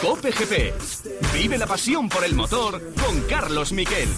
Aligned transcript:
Cope 0.00 0.30
GP. 0.30 0.72
Vive 1.32 1.58
la 1.58 1.66
pasión 1.66 2.08
por 2.08 2.24
el 2.24 2.36
motor 2.36 2.80
con 2.94 3.22
Carlos 3.22 3.72
Miquel. 3.72 4.08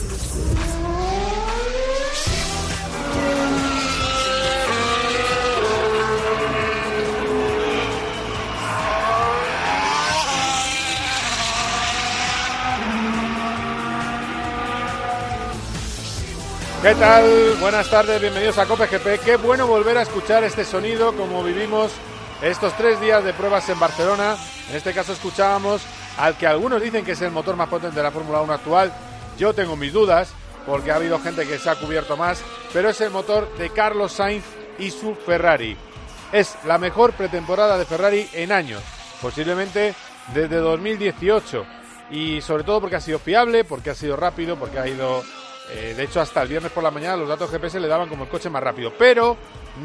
¿Qué 16.82 16.94
tal? 16.96 17.56
Buenas 17.60 17.88
tardes, 17.88 18.20
bienvenidos 18.20 18.58
a 18.58 18.66
Cope 18.66 18.88
GP. 18.88 19.24
Qué 19.24 19.36
bueno 19.36 19.66
volver 19.66 19.96
a 19.96 20.02
escuchar 20.02 20.44
este 20.44 20.66
sonido 20.66 21.16
como 21.16 21.42
vivimos 21.42 21.92
estos 22.42 22.76
tres 22.76 23.00
días 23.00 23.22
de 23.24 23.32
pruebas 23.32 23.68
en 23.68 23.78
Barcelona. 23.78 24.36
En 24.68 24.76
este 24.76 24.92
caso 24.92 25.12
escuchábamos 25.12 25.82
al 26.18 26.36
que 26.36 26.46
algunos 26.46 26.82
dicen 26.82 27.04
que 27.04 27.12
es 27.12 27.22
el 27.22 27.30
motor 27.30 27.56
más 27.56 27.68
potente 27.68 27.96
de 27.96 28.02
la 28.02 28.10
Fórmula 28.10 28.40
1 28.40 28.52
actual. 28.52 28.92
Yo 29.38 29.54
tengo 29.54 29.76
mis 29.76 29.92
dudas 29.92 30.32
porque 30.66 30.90
ha 30.90 30.96
habido 30.96 31.20
gente 31.20 31.46
que 31.46 31.58
se 31.58 31.70
ha 31.70 31.76
cubierto 31.76 32.16
más, 32.16 32.42
pero 32.72 32.90
es 32.90 33.00
el 33.00 33.10
motor 33.10 33.56
de 33.58 33.70
Carlos 33.70 34.12
Sainz 34.12 34.44
y 34.78 34.90
su 34.90 35.14
Ferrari. 35.14 35.76
Es 36.32 36.56
la 36.64 36.78
mejor 36.78 37.12
pretemporada 37.12 37.78
de 37.78 37.84
Ferrari 37.84 38.28
en 38.32 38.50
años, 38.50 38.82
posiblemente 39.20 39.94
desde 40.34 40.56
2018. 40.56 41.64
Y 42.10 42.40
sobre 42.40 42.64
todo 42.64 42.80
porque 42.80 42.96
ha 42.96 43.00
sido 43.00 43.18
fiable, 43.18 43.64
porque 43.64 43.90
ha 43.90 43.94
sido 43.94 44.16
rápido, 44.16 44.56
porque 44.56 44.78
ha 44.78 44.88
ido 44.88 45.22
eh, 45.74 45.94
de 45.96 46.04
hecho, 46.04 46.20
hasta 46.20 46.42
el 46.42 46.48
viernes 46.48 46.72
por 46.72 46.82
la 46.82 46.90
mañana 46.90 47.16
los 47.16 47.28
datos 47.28 47.50
GPS 47.50 47.80
le 47.80 47.88
daban 47.88 48.08
como 48.08 48.24
el 48.24 48.30
coche 48.30 48.50
más 48.50 48.62
rápido, 48.62 48.92
pero 48.98 49.36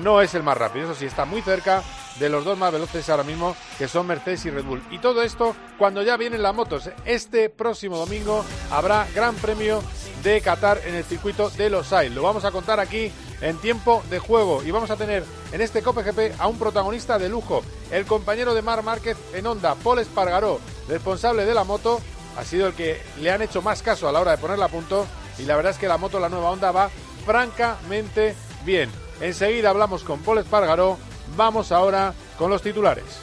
no 0.01 0.21
es 0.21 0.33
el 0.35 0.43
más 0.43 0.57
rápido. 0.57 0.85
Eso 0.85 0.99
sí, 0.99 1.05
está 1.05 1.25
muy 1.25 1.41
cerca 1.41 1.83
de 2.19 2.29
los 2.29 2.43
dos 2.43 2.57
más 2.57 2.71
veloces 2.71 3.07
ahora 3.09 3.23
mismo, 3.23 3.55
que 3.77 3.87
son 3.87 4.07
Mercedes 4.07 4.45
y 4.45 4.49
Red 4.49 4.65
Bull. 4.65 4.83
Y 4.91 4.99
todo 4.99 5.21
esto 5.21 5.55
cuando 5.77 6.01
ya 6.01 6.17
vienen 6.17 6.41
las 6.41 6.53
motos. 6.53 6.89
Este 7.05 7.49
próximo 7.49 7.97
domingo 7.97 8.43
habrá 8.71 9.07
Gran 9.13 9.35
Premio 9.35 9.83
de 10.23 10.41
Qatar 10.41 10.81
en 10.85 10.95
el 10.95 11.03
circuito 11.03 11.49
de 11.51 11.69
Los 11.69 11.93
Ailes. 11.93 12.15
Lo 12.15 12.23
vamos 12.23 12.43
a 12.45 12.51
contar 12.51 12.79
aquí 12.79 13.11
en 13.41 13.57
tiempo 13.57 14.03
de 14.09 14.19
juego 14.19 14.63
y 14.63 14.71
vamos 14.71 14.89
a 14.89 14.95
tener 14.95 15.23
en 15.51 15.61
este 15.61 15.81
Cope 15.81 16.03
GP 16.03 16.39
a 16.39 16.47
un 16.47 16.57
protagonista 16.57 17.19
de 17.19 17.29
lujo, 17.29 17.63
el 17.91 18.05
compañero 18.05 18.53
de 18.53 18.61
Mar 18.61 18.83
Márquez 18.83 19.17
en 19.33 19.45
Honda, 19.45 19.75
Paul 19.75 19.99
Espargaró, 19.99 20.59
responsable 20.87 21.45
de 21.45 21.53
la 21.53 21.63
moto, 21.63 22.01
ha 22.35 22.43
sido 22.43 22.67
el 22.67 22.73
que 22.73 22.99
le 23.19 23.31
han 23.31 23.41
hecho 23.41 23.61
más 23.61 23.81
caso 23.81 24.07
a 24.07 24.11
la 24.11 24.19
hora 24.19 24.31
de 24.31 24.37
ponerla 24.37 24.65
a 24.65 24.69
punto 24.69 25.05
y 25.39 25.43
la 25.43 25.55
verdad 25.55 25.71
es 25.71 25.77
que 25.77 25.87
la 25.87 25.97
moto, 25.97 26.19
la 26.19 26.29
nueva 26.29 26.51
Honda, 26.51 26.71
va 26.71 26.89
francamente 27.25 28.35
bien. 28.65 28.89
Enseguida 29.21 29.69
hablamos 29.69 30.03
con 30.03 30.19
Paul 30.21 30.39
Espargaró. 30.39 30.97
Vamos 31.35 31.71
ahora 31.71 32.13
con 32.37 32.49
los 32.49 32.61
titulares. 32.61 33.21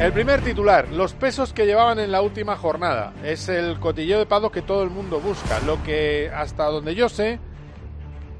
El 0.00 0.12
primer 0.12 0.42
titular, 0.42 0.88
los 0.90 1.14
pesos 1.14 1.52
que 1.52 1.66
llevaban 1.66 1.98
en 1.98 2.12
la 2.12 2.20
última 2.20 2.56
jornada. 2.56 3.14
Es 3.22 3.48
el 3.48 3.78
cotilleo 3.78 4.18
de 4.18 4.26
pado 4.26 4.50
que 4.50 4.60
todo 4.60 4.82
el 4.82 4.90
mundo 4.90 5.20
busca. 5.20 5.60
Lo 5.60 5.82
que, 5.82 6.30
hasta 6.34 6.64
donde 6.64 6.94
yo 6.94 7.08
sé, 7.08 7.38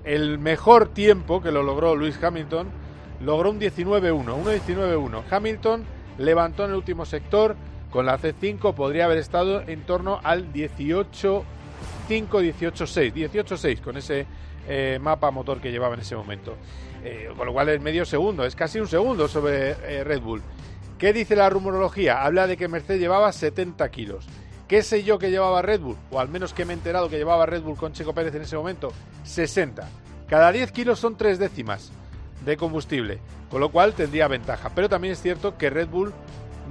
el 0.02 0.38
mejor 0.38 0.88
tiempo 0.88 1.40
que 1.40 1.52
lo 1.52 1.62
logró 1.62 1.94
Luis 1.94 2.22
Hamilton 2.22 2.83
logró 3.24 3.50
un 3.50 3.60
19-1, 3.60 4.24
1-19-1. 4.24 5.22
Hamilton 5.30 5.84
levantó 6.18 6.64
en 6.64 6.70
el 6.70 6.76
último 6.76 7.04
sector, 7.04 7.56
con 7.90 8.06
la 8.06 8.18
C5 8.18 8.74
podría 8.74 9.06
haber 9.06 9.18
estado 9.18 9.62
en 9.62 9.82
torno 9.82 10.20
al 10.22 10.52
18-5, 10.52 11.44
18-6, 12.08 13.12
18-6 13.12 13.80
con 13.80 13.96
ese 13.96 14.26
eh, 14.68 14.98
mapa 15.00 15.30
motor 15.30 15.60
que 15.60 15.70
llevaba 15.70 15.94
en 15.94 16.00
ese 16.00 16.16
momento. 16.16 16.56
Eh, 17.02 17.30
con 17.36 17.46
lo 17.46 17.52
cual 17.52 17.68
es 17.68 17.80
medio 17.80 18.04
segundo, 18.04 18.44
es 18.44 18.56
casi 18.56 18.80
un 18.80 18.88
segundo 18.88 19.28
sobre 19.28 19.70
eh, 19.70 20.04
Red 20.04 20.20
Bull. 20.20 20.42
¿Qué 20.98 21.12
dice 21.12 21.36
la 21.36 21.50
rumorología? 21.50 22.22
Habla 22.22 22.46
de 22.46 22.56
que 22.56 22.68
Mercedes 22.68 23.00
llevaba 23.00 23.32
70 23.32 23.90
kilos. 23.90 24.26
¿Qué 24.68 24.82
sé 24.82 25.04
yo 25.04 25.18
que 25.18 25.30
llevaba 25.30 25.60
Red 25.60 25.80
Bull? 25.80 25.96
O 26.10 26.18
al 26.18 26.28
menos 26.28 26.54
que 26.54 26.64
me 26.64 26.72
he 26.72 26.76
enterado 26.76 27.10
que 27.10 27.18
llevaba 27.18 27.46
Red 27.46 27.62
Bull 27.62 27.76
con 27.76 27.92
Checo 27.92 28.14
Pérez 28.14 28.34
en 28.34 28.42
ese 28.42 28.56
momento. 28.56 28.92
60. 29.24 29.86
Cada 30.26 30.50
10 30.50 30.72
kilos 30.72 30.98
son 30.98 31.16
3 31.16 31.38
décimas 31.38 31.92
de 32.44 32.56
combustible, 32.56 33.18
con 33.50 33.60
lo 33.60 33.70
cual 33.70 33.94
tendría 33.94 34.28
ventaja. 34.28 34.70
Pero 34.74 34.88
también 34.88 35.12
es 35.12 35.22
cierto 35.22 35.56
que 35.56 35.70
Red 35.70 35.88
Bull 35.88 36.12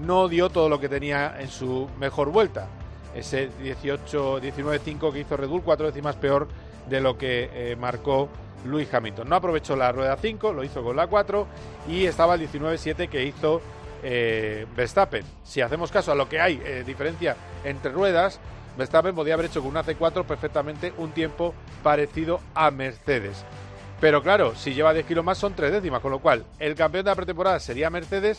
no 0.05 0.27
dio 0.27 0.49
todo 0.49 0.69
lo 0.69 0.79
que 0.79 0.89
tenía 0.89 1.35
en 1.39 1.49
su 1.49 1.89
mejor 1.99 2.31
vuelta. 2.31 2.67
Ese 3.15 3.49
18-19-5 3.63 5.11
que 5.11 5.19
hizo 5.19 5.37
Red 5.37 5.47
Bull, 5.47 5.61
cuatro 5.63 5.85
décimas 5.85 6.15
peor 6.15 6.47
de 6.89 6.99
lo 6.99 7.17
que 7.17 7.49
eh, 7.53 7.75
marcó 7.75 8.29
Luis 8.65 8.91
Hamilton. 8.93 9.29
No 9.29 9.35
aprovechó 9.35 9.75
la 9.75 9.91
rueda 9.91 10.17
5, 10.17 10.53
lo 10.53 10.63
hizo 10.63 10.83
con 10.83 10.95
la 10.95 11.07
4 11.07 11.47
y 11.89 12.05
estaba 12.05 12.35
el 12.35 12.49
19-7 12.49 13.09
que 13.09 13.23
hizo 13.25 13.61
eh, 14.03 14.65
Verstappen. 14.75 15.23
Si 15.43 15.61
hacemos 15.61 15.91
caso 15.91 16.11
a 16.11 16.15
lo 16.15 16.27
que 16.27 16.39
hay 16.39 16.61
eh, 16.65 16.83
diferencia 16.85 17.35
entre 17.63 17.91
ruedas, 17.91 18.39
Verstappen 18.77 19.13
podía 19.13 19.35
haber 19.35 19.47
hecho 19.47 19.61
con 19.61 19.71
una 19.71 19.83
C4 19.83 20.25
perfectamente 20.25 20.93
un 20.97 21.11
tiempo 21.11 21.53
parecido 21.83 22.39
a 22.55 22.71
Mercedes. 22.71 23.45
Pero 24.03 24.21
claro, 24.21 24.53
si 24.53 24.73
lleva 24.73 24.91
10 24.91 25.05
kilos 25.05 25.23
más 25.23 25.37
son 25.37 25.53
tres 25.53 25.71
décimas, 25.71 26.01
con 26.01 26.11
lo 26.11 26.19
cual 26.19 26.43
el 26.59 26.75
campeón 26.75 27.05
de 27.05 27.11
la 27.11 27.15
pretemporada 27.15 27.57
sería 27.61 27.89
Mercedes. 27.89 28.37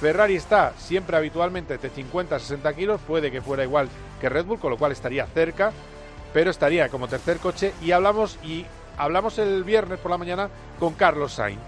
Ferrari 0.00 0.34
está 0.34 0.72
siempre 0.76 1.16
habitualmente 1.16 1.78
de 1.78 1.88
50 1.88 2.34
a 2.34 2.38
60 2.40 2.74
kilos, 2.74 3.00
puede 3.06 3.30
que 3.30 3.40
fuera 3.40 3.62
igual 3.62 3.88
que 4.20 4.28
Red 4.28 4.44
Bull, 4.44 4.58
con 4.58 4.72
lo 4.72 4.76
cual 4.76 4.90
estaría 4.90 5.24
cerca, 5.26 5.70
pero 6.32 6.50
estaría 6.50 6.88
como 6.88 7.06
tercer 7.06 7.36
coche. 7.36 7.74
Y 7.80 7.92
hablamos, 7.92 8.40
y 8.42 8.66
hablamos 8.98 9.38
el 9.38 9.62
viernes 9.62 10.00
por 10.00 10.10
la 10.10 10.18
mañana 10.18 10.48
con 10.80 10.94
Carlos 10.94 11.34
Sainz. 11.34 11.60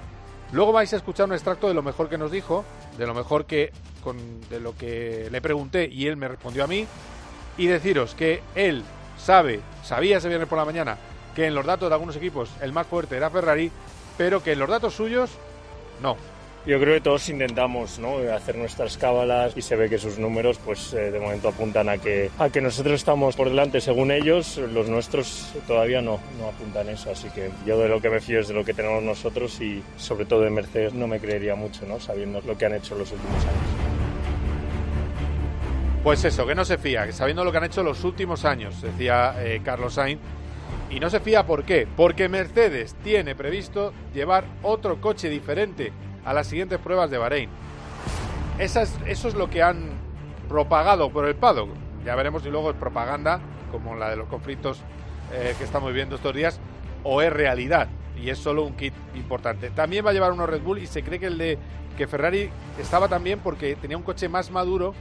Luego 0.50 0.72
vais 0.72 0.92
a 0.92 0.96
escuchar 0.96 1.26
un 1.26 1.34
extracto 1.34 1.68
de 1.68 1.74
lo 1.74 1.84
mejor 1.84 2.08
que 2.08 2.18
nos 2.18 2.32
dijo, 2.32 2.64
de 2.98 3.06
lo 3.06 3.14
mejor 3.14 3.46
que 3.46 3.70
con, 4.02 4.16
de 4.50 4.58
lo 4.58 4.76
que 4.76 5.28
le 5.30 5.40
pregunté 5.40 5.86
y 5.86 6.08
él 6.08 6.16
me 6.16 6.26
respondió 6.26 6.64
a 6.64 6.66
mí, 6.66 6.84
y 7.56 7.68
deciros 7.68 8.16
que 8.16 8.42
él 8.56 8.82
sabe, 9.16 9.60
sabía 9.84 10.16
ese 10.16 10.26
viernes 10.26 10.48
por 10.48 10.58
la 10.58 10.64
mañana 10.64 10.98
que 11.36 11.46
en 11.46 11.54
los 11.54 11.66
datos 11.66 11.90
de 11.90 11.94
algunos 11.94 12.16
equipos 12.16 12.50
el 12.62 12.72
más 12.72 12.86
fuerte 12.86 13.16
era 13.16 13.30
Ferrari, 13.30 13.70
pero 14.16 14.42
que 14.42 14.52
en 14.52 14.58
los 14.58 14.68
datos 14.68 14.94
suyos 14.94 15.30
no. 16.02 16.16
Yo 16.66 16.80
creo 16.80 16.94
que 16.94 17.00
todos 17.00 17.28
intentamos 17.28 18.00
¿no? 18.00 18.16
hacer 18.34 18.56
nuestras 18.56 18.96
cábalas 18.96 19.56
y 19.56 19.62
se 19.62 19.76
ve 19.76 19.88
que 19.88 19.98
sus 19.98 20.18
números 20.18 20.58
pues 20.64 20.92
eh, 20.94 21.12
de 21.12 21.20
momento 21.20 21.48
apuntan 21.48 21.88
a 21.88 21.98
que, 21.98 22.28
a 22.40 22.48
que 22.48 22.60
nosotros 22.60 22.94
estamos 22.94 23.36
por 23.36 23.50
delante 23.50 23.80
según 23.80 24.10
ellos, 24.10 24.56
los 24.56 24.88
nuestros 24.88 25.52
todavía 25.68 26.02
no, 26.02 26.18
no 26.40 26.48
apuntan 26.48 26.88
eso, 26.88 27.12
así 27.12 27.28
que 27.30 27.50
yo 27.64 27.78
de 27.78 27.88
lo 27.88 28.00
que 28.00 28.10
me 28.10 28.18
fío 28.18 28.40
es 28.40 28.48
de 28.48 28.54
lo 28.54 28.64
que 28.64 28.74
tenemos 28.74 29.00
nosotros 29.04 29.60
y 29.60 29.80
sobre 29.96 30.24
todo 30.24 30.40
de 30.40 30.50
Mercedes 30.50 30.92
no 30.92 31.06
me 31.06 31.20
creería 31.20 31.54
mucho, 31.54 31.86
¿no? 31.86 32.00
sabiendo 32.00 32.40
lo 32.40 32.58
que 32.58 32.66
han 32.66 32.74
hecho 32.74 32.96
los 32.96 33.12
últimos 33.12 33.44
años. 33.44 33.96
Pues 36.02 36.24
eso, 36.24 36.46
que 36.46 36.54
no 36.54 36.64
se 36.64 36.78
fía, 36.78 37.04
que 37.04 37.12
sabiendo 37.12 37.42
lo 37.44 37.50
que 37.50 37.58
han 37.58 37.64
hecho 37.64 37.82
los 37.82 38.04
últimos 38.04 38.44
años, 38.44 38.80
decía 38.80 39.34
eh, 39.40 39.60
Carlos 39.64 39.94
Sainz, 39.94 40.20
y 40.90 41.00
no 41.00 41.10
se 41.10 41.20
fía 41.20 41.46
por 41.46 41.64
qué, 41.64 41.88
porque 41.96 42.28
Mercedes 42.28 42.94
tiene 43.02 43.34
previsto 43.34 43.92
llevar 44.14 44.44
otro 44.62 45.00
coche 45.00 45.28
diferente 45.28 45.92
a 46.24 46.32
las 46.32 46.46
siguientes 46.46 46.78
pruebas 46.78 47.10
de 47.10 47.18
Bahrein. 47.18 47.50
eso 48.58 48.82
es 49.06 49.34
lo 49.34 49.50
que 49.50 49.62
han 49.62 49.90
propagado 50.48 51.10
por 51.10 51.26
el 51.26 51.34
paddock. 51.34 51.70
Ya 52.04 52.14
veremos 52.14 52.42
si 52.42 52.50
luego 52.50 52.70
es 52.70 52.76
propaganda, 52.76 53.40
como 53.72 53.96
la 53.96 54.10
de 54.10 54.16
los 54.16 54.28
conflictos 54.28 54.80
eh, 55.32 55.54
que 55.58 55.64
estamos 55.64 55.92
viendo 55.92 56.16
estos 56.16 56.34
días, 56.34 56.60
o 57.02 57.20
es 57.20 57.32
realidad. 57.32 57.88
Y 58.16 58.30
es 58.30 58.38
solo 58.38 58.64
un 58.64 58.74
kit 58.74 58.94
importante. 59.14 59.70
También 59.70 60.06
va 60.06 60.10
a 60.10 60.12
llevar 60.12 60.32
uno 60.32 60.46
Red 60.46 60.62
Bull 60.62 60.78
y 60.78 60.86
se 60.86 61.02
cree 61.02 61.18
que 61.18 61.26
el 61.26 61.36
de 61.36 61.58
que 61.96 62.06
Ferrari 62.06 62.50
estaba 62.80 63.08
también 63.08 63.40
porque 63.40 63.74
tenía 63.76 63.96
un 63.96 64.02
coche 64.02 64.28
más 64.28 64.50
maduro 64.50 64.94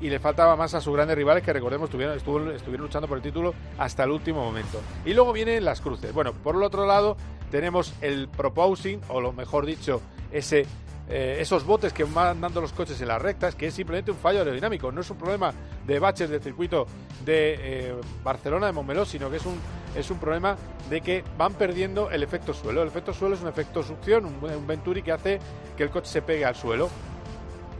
y 0.00 0.10
le 0.10 0.18
faltaba 0.18 0.56
más 0.56 0.74
a 0.74 0.80
sus 0.80 0.94
grandes 0.94 1.16
rivales 1.16 1.42
que 1.42 1.52
recordemos 1.52 1.88
estuvieron, 1.88 2.16
estuvieron 2.16 2.86
luchando 2.86 3.08
por 3.08 3.18
el 3.18 3.22
título 3.22 3.54
hasta 3.78 4.04
el 4.04 4.10
último 4.10 4.44
momento. 4.44 4.80
Y 5.04 5.14
luego 5.14 5.32
vienen 5.32 5.64
las 5.64 5.80
cruces. 5.80 6.12
Bueno, 6.12 6.32
por 6.32 6.54
el 6.54 6.62
otro 6.62 6.86
lado 6.86 7.16
tenemos 7.50 7.94
el 8.00 8.28
proposing, 8.28 9.00
o 9.08 9.20
lo 9.20 9.32
mejor 9.32 9.66
dicho, 9.66 10.00
ese 10.30 10.66
eh, 11.10 11.38
esos 11.40 11.64
botes 11.64 11.94
que 11.94 12.04
van 12.04 12.38
dando 12.38 12.60
los 12.60 12.72
coches 12.74 13.00
en 13.00 13.08
las 13.08 13.20
rectas, 13.20 13.54
que 13.54 13.68
es 13.68 13.74
simplemente 13.74 14.10
un 14.10 14.18
fallo 14.18 14.40
aerodinámico, 14.40 14.92
no 14.92 15.00
es 15.00 15.08
un 15.08 15.16
problema 15.16 15.54
de 15.86 15.98
baches 15.98 16.28
del 16.28 16.42
circuito 16.42 16.86
de 17.24 17.56
eh, 17.58 17.94
Barcelona, 18.22 18.66
de 18.66 18.72
Montmeló, 18.72 19.06
sino 19.06 19.30
que 19.30 19.38
es 19.38 19.46
un, 19.46 19.58
es 19.96 20.10
un 20.10 20.18
problema 20.18 20.56
de 20.90 21.00
que 21.00 21.24
van 21.38 21.54
perdiendo 21.54 22.10
el 22.10 22.22
efecto 22.22 22.52
suelo. 22.52 22.82
El 22.82 22.88
efecto 22.88 23.14
suelo 23.14 23.36
es 23.36 23.40
un 23.40 23.48
efecto 23.48 23.82
succión, 23.82 24.26
un, 24.26 24.44
un 24.44 24.66
venturi 24.66 25.02
que 25.02 25.12
hace 25.12 25.38
que 25.78 25.82
el 25.82 25.90
coche 25.90 26.10
se 26.10 26.20
pegue 26.20 26.44
al 26.44 26.56
suelo. 26.56 26.90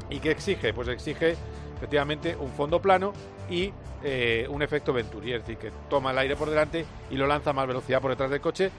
¿Y 0.09 0.21
qué 0.21 0.31
exige? 0.31 0.73
Pues 0.73 0.89
exige 0.89 1.37
efectivamente 1.79 2.37
un 2.37 2.51
fondo 2.51 2.81
plano 2.83 3.13
y 3.49 3.73
eh, 4.03 4.47
un 4.49 4.63
efecto 4.63 4.93
Venturi, 4.93 5.33
es 5.33 5.41
decir, 5.41 5.57
que 5.57 5.73
toma 5.89 6.11
el 6.11 6.19
aire 6.19 6.37
por 6.37 6.51
delante 6.51 6.85
y 7.11 7.17
lo 7.17 7.27
lanza 7.27 7.51
a 7.51 7.53
más 7.53 7.67
velocidad 7.67 8.01
por 8.01 8.11
detrás 8.11 8.31
del 8.31 8.41
coche 8.41 8.71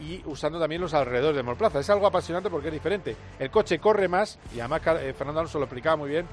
y 0.00 0.22
usando 0.26 0.58
también 0.58 0.80
los 0.80 0.94
alrededores 0.94 1.36
de 1.36 1.42
monoplaza. 1.42 1.80
Es 1.80 1.90
algo 1.90 2.06
apasionante 2.06 2.50
porque 2.50 2.68
es 2.68 2.74
diferente. 2.74 3.16
El 3.38 3.50
coche 3.50 3.78
corre 3.78 4.08
más 4.08 4.38
y 4.54 4.60
además 4.60 4.82
eh, 5.00 5.14
Fernando 5.16 5.40
Alonso 5.40 5.58
lo 5.58 5.64
explicaba 5.64 5.96
muy 5.96 6.10
bien, 6.10 6.26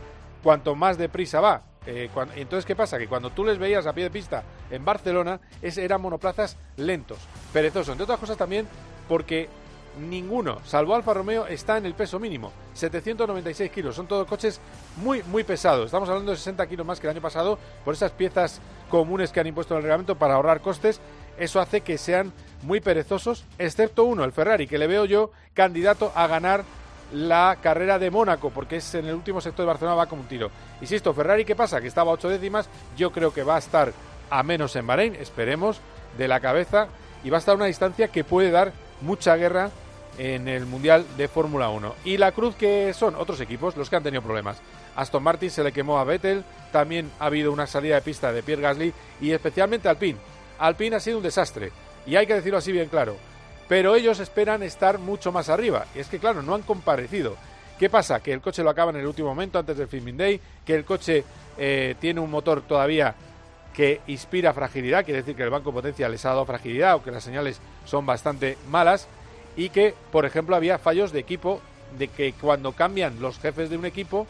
cuanto 0.44 0.76
más 0.76 0.98
deprisa 0.98 1.42
va. 1.42 1.64
Eh, 1.86 2.10
entonces, 2.36 2.66
¿qué 2.66 2.76
pasa? 2.76 2.98
Que 2.98 3.08
cuando 3.08 3.30
tú 3.32 3.44
les 3.44 3.58
veías 3.58 3.88
a 3.88 3.94
pie 3.94 4.04
de 4.04 4.12
pista 4.12 4.44
en 4.70 4.84
Barcelona 4.86 5.40
es, 5.62 5.78
eran 5.78 6.02
monoplazas 6.02 6.58
lentos, 6.78 7.18
perezosos. 7.54 7.90
Entre 7.90 8.04
otras 8.04 8.20
cosas 8.20 8.38
también 8.38 8.68
porque 9.08 9.50
ninguno, 9.98 10.60
salvo 10.66 10.96
Alfa 10.96 11.14
Romeo, 11.14 11.48
está 11.48 11.78
en 11.78 11.86
el 11.86 11.94
peso 11.94 12.20
mínimo. 12.20 12.52
796 12.74 13.72
kilos. 13.72 13.96
Son 13.96 14.08
todos 14.08 14.28
coches 14.28 14.60
muy, 14.98 15.24
muy 15.24 15.44
pesados. 15.44 15.86
Estamos 15.86 16.10
hablando 16.10 16.32
de 16.32 16.38
60 16.38 16.68
kilos 16.68 16.86
más 16.86 17.00
que 17.00 17.08
el 17.08 17.12
año 17.12 17.22
pasado 17.22 17.58
por 17.84 17.94
esas 17.94 18.12
piezas 18.12 18.62
comunes 18.90 19.32
que 19.32 19.40
han 19.40 19.48
impuesto 19.48 19.74
en 19.74 19.78
el 19.78 19.84
reglamento 19.84 20.16
para 20.16 20.36
ahorrar 20.36 20.62
costes. 20.62 21.00
Eso 21.38 21.60
hace 21.60 21.82
que 21.82 21.98
sean 21.98 22.34
muy 22.64 22.82
perezosos, 22.82 23.46
excepto 23.58 24.04
uno, 24.04 24.24
el 24.24 24.34
Ferrari, 24.34 24.68
que 24.68 24.78
le 24.78 24.88
veo 24.88 25.06
yo 25.06 25.32
candidato 25.54 26.12
a 26.14 26.28
ganar 26.28 26.64
la 27.14 27.58
carrera 27.62 27.98
de 27.98 28.12
Mónaco, 28.12 28.50
porque 28.50 28.78
es 28.78 28.96
en 28.96 29.06
el 29.06 29.16
último 29.16 29.42
sector 29.42 29.64
de 29.64 29.68
Barcelona, 29.68 29.96
va 29.96 30.08
como 30.08 30.22
un 30.22 30.28
tiro. 30.28 30.52
Insisto, 30.82 31.14
Ferrari, 31.14 31.46
¿qué 31.46 31.56
pasa? 31.56 31.82
Que 31.82 31.88
estaba 31.88 32.12
a 32.12 32.16
ocho 32.16 32.30
décimas, 32.30 32.70
yo 32.98 33.12
creo 33.12 33.34
que 33.34 33.44
va 33.44 33.56
a 33.56 33.60
estar 33.60 33.94
a 34.30 34.44
menos 34.44 34.76
en 34.76 34.86
Bahrein, 34.86 35.16
esperemos, 35.16 35.80
de 36.18 36.28
la 36.28 36.40
cabeza, 36.40 36.88
y 37.24 37.30
va 37.30 37.38
a 37.38 37.40
estar 37.40 37.54
a 37.54 37.56
una 37.56 37.66
distancia 37.66 38.10
que 38.10 38.24
puede 38.24 38.52
dar 38.52 38.74
mucha 39.02 39.36
guerra 39.36 39.72
en 40.18 40.48
el 40.48 40.66
Mundial 40.66 41.06
de 41.18 41.28
Fórmula 41.28 41.70
1. 41.70 41.96
Y 42.06 42.18
la 42.18 42.32
cruz 42.32 42.56
que 42.56 42.94
son 42.94 43.16
otros 43.16 43.40
equipos, 43.42 43.78
los 43.78 43.90
que 43.90 43.96
han 43.96 44.04
tenido 44.04 44.22
problemas. 44.22 44.58
Aston 44.96 45.24
Martin 45.24 45.50
se 45.50 45.64
le 45.64 45.72
quemó 45.72 46.00
a 46.00 46.04
Vettel, 46.04 46.44
también 46.72 47.10
ha 47.20 47.26
habido 47.26 47.52
una 47.52 47.68
salida 47.68 47.96
de 47.96 48.02
pista 48.02 48.34
de 48.34 48.44
Pierre 48.44 48.62
Gasly 48.62 48.94
y 49.22 49.32
especialmente 49.32 49.88
Alpine. 49.88 50.20
Alpine 50.58 50.98
ha 50.98 51.00
sido 51.00 51.18
un 51.18 51.24
desastre, 51.24 51.72
y 52.06 52.18
hay 52.18 52.28
que 52.28 52.34
decirlo 52.34 52.58
así 52.58 52.72
bien 52.72 52.90
claro 52.90 53.16
pero 53.70 53.96
ellos 53.96 54.20
esperan 54.20 54.64
estar 54.64 54.98
mucho 54.98 55.32
más 55.32 55.48
arriba. 55.48 55.86
Y 55.96 56.00
es 56.00 56.08
que, 56.08 56.18
claro, 56.18 56.42
no 56.42 56.56
han 56.56 56.64
comparecido. 56.64 57.38
¿Qué 57.78 57.88
pasa? 57.88 58.20
Que 58.20 58.34
el 58.34 58.42
coche 58.42 58.64
lo 58.64 58.72
acaba 58.72 58.90
en 58.90 58.98
el 58.98 59.06
último 59.06 59.30
momento, 59.30 59.60
antes 59.60 59.78
del 59.78 59.88
Filming 59.88 60.18
Day, 60.18 60.42
que 60.66 60.74
el 60.74 60.84
coche 60.84 61.24
eh, 61.56 61.96
tiene 62.00 62.20
un 62.20 62.32
motor 62.32 62.64
todavía 62.64 63.14
que 63.74 64.02
inspira 64.08 64.54
fragilidad, 64.54 65.06
quiere 65.06 65.22
decir 65.22 65.36
que 65.36 65.44
el 65.44 65.50
banco 65.50 65.72
potencia 65.72 66.10
les 66.10 66.26
ha 66.26 66.30
dado 66.30 66.46
fragilidad 66.46 66.96
o 66.96 67.04
que 67.04 67.12
las 67.12 67.24
señales 67.24 67.60
son 67.86 68.06
bastante 68.06 68.58
malas, 68.70 69.08
y 69.56 69.70
que, 69.70 69.94
por 70.12 70.26
ejemplo, 70.26 70.56
había 70.56 70.78
fallos 70.78 71.12
de 71.12 71.20
equipo, 71.20 71.62
de 71.98 72.08
que 72.08 72.34
cuando 72.34 72.74
cambian 72.74 73.20
los 73.20 73.40
jefes 73.40 73.70
de 73.70 73.78
un 73.78 73.86
equipo, 73.86 74.28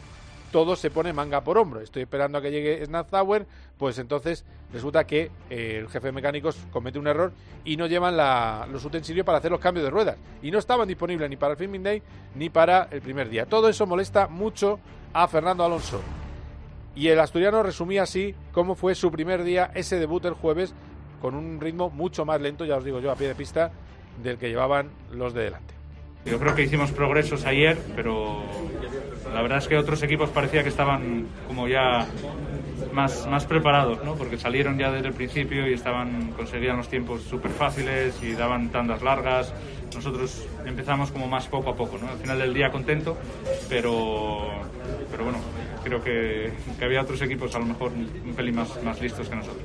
todo 0.50 0.76
se 0.76 0.90
pone 0.90 1.12
manga 1.12 1.42
por 1.42 1.58
hombro. 1.58 1.80
Estoy 1.80 2.02
esperando 2.02 2.38
a 2.38 2.42
que 2.42 2.50
llegue 2.50 2.84
Snaptower, 2.84 3.46
pues 3.78 3.98
entonces 3.98 4.44
resulta 4.72 5.04
que 5.04 5.30
eh, 5.48 5.78
el 5.80 5.88
jefe 5.88 6.08
de 6.08 6.12
mecánicos 6.12 6.56
comete 6.72 6.98
un 6.98 7.06
error 7.06 7.32
y 7.64 7.76
no 7.76 7.86
llevan 7.86 8.16
los 8.72 8.84
utensilios 8.84 9.24
para 9.24 9.38
hacer 9.38 9.50
los 9.50 9.60
cambios 9.60 9.84
de 9.84 9.90
ruedas. 9.90 10.16
Y 10.42 10.50
no 10.50 10.58
estaban 10.58 10.88
disponibles 10.88 11.30
ni 11.30 11.36
para 11.36 11.52
el 11.52 11.58
Filming 11.58 11.82
Day 11.82 12.02
ni 12.34 12.50
para 12.50 12.88
el 12.90 13.00
primer 13.00 13.28
día. 13.28 13.46
Todo 13.46 13.68
eso 13.68 13.86
molesta 13.86 14.26
mucho 14.26 14.80
a 15.12 15.28
Fernando 15.28 15.64
Alonso. 15.64 16.00
Y 16.94 17.08
el 17.08 17.20
asturiano 17.20 17.62
resumía 17.62 18.02
así 18.02 18.34
cómo 18.52 18.74
fue 18.74 18.94
su 18.94 19.10
primer 19.10 19.44
día, 19.44 19.70
ese 19.74 19.98
debut 19.98 20.24
el 20.24 20.34
jueves, 20.34 20.74
con 21.20 21.34
un 21.34 21.60
ritmo 21.60 21.90
mucho 21.90 22.24
más 22.24 22.40
lento, 22.40 22.64
ya 22.64 22.76
os 22.76 22.84
digo 22.84 23.00
yo, 23.00 23.10
a 23.10 23.16
pie 23.16 23.28
de 23.28 23.34
pista, 23.34 23.70
del 24.22 24.38
que 24.38 24.48
llevaban 24.48 24.90
los 25.12 25.34
de 25.34 25.44
delante. 25.44 25.74
Yo 26.24 26.38
creo 26.38 26.54
que 26.54 26.62
hicimos 26.62 26.90
progresos 26.92 27.46
ayer, 27.46 27.78
pero 27.96 28.42
la 29.32 29.40
verdad 29.40 29.58
es 29.58 29.68
que 29.68 29.76
otros 29.76 30.02
equipos 30.02 30.28
parecía 30.30 30.62
que 30.62 30.68
estaban 30.68 31.26
como 31.46 31.66
ya 31.66 32.06
más, 32.92 33.26
más 33.26 33.46
preparados, 33.46 34.04
¿no? 34.04 34.16
porque 34.16 34.36
salieron 34.36 34.78
ya 34.78 34.90
desde 34.90 35.08
el 35.08 35.14
principio 35.14 35.66
y 35.68 35.72
estaban 35.72 36.32
conseguían 36.32 36.76
los 36.76 36.88
tiempos 36.88 37.22
súper 37.22 37.50
fáciles 37.50 38.22
y 38.22 38.32
daban 38.32 38.68
tandas 38.68 39.02
largas. 39.02 39.54
Nosotros 39.94 40.46
empezamos 40.66 41.10
como 41.10 41.26
más 41.26 41.48
poco 41.48 41.70
a 41.70 41.74
poco, 41.74 41.96
¿no? 41.98 42.08
al 42.08 42.18
final 42.18 42.38
del 42.38 42.52
día 42.52 42.70
contento, 42.70 43.16
pero, 43.68 44.46
pero 45.10 45.24
bueno, 45.24 45.38
creo 45.82 46.02
que, 46.02 46.52
que 46.78 46.84
había 46.84 47.02
otros 47.02 47.20
equipos 47.22 47.54
a 47.54 47.58
lo 47.58 47.66
mejor 47.66 47.92
un 47.92 48.34
pelín 48.34 48.56
más, 48.56 48.82
más 48.82 49.00
listos 49.00 49.28
que 49.28 49.36
nosotros. 49.36 49.64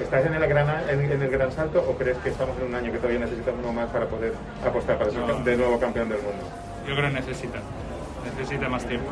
¿Estás 0.00 0.26
en 0.26 0.34
el, 0.34 0.46
gran, 0.46 0.90
en, 0.90 1.22
el 1.22 1.30
gran 1.30 1.50
salto 1.50 1.80
o 1.80 1.96
crees 1.96 2.18
que 2.18 2.28
estamos 2.28 2.54
en 2.58 2.66
un 2.66 2.74
año 2.74 2.92
que 2.92 2.98
todavía 2.98 3.20
necesitas 3.20 3.54
uno 3.58 3.72
más 3.72 3.88
para 3.90 4.06
poder 4.06 4.34
apostar 4.62 4.98
para 4.98 5.10
ser 5.10 5.24
de 5.42 5.56
nuevo 5.56 5.80
campeón 5.80 6.10
del 6.10 6.18
mundo? 6.18 6.44
Yo 6.86 6.94
creo 6.94 7.08
que 7.08 7.14
necesita, 7.14 7.60
necesita 8.24 8.68
más 8.68 8.86
tiempo. 8.86 9.10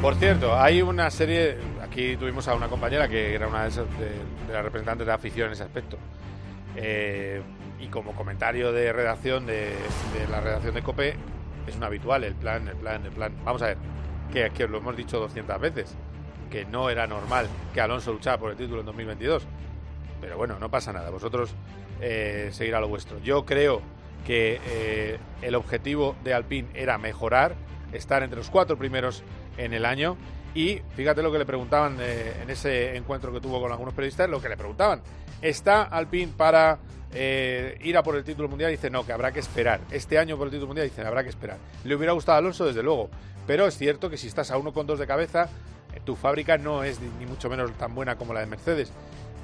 Por 0.00 0.14
cierto, 0.14 0.56
hay 0.56 0.82
una 0.82 1.10
serie, 1.10 1.56
aquí 1.82 2.16
tuvimos 2.16 2.46
a 2.46 2.54
una 2.54 2.68
compañera 2.68 3.08
que 3.08 3.34
era 3.34 3.48
una 3.48 3.62
de, 3.62 3.68
esas, 3.68 3.86
de, 3.98 4.52
las 4.52 4.62
representantes 4.62 5.04
de 5.04 5.10
la 5.10 5.14
afición 5.14 5.48
en 5.48 5.52
ese 5.54 5.64
aspecto. 5.64 5.98
Eh, 6.76 7.42
y 7.80 7.88
como 7.88 8.12
comentario 8.12 8.72
de 8.72 8.92
redacción 8.92 9.46
de, 9.46 9.74
la 10.30 10.40
redacción 10.40 10.74
de 10.74 10.82
COPE, 10.82 11.16
es 11.66 11.76
un 11.76 11.84
habitual 11.84 12.24
el 12.24 12.34
plan, 12.34 12.66
el 12.68 12.76
plan, 12.76 13.04
el 13.04 13.12
plan. 13.12 13.32
Vamos 13.44 13.62
a 13.62 13.66
ver, 13.66 13.78
que, 14.32 14.50
que 14.50 14.68
lo 14.68 14.78
hemos 14.78 14.96
dicho 14.96 15.18
200 15.18 15.60
veces, 15.60 15.96
que 16.50 16.64
no 16.64 16.90
era 16.90 17.06
normal 17.06 17.48
que 17.74 17.80
Alonso 17.80 18.12
luchara 18.12 18.38
por 18.38 18.50
el 18.50 18.56
título 18.56 18.80
en 18.80 18.86
2022. 18.86 19.46
Pero 20.20 20.36
bueno, 20.36 20.58
no 20.58 20.70
pasa 20.70 20.92
nada, 20.92 21.10
vosotros 21.10 21.54
eh, 22.00 22.50
seguir 22.52 22.74
a 22.74 22.80
lo 22.80 22.88
vuestro. 22.88 23.18
Yo 23.20 23.44
creo 23.44 23.80
que 24.26 24.60
eh, 24.66 25.18
el 25.42 25.54
objetivo 25.54 26.16
de 26.24 26.34
Alpine 26.34 26.68
era 26.74 26.98
mejorar, 26.98 27.54
estar 27.92 28.22
entre 28.22 28.38
los 28.38 28.50
cuatro 28.50 28.76
primeros 28.76 29.22
en 29.56 29.72
el 29.72 29.84
año. 29.84 30.16
Y 30.54 30.80
fíjate 30.94 31.22
lo 31.22 31.30
que 31.30 31.38
le 31.38 31.46
preguntaban 31.46 31.98
eh, 32.00 32.40
en 32.42 32.50
ese 32.50 32.96
encuentro 32.96 33.32
que 33.32 33.40
tuvo 33.40 33.60
con 33.60 33.70
algunos 33.70 33.94
periodistas, 33.94 34.28
lo 34.28 34.40
que 34.40 34.48
le 34.48 34.56
preguntaban. 34.56 35.02
¿Está 35.42 35.82
Alpine 35.82 36.32
para 36.36 36.78
eh, 37.18 37.78
ir 37.82 37.96
a 37.96 38.02
por 38.02 38.14
el 38.14 38.24
título 38.24 38.48
mundial? 38.48 38.70
Dice, 38.70 38.90
no, 38.90 39.06
que 39.06 39.12
habrá 39.12 39.32
que 39.32 39.40
esperar. 39.40 39.80
Este 39.90 40.18
año 40.18 40.36
por 40.36 40.46
el 40.46 40.50
título 40.50 40.68
mundial, 40.68 40.88
dicen, 40.88 41.06
habrá 41.06 41.22
que 41.22 41.30
esperar. 41.30 41.56
Le 41.84 41.94
hubiera 41.94 42.12
gustado 42.12 42.36
a 42.36 42.38
Alonso, 42.38 42.66
desde 42.66 42.82
luego. 42.82 43.08
Pero 43.46 43.66
es 43.66 43.78
cierto 43.78 44.10
que 44.10 44.16
si 44.16 44.26
estás 44.26 44.50
a 44.50 44.58
uno 44.58 44.72
con 44.72 44.86
dos 44.86 44.98
de 44.98 45.06
cabeza, 45.06 45.48
eh, 45.94 46.00
tu 46.04 46.14
fábrica 46.14 46.58
no 46.58 46.84
es 46.84 47.00
ni 47.00 47.26
mucho 47.26 47.48
menos 47.48 47.72
tan 47.78 47.94
buena 47.94 48.16
como 48.16 48.34
la 48.34 48.40
de 48.40 48.46
Mercedes. 48.46 48.92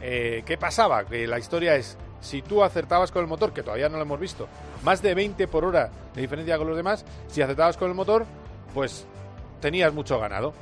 Eh, 0.02 0.42
¿Qué 0.44 0.58
pasaba? 0.58 1.04
Que 1.04 1.26
la 1.26 1.38
historia 1.38 1.76
es, 1.76 1.96
si 2.20 2.42
tú 2.42 2.62
acertabas 2.62 3.10
con 3.10 3.22
el 3.22 3.28
motor, 3.28 3.52
que 3.52 3.62
todavía 3.62 3.88
no 3.88 3.96
lo 3.96 4.02
hemos 4.02 4.20
visto, 4.20 4.48
más 4.82 5.00
de 5.00 5.14
20 5.14 5.46
por 5.48 5.64
hora 5.64 5.90
de 6.14 6.20
diferencia 6.20 6.58
con 6.58 6.66
los 6.66 6.76
demás, 6.76 7.04
si 7.28 7.40
acertabas 7.40 7.76
con 7.76 7.88
el 7.88 7.94
motor, 7.94 8.26
pues 8.74 9.06
tenías 9.60 9.94
mucho 9.94 10.18
ganado. 10.18 10.52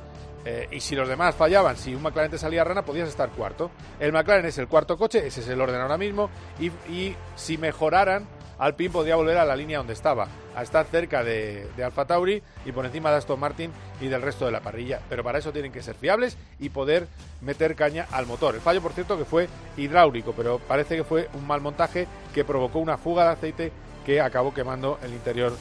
Eh, 0.45 0.67
y 0.71 0.79
si 0.79 0.95
los 0.95 1.07
demás 1.07 1.35
fallaban, 1.35 1.77
si 1.77 1.93
un 1.93 2.01
McLaren 2.01 2.31
te 2.31 2.37
salía 2.37 2.63
rana, 2.63 2.83
podías 2.83 3.09
estar 3.09 3.29
cuarto. 3.29 3.71
El 3.99 4.11
McLaren 4.11 4.45
es 4.45 4.57
el 4.57 4.67
cuarto 4.67 4.97
coche, 4.97 5.25
ese 5.25 5.41
es 5.41 5.47
el 5.47 5.61
orden 5.61 5.81
ahora 5.81 5.97
mismo, 5.97 6.29
y, 6.59 6.67
y 6.91 7.15
si 7.35 7.57
mejoraran, 7.57 8.27
Alpine 8.61 8.91
podría 8.91 9.15
volver 9.15 9.37
a 9.37 9.45
la 9.45 9.55
línea 9.55 9.79
donde 9.79 9.93
estaba, 9.93 10.27
a 10.55 10.61
estar 10.61 10.85
cerca 10.85 11.23
de, 11.23 11.67
de 11.75 11.83
Alfa 11.83 12.05
Tauri 12.05 12.43
y 12.63 12.71
por 12.71 12.85
encima 12.85 13.09
de 13.09 13.17
Aston 13.17 13.39
Martin 13.39 13.71
y 13.99 14.07
del 14.07 14.21
resto 14.21 14.45
de 14.45 14.51
la 14.51 14.61
parrilla. 14.61 15.01
Pero 15.09 15.23
para 15.23 15.39
eso 15.39 15.51
tienen 15.51 15.71
que 15.71 15.81
ser 15.81 15.95
fiables 15.95 16.37
y 16.59 16.69
poder 16.69 17.07
meter 17.41 17.75
caña 17.75 18.05
al 18.11 18.27
motor. 18.27 18.53
El 18.53 18.61
fallo, 18.61 18.79
por 18.79 18.93
cierto, 18.93 19.17
que 19.17 19.25
fue 19.25 19.49
hidráulico, 19.77 20.33
pero 20.37 20.59
parece 20.59 20.95
que 20.95 21.03
fue 21.03 21.27
un 21.33 21.47
mal 21.47 21.59
montaje 21.59 22.07
que 22.35 22.45
provocó 22.45 22.77
una 22.77 22.97
fuga 22.97 23.23
de 23.23 23.31
aceite 23.31 23.71
que 24.05 24.21
acabó 24.21 24.53
quemando 24.53 24.99
el 25.01 25.11
interior 25.13 25.53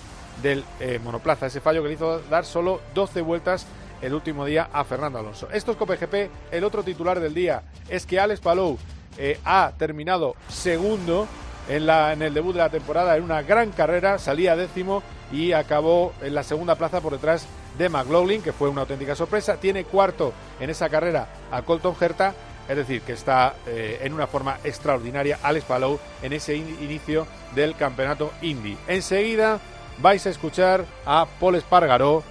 del 0.42 0.62
eh, 0.78 1.00
monoplaza. 1.02 1.46
Ese 1.46 1.60
fallo 1.60 1.82
que 1.82 1.88
le 1.88 1.94
hizo 1.94 2.20
dar 2.22 2.44
solo 2.44 2.80
12 2.94 3.22
vueltas 3.22 3.66
el 4.02 4.14
último 4.14 4.44
día 4.44 4.68
a 4.72 4.84
Fernando 4.84 5.18
Alonso. 5.18 5.48
Esto 5.52 5.72
es 5.72 5.76
COPGP. 5.76 6.30
El 6.50 6.64
otro 6.64 6.82
titular 6.82 7.20
del 7.20 7.34
día 7.34 7.62
es 7.88 8.06
que 8.06 8.18
Alex 8.18 8.40
Palou 8.40 8.78
eh, 9.18 9.38
ha 9.44 9.72
terminado 9.76 10.34
segundo 10.48 11.26
en, 11.68 11.86
la, 11.86 12.12
en 12.12 12.22
el 12.22 12.34
debut 12.34 12.52
de 12.52 12.60
la 12.60 12.70
temporada 12.70 13.16
en 13.16 13.22
una 13.22 13.42
gran 13.42 13.70
carrera, 13.70 14.18
salía 14.18 14.56
décimo 14.56 15.02
y 15.32 15.52
acabó 15.52 16.12
en 16.22 16.34
la 16.34 16.42
segunda 16.42 16.74
plaza 16.74 17.00
por 17.00 17.12
detrás 17.12 17.46
de 17.78 17.88
McLaughlin, 17.88 18.42
que 18.42 18.52
fue 18.52 18.68
una 18.68 18.82
auténtica 18.82 19.14
sorpresa. 19.14 19.56
Tiene 19.56 19.84
cuarto 19.84 20.32
en 20.58 20.70
esa 20.70 20.88
carrera 20.88 21.28
a 21.50 21.62
Colton 21.62 21.94
Herta, 22.00 22.34
es 22.68 22.76
decir, 22.76 23.02
que 23.02 23.12
está 23.12 23.54
eh, 23.66 24.00
en 24.02 24.12
una 24.12 24.26
forma 24.26 24.58
extraordinaria 24.64 25.38
Alex 25.42 25.64
Palou 25.64 25.98
en 26.22 26.32
ese 26.32 26.56
inicio 26.56 27.26
del 27.54 27.76
campeonato 27.76 28.32
Indy. 28.42 28.76
Enseguida 28.88 29.60
vais 29.98 30.26
a 30.26 30.30
escuchar 30.30 30.84
a 31.04 31.26
Paul 31.38 31.56
Espargaró 31.56 32.22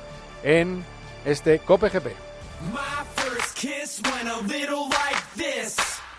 en 0.43 0.83
este 1.25 1.59
Cope 1.59 1.89
GP. 1.89 2.07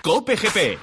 Cope 0.02 0.36
GP. 0.36 0.78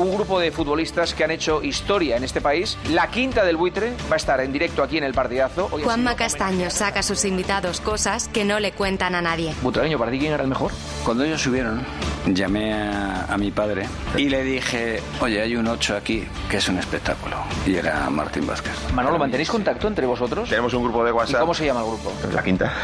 un 0.00 0.14
grupo 0.14 0.40
de 0.40 0.50
futbolistas 0.50 1.12
que 1.12 1.24
han 1.24 1.30
hecho 1.30 1.62
historia 1.62 2.16
en 2.16 2.24
este 2.24 2.40
país. 2.40 2.78
La 2.90 3.10
quinta 3.10 3.44
del 3.44 3.56
buitre 3.56 3.92
va 4.10 4.14
a 4.14 4.16
estar 4.16 4.40
en 4.40 4.52
directo 4.52 4.82
aquí 4.82 4.96
en 4.96 5.04
el 5.04 5.12
partidazo. 5.12 5.68
Hoy 5.70 5.82
Juanma 5.82 6.16
Castaño 6.16 6.70
saca 6.70 7.00
a 7.00 7.02
sus 7.02 7.24
invitados 7.24 7.80
cosas 7.80 8.28
que 8.28 8.44
no 8.44 8.60
le 8.60 8.72
cuentan 8.72 9.14
a 9.14 9.20
nadie. 9.20 9.54
Butragueño, 9.62 9.98
¿para 9.98 10.10
ti 10.10 10.18
quién 10.18 10.32
era 10.32 10.42
el 10.42 10.48
mejor? 10.48 10.72
Cuando 11.04 11.24
ellos 11.24 11.42
subieron, 11.42 11.84
llamé 12.26 12.72
a, 12.72 13.36
mi 13.38 13.50
padre 13.50 13.86
y 14.16 14.28
le 14.28 14.42
dije, 14.42 15.00
oye, 15.20 15.40
hay 15.40 15.56
un 15.56 15.66
8 15.66 15.96
aquí 15.96 16.24
que 16.48 16.58
es 16.58 16.68
un 16.68 16.78
espectáculo. 16.78 17.36
Y 17.66 17.74
era 17.74 18.10
Martín 18.10 18.46
Vázquez. 18.46 18.72
Manolo, 18.92 19.18
¿mantenéis 19.18 19.48
contacto 19.48 19.88
entre 19.88 20.06
vosotros? 20.06 20.48
Tenemos 20.48 20.74
un 20.74 20.82
grupo 20.84 21.04
de 21.04 21.12
WhatsApp. 21.12 21.40
¿Cómo 21.40 21.54
se 21.54 21.64
llama 21.64 21.80
el 21.80 21.86
grupo? 21.86 22.12
La 22.32 22.42
quinta. 22.42 22.72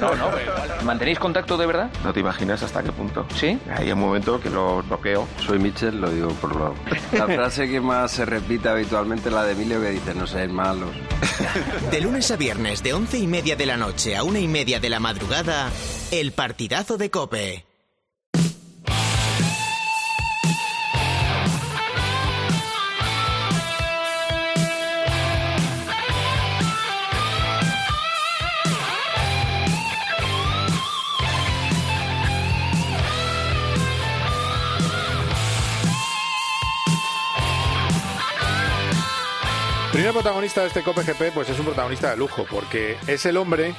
No, 0.00 0.14
no, 0.14 0.30
¿mantenéis 0.84 1.18
contacto 1.18 1.56
de 1.56 1.66
verdad? 1.66 1.90
No 2.04 2.12
te 2.12 2.20
imaginas 2.20 2.62
hasta 2.62 2.82
qué 2.82 2.92
punto. 2.92 3.26
¿Sí? 3.34 3.58
Hay 3.74 3.90
un 3.90 3.98
momento 3.98 4.40
que 4.40 4.50
lo 4.50 4.82
bloqueo. 4.82 5.26
Soy 5.44 5.58
Mitchell, 5.58 6.00
lo 6.00 6.10
digo 6.10 6.28
por 6.34 6.54
lo... 6.54 6.74
La 7.12 7.26
frase 7.26 7.68
que 7.68 7.80
más 7.80 8.12
se 8.12 8.24
repite 8.24 8.68
habitualmente 8.68 9.28
es 9.28 9.34
la 9.34 9.44
de 9.44 9.52
Emilio 9.52 9.80
que 9.80 9.90
dice, 9.90 10.14
no 10.14 10.26
seáis 10.26 10.50
malos. 10.50 10.90
De 11.90 12.00
lunes 12.00 12.30
a 12.30 12.36
viernes, 12.36 12.82
de 12.82 12.92
once 12.92 13.18
y 13.18 13.26
media 13.26 13.56
de 13.56 13.66
la 13.66 13.76
noche 13.76 14.16
a 14.16 14.22
una 14.22 14.38
y 14.38 14.48
media 14.48 14.80
de 14.80 14.90
la 14.90 15.00
madrugada, 15.00 15.70
el 16.10 16.32
partidazo 16.32 16.96
de 16.96 17.10
Cope. 17.10 17.75
Primer 39.96 40.12
protagonista 40.12 40.60
de 40.60 40.66
este 40.66 40.82
Cope 40.82 41.04
GP 41.04 41.32
pues 41.32 41.48
es 41.48 41.58
un 41.58 41.64
protagonista 41.64 42.10
de 42.10 42.18
lujo, 42.18 42.44
porque 42.50 42.98
es 43.06 43.24
el 43.24 43.38
hombre 43.38 43.74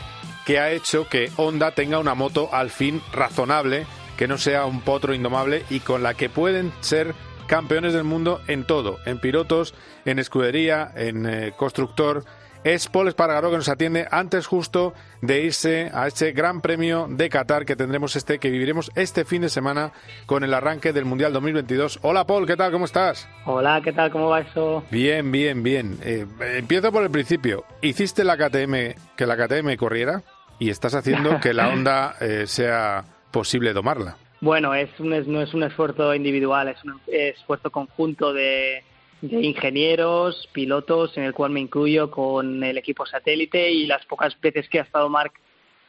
que 0.48 0.58
ha 0.58 0.72
hecho 0.72 1.08
que 1.08 1.32
Honda 1.36 1.70
tenga 1.76 2.00
una 2.00 2.16
moto 2.16 2.50
al 2.52 2.72
fin 2.72 3.04
razonable, 3.14 3.86
que 4.18 4.28
no 4.28 4.40
sea 4.40 4.66
un 4.66 4.82
potro 4.82 5.14
indomable 5.14 5.64
y 5.70 5.80
con 5.80 6.02
la 6.02 6.16
que 6.16 6.28
pueden 6.28 6.74
ser 6.80 7.14
campeones 7.46 7.94
del 7.94 8.04
mundo 8.04 8.42
en 8.48 8.66
todo, 8.66 8.98
en 9.06 9.20
pilotos, 9.20 9.76
en 10.06 10.18
escudería, 10.18 10.92
en 10.96 11.28
eh, 11.28 11.54
constructor 11.56 12.26
es 12.74 12.88
Paul 12.88 13.08
Espargaró 13.08 13.50
que 13.50 13.58
nos 13.58 13.70
atiende 13.70 14.08
antes 14.12 14.46
justo 14.46 14.94
de 15.22 15.42
irse 15.44 15.90
a 15.94 16.08
este 16.08 16.34
Gran 16.34 16.62
Premio 16.62 17.08
de 17.10 17.30
Qatar 17.30 17.66
que 17.66 17.76
tendremos 17.76 18.16
este, 18.16 18.40
que 18.40 18.50
viviremos 18.50 18.92
este 18.96 19.26
fin 19.26 19.42
de 19.42 19.50
semana 19.50 19.94
con 20.26 20.44
el 20.44 20.54
arranque 20.54 20.92
del 20.92 21.06
Mundial 21.06 21.32
2022. 21.34 22.00
Hola 22.02 22.26
Paul, 22.26 22.46
¿qué 22.46 22.58
tal? 22.58 22.72
¿Cómo 22.72 22.86
estás? 22.86 23.30
Hola, 23.46 23.80
¿qué 23.84 23.94
tal? 23.94 24.12
¿Cómo 24.12 24.30
va 24.30 24.42
eso? 24.42 24.84
Bien, 24.92 25.32
bien, 25.32 25.64
bien. 25.64 25.98
Eh, 26.04 26.26
empiezo 26.58 26.92
por 26.92 27.04
el 27.04 27.10
principio. 27.10 27.64
¿Hiciste 27.82 28.24
la 28.24 28.36
KTM 28.36 29.16
que 29.16 29.26
la 29.26 29.38
KTM 29.38 29.76
corriera? 29.78 30.24
Y 30.60 30.70
estás 30.70 30.94
haciendo 30.94 31.40
que 31.42 31.54
la 31.54 31.70
onda 31.70 32.16
eh, 32.20 32.48
sea 32.48 33.06
posible 33.32 33.72
domarla. 33.72 34.18
Bueno, 34.42 34.74
es 34.74 34.90
un, 35.00 35.10
no 35.10 35.42
es 35.42 35.54
un 35.54 35.64
esfuerzo 35.64 36.14
individual, 36.14 36.68
es 36.68 36.84
un 36.84 37.00
esfuerzo 37.08 37.72
conjunto 37.72 38.34
de 38.34 38.84
de 39.22 39.42
ingenieros, 39.42 40.48
pilotos, 40.52 41.18
en 41.18 41.24
el 41.24 41.34
cual 41.34 41.52
me 41.52 41.60
incluyo 41.60 42.12
con 42.12 42.64
el 42.64 42.78
equipo 42.78 43.06
satélite 43.06 43.72
y 43.72 43.88
las 43.88 44.06
pocas 44.06 44.40
veces 44.40 44.70
que 44.70 44.80
ha 44.80 44.84
estado 44.84 45.10
Mark 45.10 45.34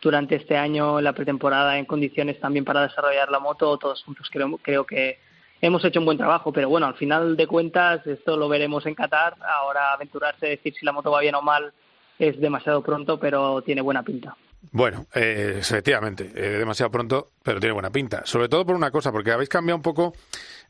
durante 0.00 0.37
este 0.37 0.56
año 0.56 0.99
en 0.99 1.04
la 1.04 1.12
pretemporada 1.12 1.78
en 1.78 1.85
condiciones 1.85 2.40
también 2.40 2.64
para 2.64 2.82
desarrollar 2.82 3.30
la 3.30 3.40
moto, 3.40 3.76
todos 3.76 4.02
juntos 4.04 4.28
creo, 4.30 4.58
creo 4.58 4.85
que 4.85 5.18
hemos 5.61 5.85
hecho 5.85 5.99
un 5.99 6.06
buen 6.06 6.18
trabajo, 6.18 6.52
pero 6.52 6.68
bueno, 6.68 6.87
al 6.87 6.94
final 6.94 7.37
de 7.37 7.47
cuentas 7.47 8.06
esto 8.06 8.37
lo 8.37 8.49
veremos 8.49 8.87
en 8.87 8.94
Qatar, 8.94 9.35
ahora 9.42 9.92
aventurarse 9.92 10.47
a 10.47 10.50
decir 10.50 10.75
si 10.78 10.87
la 10.87 10.92
moto 10.92 11.11
va 11.11 11.20
bien 11.20 11.35
o 11.35 11.42
mal 11.42 11.73
es 12.18 12.40
demasiado 12.40 12.82
pronto, 12.82 13.18
pero 13.18 13.62
tiene 13.62 13.80
buena 13.80 14.02
pinta. 14.02 14.37
Bueno, 14.73 15.06
eh, 15.14 15.56
efectivamente, 15.61 16.32
eh, 16.35 16.58
demasiado 16.58 16.90
pronto, 16.90 17.28
pero 17.42 17.61
tiene 17.61 17.73
buena 17.73 17.90
pinta. 17.90 18.23
Sobre 18.26 18.49
todo 18.49 18.66
por 18.66 18.75
una 18.75 18.90
cosa, 18.90 19.12
porque 19.12 19.30
habéis 19.30 19.49
cambiado 19.49 19.76
un 19.76 19.82
poco, 19.82 20.14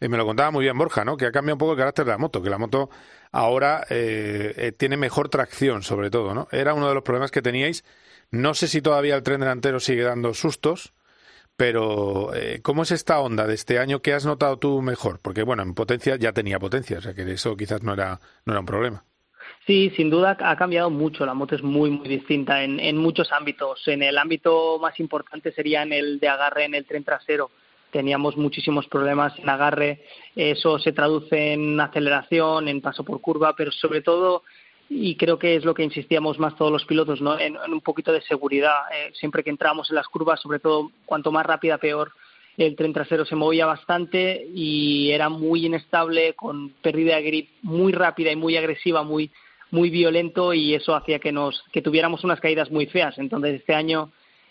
me 0.01 0.17
lo 0.17 0.25
contaba 0.25 0.51
muy 0.51 0.65
bien 0.65 0.77
Borja, 0.79 1.05
¿no? 1.05 1.17
Que 1.17 1.27
ha 1.27 1.33
cambiado 1.33 1.57
un 1.57 1.59
poco 1.59 1.73
el 1.73 1.79
carácter 1.79 2.05
de 2.05 2.13
la 2.13 2.19
moto, 2.19 2.43
que 2.43 2.51
la 2.51 2.59
moto 2.59 2.91
ahora 3.33 3.85
eh, 3.91 4.73
tiene 4.77 4.97
mejor 4.97 5.29
tracción, 5.29 5.83
sobre 5.83 6.11
todo, 6.11 6.35
¿no? 6.35 6.49
Era 6.53 6.75
uno 6.75 6.89
de 6.89 6.95
los 6.95 7.03
problemas 7.03 7.31
que 7.31 7.43
teníais. 7.43 7.85
No 8.31 8.55
sé 8.55 8.69
si 8.69 8.83
todavía 8.83 9.17
el 9.17 9.23
tren 9.23 9.41
delantero 9.41 9.81
sigue 9.81 10.03
dando 10.03 10.35
sustos, 10.35 10.93
pero 11.57 12.31
¿cómo 12.63 12.83
es 12.83 12.93
esta 12.93 13.19
onda 13.21 13.47
de 13.47 13.55
este 13.55 13.79
año? 13.79 14.01
¿Qué 14.03 14.13
has 14.13 14.27
notado 14.27 14.59
tú 14.59 14.83
mejor? 14.83 15.19
Porque, 15.21 15.43
bueno, 15.43 15.63
en 15.63 15.75
potencia 15.75 16.17
ya 16.17 16.33
tenía 16.33 16.59
potencia, 16.59 16.99
o 16.99 17.01
sea 17.01 17.15
que 17.15 17.23
eso 17.33 17.57
quizás 17.57 17.83
no 17.83 17.95
era, 17.95 18.21
no 18.45 18.53
era 18.53 18.61
un 18.61 18.67
problema. 18.67 19.05
Sí, 19.67 19.91
sin 19.97 20.11
duda 20.11 20.37
ha 20.41 20.57
cambiado 20.57 20.91
mucho. 20.91 21.27
La 21.27 21.35
moto 21.35 21.55
es 21.55 21.63
muy, 21.63 21.91
muy 21.91 22.09
distinta 22.09 22.63
en, 22.63 22.81
en 22.81 22.97
muchos 22.97 23.31
ámbitos. 23.33 23.87
En 23.87 24.03
el 24.03 24.17
ámbito 24.17 24.79
más 24.79 24.99
importante 24.99 25.53
sería 25.53 25.83
en 25.83 25.93
el 25.93 26.21
de 26.21 26.29
agarre 26.29 26.65
en 26.65 26.75
el 26.75 26.87
tren 26.87 27.05
trasero. 27.05 27.51
Teníamos 27.91 28.37
muchísimos 28.37 28.87
problemas 28.87 29.39
en 29.39 29.49
agarre. 29.49 30.05
Eso 30.37 30.79
se 30.79 30.93
traduce 30.93 31.55
en 31.55 31.81
aceleración, 31.81 32.69
en 32.69 32.81
paso 32.81 33.05
por 33.05 33.21
curva, 33.21 33.55
pero 33.57 33.73
sobre 33.73 34.03
todo, 34.03 34.43
y 34.91 35.17
creo 35.17 35.39
que 35.39 35.57
es 35.57 35.65
lo 35.65 35.75
que 35.75 35.85
insistíamos 35.85 36.39
más 36.39 36.57
todos 36.57 36.73
los 36.73 36.85
pilotos, 36.85 37.21
¿no? 37.21 37.39
en, 37.39 37.57
un 37.57 37.81
poquito 37.81 38.13
de 38.13 38.23
seguridad. 38.23 38.77
Eh, 38.93 39.13
siempre 39.15 39.43
que 39.43 39.51
entramos 39.51 39.91
en 39.91 39.97
las 39.97 40.09
curvas, 40.09 40.41
sobre 40.41 40.59
todo 40.59 40.91
cuanto 41.07 41.33
más 41.33 41.47
rápida, 41.47 41.79
peor 41.79 42.13
el 42.59 42.75
tren 42.75 42.93
trasero 42.93 43.25
se 43.25 43.37
movía 43.37 43.67
bastante 43.67 44.47
y 44.53 45.13
era 45.13 45.29
muy 45.29 45.67
inestable, 45.67 46.35
con 46.35 46.71
pérdida 46.83 47.17
de 47.17 47.23
grip 47.23 47.49
muy 47.63 47.93
rápida 47.93 48.33
y 48.33 48.37
muy 48.37 48.57
agresiva, 48.57 49.03
muy 49.03 49.31
muy 49.71 49.91
violento 49.91 50.55
y 50.55 50.75
eso 50.75 50.97
hacía 50.97 51.19
que 51.19 51.31
nos 51.31 51.63
que 51.73 51.83
tuviéramos 51.83 52.25
unas 52.25 52.41
caídas 52.41 52.71
muy 52.71 52.87
feas. 52.87 53.17
Entonces 53.19 53.61
este 53.61 53.75
año 53.75 54.11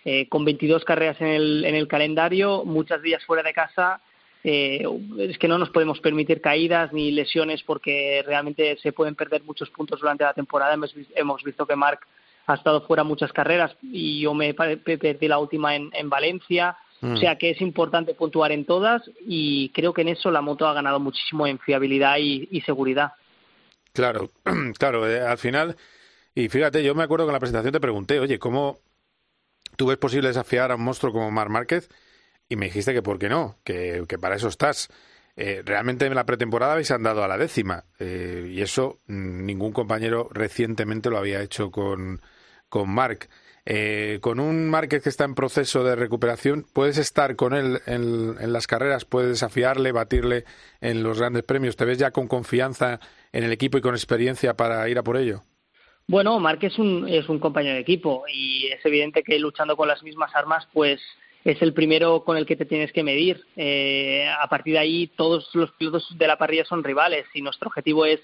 eh, 0.09 0.29
con 0.29 0.45
22 0.45 0.85
carreras 0.85 1.19
en 1.19 1.27
el, 1.27 1.65
en 1.65 1.75
el 1.75 1.85
calendario, 1.85 2.63
muchas 2.63 3.01
días 3.01 3.25
fuera 3.25 3.43
de 3.43 3.51
casa, 3.51 3.99
eh, 4.41 4.81
es 5.19 5.37
que 5.37 5.49
no 5.49 5.57
nos 5.57 5.69
podemos 5.69 5.99
permitir 5.99 6.39
caídas 6.39 6.93
ni 6.93 7.11
lesiones 7.11 7.61
porque 7.63 8.23
realmente 8.25 8.77
se 8.81 8.93
pueden 8.93 9.15
perder 9.15 9.43
muchos 9.43 9.69
puntos 9.69 9.99
durante 9.99 10.23
la 10.23 10.33
temporada. 10.33 10.75
Hemos, 10.75 10.95
hemos 11.13 11.43
visto 11.43 11.65
que 11.65 11.75
Marc 11.75 12.07
ha 12.45 12.53
estado 12.53 12.87
fuera 12.87 13.03
muchas 13.03 13.33
carreras 13.33 13.75
y 13.81 14.21
yo 14.21 14.33
me 14.33 14.53
perdí 14.53 15.27
la 15.27 15.39
última 15.39 15.75
en, 15.75 15.89
en 15.91 16.09
Valencia. 16.09 16.77
O 17.01 17.07
mm. 17.07 17.17
sea 17.17 17.35
que 17.37 17.49
es 17.49 17.59
importante 17.59 18.13
puntuar 18.13 18.53
en 18.53 18.63
todas 18.63 19.01
y 19.19 19.69
creo 19.69 19.91
que 19.93 20.03
en 20.03 20.07
eso 20.07 20.31
la 20.31 20.39
moto 20.39 20.67
ha 20.67 20.73
ganado 20.73 21.01
muchísimo 21.01 21.45
en 21.45 21.59
fiabilidad 21.59 22.15
y 22.17 22.61
seguridad. 22.65 23.11
Claro, 23.91 24.29
claro, 24.79 25.09
eh, 25.09 25.19
al 25.19 25.37
final, 25.37 25.75
y 26.35 26.49
fíjate, 26.49 26.83
yo 26.83 26.95
me 26.95 27.03
acuerdo 27.03 27.25
que 27.25 27.31
en 27.31 27.33
la 27.33 27.39
presentación 27.39 27.73
te 27.73 27.79
pregunté, 27.79 28.19
oye, 28.19 28.37
¿cómo 28.37 28.77
tú 29.77 29.87
ves 29.87 29.97
posible 29.97 30.27
desafiar 30.27 30.71
a 30.71 30.75
un 30.75 30.83
monstruo 30.83 31.13
como 31.13 31.31
Mar 31.31 31.49
Márquez? 31.49 31.89
Y 32.49 32.57
me 32.57 32.65
dijiste 32.65 32.93
que 32.93 33.01
por 33.01 33.19
qué 33.19 33.29
no, 33.29 33.57
que, 33.63 34.05
para 34.19 34.35
eso 34.35 34.49
estás. 34.49 34.89
Eh, 35.37 35.61
realmente 35.63 36.05
en 36.05 36.15
la 36.15 36.25
pretemporada 36.25 36.73
habéis 36.73 36.91
andado 36.91 37.23
a 37.23 37.27
la 37.27 37.37
décima, 37.37 37.85
eh, 37.99 38.47
y 38.49 38.61
eso 38.61 38.99
mm, 39.07 39.45
ningún 39.45 39.71
compañero 39.71 40.29
recientemente 40.31 41.09
lo 41.09 41.17
había 41.17 41.41
hecho 41.41 41.71
con, 41.71 42.21
con 42.69 42.89
Marc. 42.89 43.29
con 44.21 44.39
un 44.39 44.69
Márquez 44.69 45.03
que 45.03 45.09
está 45.09 45.25
en 45.25 45.35
proceso 45.35 45.83
de 45.83 45.95
recuperación, 45.95 46.65
¿puedes 46.73 46.97
estar 46.97 47.35
con 47.35 47.53
él 47.53 47.81
en, 47.85 48.35
en, 48.39 48.53
las 48.53 48.65
carreras? 48.65 49.05
¿Puedes 49.05 49.29
desafiarle, 49.29 49.91
batirle 49.91 50.45
en 50.81 51.03
los 51.03 51.19
grandes 51.19 51.43
premios? 51.43 51.75
¿Te 51.75 51.85
ves 51.85 51.97
ya 51.97 52.11
con 52.11 52.27
confianza 52.27 52.99
en 53.33 53.43
el 53.43 53.51
equipo 53.51 53.77
y 53.77 53.81
con 53.81 53.93
experiencia 53.93 54.55
para 54.55 54.87
ir 54.89 54.97
a 54.97 55.03
por 55.03 55.17
ello? 55.17 55.43
Bueno, 56.09 56.39
Marc 56.39 56.63
es 56.63 56.79
un, 56.79 57.05
es 57.09 57.27
un 57.27 57.37
compañero 57.37 57.75
de 57.75 57.81
equipo 57.81 58.23
y 58.33 58.67
es 58.67 58.85
evidente 58.85 59.23
que 59.23 59.37
luchando 59.39 59.75
con 59.75 59.89
las 59.89 60.03
mismas 60.03 60.33
armas, 60.33 60.65
pues 60.71 61.01
es 61.43 61.61
el 61.61 61.73
primero 61.73 62.23
con 62.23 62.37
el 62.37 62.45
que 62.45 62.55
te 62.55 62.65
tienes 62.65 62.93
que 62.93 63.03
medir. 63.03 63.43
Eh, 63.57 64.25
a 64.39 64.47
partir 64.47 64.73
de 64.73 64.79
ahí, 64.79 65.07
todos 65.17 65.49
los 65.53 65.69
pilotos 65.71 66.07
de 66.17 66.27
la 66.27 66.37
parrilla 66.37 66.63
son 66.63 66.85
rivales 66.85 67.25
y 67.33 67.41
nuestro 67.41 67.67
objetivo 67.67 68.05
es 68.05 68.21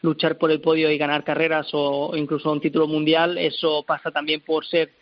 luchar 0.00 0.38
por 0.38 0.50
el 0.50 0.62
podio 0.62 0.90
y 0.90 0.96
ganar 0.96 1.24
carreras 1.24 1.68
o 1.74 2.16
incluso 2.16 2.50
un 2.50 2.62
título 2.62 2.86
mundial. 2.86 3.36
Eso 3.36 3.84
pasa 3.86 4.10
también 4.10 4.40
por 4.40 4.64
ser 4.64 4.92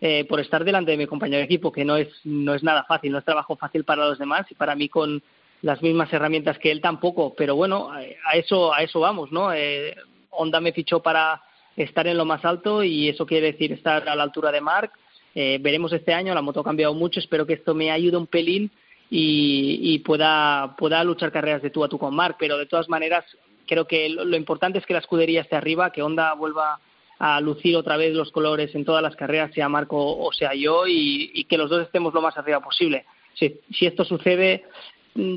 eh, 0.00 0.24
por 0.24 0.40
estar 0.40 0.64
delante 0.64 0.92
de 0.92 0.96
mi 0.96 1.06
compañero 1.06 1.40
de 1.40 1.44
equipo, 1.44 1.70
que 1.70 1.84
no 1.84 1.96
es, 1.96 2.08
no 2.24 2.54
es 2.54 2.62
nada 2.62 2.84
fácil, 2.84 3.12
no 3.12 3.18
es 3.18 3.24
trabajo 3.24 3.54
fácil 3.56 3.84
para 3.84 4.08
los 4.08 4.18
demás 4.18 4.46
y 4.50 4.54
para 4.54 4.74
mí 4.74 4.88
con 4.88 5.22
las 5.60 5.80
mismas 5.82 6.10
herramientas 6.12 6.58
que 6.58 6.72
él 6.72 6.80
tampoco, 6.80 7.34
pero 7.36 7.54
bueno, 7.54 7.90
a 7.92 8.32
eso, 8.36 8.74
a 8.74 8.82
eso 8.82 8.98
vamos, 8.98 9.30
¿no? 9.30 9.52
Eh, 9.52 9.94
Honda 10.30 10.60
me 10.60 10.72
fichó 10.72 11.00
para 11.00 11.40
estar 11.76 12.06
en 12.06 12.16
lo 12.16 12.24
más 12.24 12.44
alto 12.44 12.82
y 12.82 13.08
eso 13.08 13.26
quiere 13.26 13.52
decir 13.52 13.72
estar 13.72 14.08
a 14.08 14.14
la 14.14 14.22
altura 14.22 14.52
de 14.52 14.60
Mark. 14.60 14.92
Eh, 15.34 15.58
veremos 15.60 15.92
este 15.92 16.12
año, 16.12 16.34
la 16.34 16.42
moto 16.42 16.60
ha 16.60 16.64
cambiado 16.64 16.94
mucho, 16.94 17.20
espero 17.20 17.46
que 17.46 17.54
esto 17.54 17.74
me 17.74 17.90
ayude 17.90 18.16
un 18.16 18.26
pelín 18.26 18.70
y, 19.14 19.98
pueda, 20.00 20.74
pueda 20.78 21.04
luchar 21.04 21.32
carreras 21.32 21.60
de 21.60 21.70
tú 21.70 21.84
a 21.84 21.88
tú 21.88 21.98
con 21.98 22.14
Mark, 22.14 22.36
pero 22.38 22.56
de 22.56 22.66
todas 22.66 22.88
maneras 22.88 23.24
creo 23.66 23.86
que 23.86 24.08
lo, 24.08 24.36
importante 24.36 24.78
es 24.78 24.86
que 24.86 24.94
la 24.94 25.00
escudería 25.00 25.42
esté 25.42 25.56
arriba, 25.56 25.92
que 25.92 26.02
Honda 26.02 26.34
vuelva 26.34 26.80
a 27.18 27.40
lucir 27.40 27.76
otra 27.76 27.96
vez 27.96 28.14
los 28.14 28.32
colores 28.32 28.74
en 28.74 28.84
todas 28.84 29.02
las 29.02 29.14
carreras, 29.14 29.52
sea 29.52 29.68
Marco 29.68 30.16
o 30.18 30.32
sea 30.32 30.54
yo, 30.54 30.86
y, 30.86 31.44
que 31.44 31.58
los 31.58 31.70
dos 31.70 31.82
estemos 31.82 32.14
lo 32.14 32.22
más 32.22 32.36
arriba 32.38 32.60
posible. 32.60 33.04
Si, 33.34 33.60
si 33.70 33.86
esto 33.86 34.04
sucede, 34.04 34.64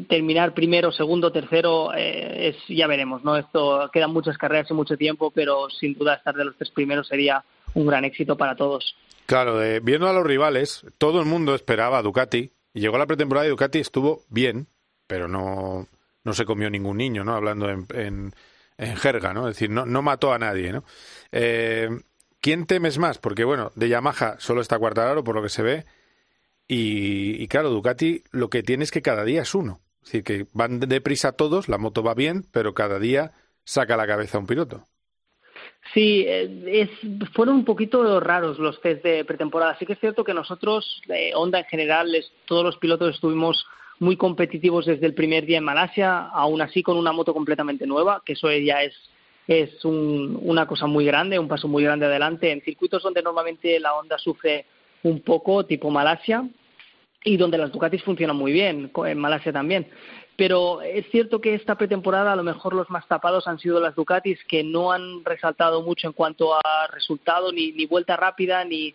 terminar 0.08 0.54
primero, 0.54 0.92
segundo, 0.92 1.32
tercero, 1.32 1.94
eh, 1.94 2.50
es, 2.50 2.56
ya 2.68 2.88
veremos, 2.88 3.24
¿no? 3.24 3.38
Esto 3.38 3.90
quedan 3.92 4.12
muchas 4.12 4.38
carreras 4.38 4.70
y 4.70 4.74
mucho 4.74 4.98
tiempo, 4.98 5.32
pero 5.32 5.70
sin 5.70 5.94
duda 5.94 6.16
estar 6.16 6.36
de 6.36 6.46
los 6.46 6.56
tres 6.56 6.72
primeros 6.72 7.08
sería 7.08 7.44
un 7.74 7.86
gran 7.86 8.06
éxito 8.06 8.38
para 8.38 8.56
todos. 8.56 8.96
Claro, 9.26 9.60
viendo 9.82 10.08
a 10.08 10.14
los 10.14 10.26
rivales, 10.26 10.86
todo 10.98 11.20
el 11.20 11.26
mundo 11.26 11.56
esperaba 11.56 11.98
a 11.98 12.02
Ducati 12.02 12.52
llegó 12.76 12.98
la 12.98 13.08
pretemporada 13.08 13.48
y 13.48 13.50
Ducati 13.50 13.80
estuvo 13.80 14.24
bien, 14.30 14.68
pero 15.08 15.28
no, 15.28 15.88
no 16.24 16.34
se 16.34 16.46
comió 16.46 16.70
ningún 16.70 16.98
niño, 16.98 17.24
¿no? 17.24 17.34
Hablando 17.34 17.70
en, 17.70 17.88
en, 17.94 18.36
en 18.78 18.96
jerga, 18.98 19.34
¿no? 19.34 19.48
Es 19.48 19.56
decir, 19.56 19.70
no, 19.70 19.86
no 19.86 20.02
mató 20.02 20.34
a 20.34 20.40
nadie, 20.40 20.72
¿no? 20.72 20.84
Eh, 21.32 21.90
¿Quién 22.42 22.68
temes 22.68 23.00
más? 23.00 23.18
Porque, 23.18 23.44
bueno, 23.44 23.72
de 23.76 23.90
Yamaha 23.90 24.36
solo 24.40 24.62
está 24.62 24.78
Cuartararo, 24.78 25.24
por 25.24 25.36
lo 25.36 25.42
que 25.42 25.50
se 25.50 25.64
ve, 25.64 25.86
y, 26.68 27.48
claro, 27.48 27.70
Ducati 27.70 28.24
lo 28.32 28.50
que 28.50 28.64
tiene 28.64 28.84
es 28.84 28.92
que 28.92 29.02
cada 29.02 29.24
día 29.24 29.44
es 29.44 29.54
uno. 29.54 29.82
Es 30.04 30.12
decir, 30.12 30.24
que 30.24 30.48
van 30.54 30.80
deprisa 30.80 31.34
todos, 31.34 31.70
la 31.70 31.78
moto 31.78 32.04
va 32.04 32.14
bien, 32.14 32.46
pero 32.52 32.74
cada 32.74 33.00
día 33.00 33.34
saca 33.64 33.98
la 33.98 34.08
cabeza 34.08 34.40
un 34.40 34.48
piloto. 34.48 34.84
Sí, 35.94 36.26
eh, 36.28 36.64
es, 36.68 37.30
fueron 37.34 37.56
un 37.56 37.66
poquito 37.66 38.20
raros 38.20 38.60
los 38.60 38.82
test 38.82 39.04
de 39.04 39.26
pretemporada. 39.26 39.78
Sí 39.78 39.86
que 39.86 39.94
es 39.94 40.00
cierto 40.00 40.24
que 40.24 40.34
nosotros, 40.34 41.02
eh, 41.10 41.32
Honda 41.36 41.60
en 41.60 41.66
general, 41.66 42.12
todos 42.46 42.64
los 42.64 42.78
pilotos 42.78 43.16
estuvimos 43.16 43.66
muy 44.00 44.18
competitivos 44.18 44.86
desde 44.86 45.06
el 45.06 45.14
primer 45.14 45.46
día 45.46 45.60
en 45.60 45.64
Malasia, 45.64 46.28
aún 46.28 46.62
así 46.62 46.84
con 46.84 46.98
una 46.98 47.14
moto 47.14 47.34
completamente 47.34 47.88
nueva, 47.88 48.22
que 48.26 48.34
eso 48.34 48.52
ya 48.52 48.84
es, 48.84 48.94
es 49.48 49.86
un, 49.86 50.38
una 50.42 50.68
cosa 50.68 50.86
muy 50.88 51.06
grande, 51.06 51.40
un 51.40 51.48
paso 51.48 51.68
muy 51.68 51.84
grande 51.84 52.08
adelante. 52.08 52.52
En 52.52 52.62
circuitos 52.62 53.04
donde 53.04 53.22
normalmente 53.22 53.80
la 53.80 53.94
Honda 53.94 54.18
sufre 54.18 54.66
un 55.06 55.22
poco, 55.22 55.66
tipo 55.66 55.90
Malasia, 55.92 56.48
y 57.24 57.38
donde 57.38 57.58
las 57.58 57.72
Ducatis 57.72 58.04
funcionan 58.04 58.36
muy 58.36 58.52
bien, 58.52 58.92
en 58.96 59.18
Malasia 59.18 59.52
también. 59.54 59.88
Pero 60.36 60.82
es 60.82 61.10
cierto 61.12 61.40
que 61.40 61.54
esta 61.54 61.76
pretemporada 61.76 62.34
a 62.34 62.36
lo 62.36 62.44
mejor 62.44 62.74
los 62.74 62.90
más 62.90 63.08
tapados 63.08 63.48
han 63.48 63.60
sido 63.60 63.80
las 63.80 63.96
Ducatis 63.96 64.44
que 64.46 64.64
no 64.64 64.92
han 64.92 65.24
resaltado 65.24 65.82
mucho 65.82 66.08
en 66.08 66.14
cuanto 66.14 66.54
a 66.56 66.88
resultado, 66.92 67.52
ni, 67.52 67.72
ni 67.72 67.86
vuelta 67.86 68.18
rápida, 68.18 68.66
ni, 68.66 68.94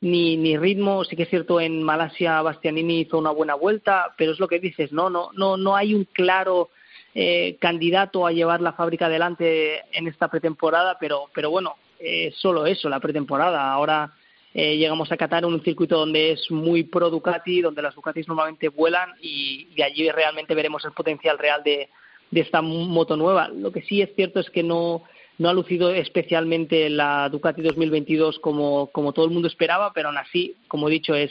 ni, 0.00 0.36
ni 0.36 0.56
ritmo. 0.56 1.04
Sí 1.04 1.14
que 1.14 1.24
es 1.24 1.30
cierto 1.30 1.60
en 1.60 1.82
Malasia 1.82 2.42
Bastianini 2.42 3.00
hizo 3.00 3.18
una 3.18 3.30
buena 3.30 3.54
vuelta, 3.54 4.14
pero 4.16 4.32
es 4.32 4.40
lo 4.40 4.48
que 4.48 4.58
dices, 4.58 4.92
no, 4.92 5.10
no, 5.10 5.30
no, 5.34 5.56
no 5.56 5.76
hay 5.76 5.94
un 5.94 6.04
claro 6.04 6.70
eh, 7.14 7.56
candidato 7.60 8.26
a 8.26 8.32
llevar 8.32 8.60
la 8.60 8.72
fábrica 8.72 9.06
adelante 9.06 9.82
en 9.92 10.08
esta 10.08 10.28
pretemporada, 10.28 10.96
pero, 10.98 11.26
pero 11.34 11.50
bueno, 11.50 11.76
eh, 12.00 12.32
solo 12.36 12.66
eso, 12.66 12.88
la 12.88 13.00
pretemporada. 13.00 13.72
Ahora 13.72 14.12
eh, 14.52 14.76
llegamos 14.76 15.12
a 15.12 15.16
Qatar, 15.16 15.44
un 15.44 15.62
circuito 15.62 15.96
donde 15.96 16.32
es 16.32 16.50
muy 16.50 16.82
pro 16.82 17.08
Ducati, 17.08 17.60
donde 17.60 17.82
las 17.82 17.94
Ducatis 17.94 18.26
normalmente 18.26 18.68
vuelan 18.68 19.10
y, 19.20 19.68
allí 19.82 20.10
realmente 20.10 20.54
veremos 20.54 20.84
el 20.84 20.92
potencial 20.92 21.38
real 21.38 21.62
de, 21.62 21.88
esta 22.32 22.62
moto 22.62 23.16
nueva. 23.16 23.48
Lo 23.48 23.72
que 23.72 23.82
sí 23.82 24.02
es 24.02 24.14
cierto 24.14 24.40
es 24.40 24.50
que 24.50 24.62
no, 24.62 25.02
no 25.38 25.48
ha 25.48 25.52
lucido 25.52 25.92
especialmente 25.92 26.90
la 26.90 27.28
Ducati 27.28 27.62
2022 27.62 28.38
como, 28.40 28.88
como 28.88 29.12
todo 29.12 29.24
el 29.24 29.32
mundo 29.32 29.48
esperaba, 29.48 29.92
pero 29.92 30.08
aún 30.08 30.18
así, 30.18 30.56
como 30.68 30.88
he 30.88 30.92
dicho, 30.92 31.14
es, 31.14 31.30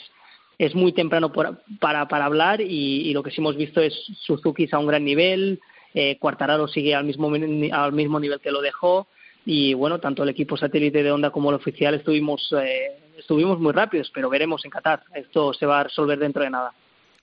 es 0.57 0.73
muy 0.75 0.93
temprano 0.93 1.31
por, 1.31 1.61
para, 1.79 2.07
para 2.07 2.25
hablar 2.25 2.61
y, 2.61 3.09
y, 3.09 3.13
lo 3.13 3.23
que 3.23 3.31
sí 3.31 3.37
hemos 3.39 3.55
visto 3.57 3.81
es 3.81 3.93
Suzuki 4.21 4.67
a 4.71 4.79
un 4.79 4.87
gran 4.87 5.03
nivel, 5.03 5.59
eh, 5.93 6.17
Quartararo 6.19 6.67
sigue 6.67 6.95
al 6.95 7.03
mismo, 7.03 7.31
al 7.71 7.93
mismo 7.93 8.19
nivel 8.19 8.39
que 8.39 8.51
lo 8.51 8.61
dejó 8.61 9.07
y 9.45 9.73
bueno, 9.73 9.99
tanto 9.99 10.23
el 10.23 10.29
equipo 10.29 10.57
satélite 10.57 11.01
de 11.01 11.11
Honda 11.11 11.31
como 11.31 11.49
el 11.49 11.55
oficial 11.55 11.95
estuvimos, 11.95 12.53
eh, 12.61 12.99
estuvimos 13.19 13.59
muy 13.59 13.73
rápidos, 13.73 14.11
pero 14.13 14.29
veremos 14.29 14.63
en 14.65 14.71
Qatar. 14.71 15.03
Esto 15.13 15.53
se 15.53 15.65
va 15.65 15.81
a 15.81 15.83
resolver 15.83 16.17
dentro 16.17 16.43
de 16.43 16.49
nada. 16.49 16.73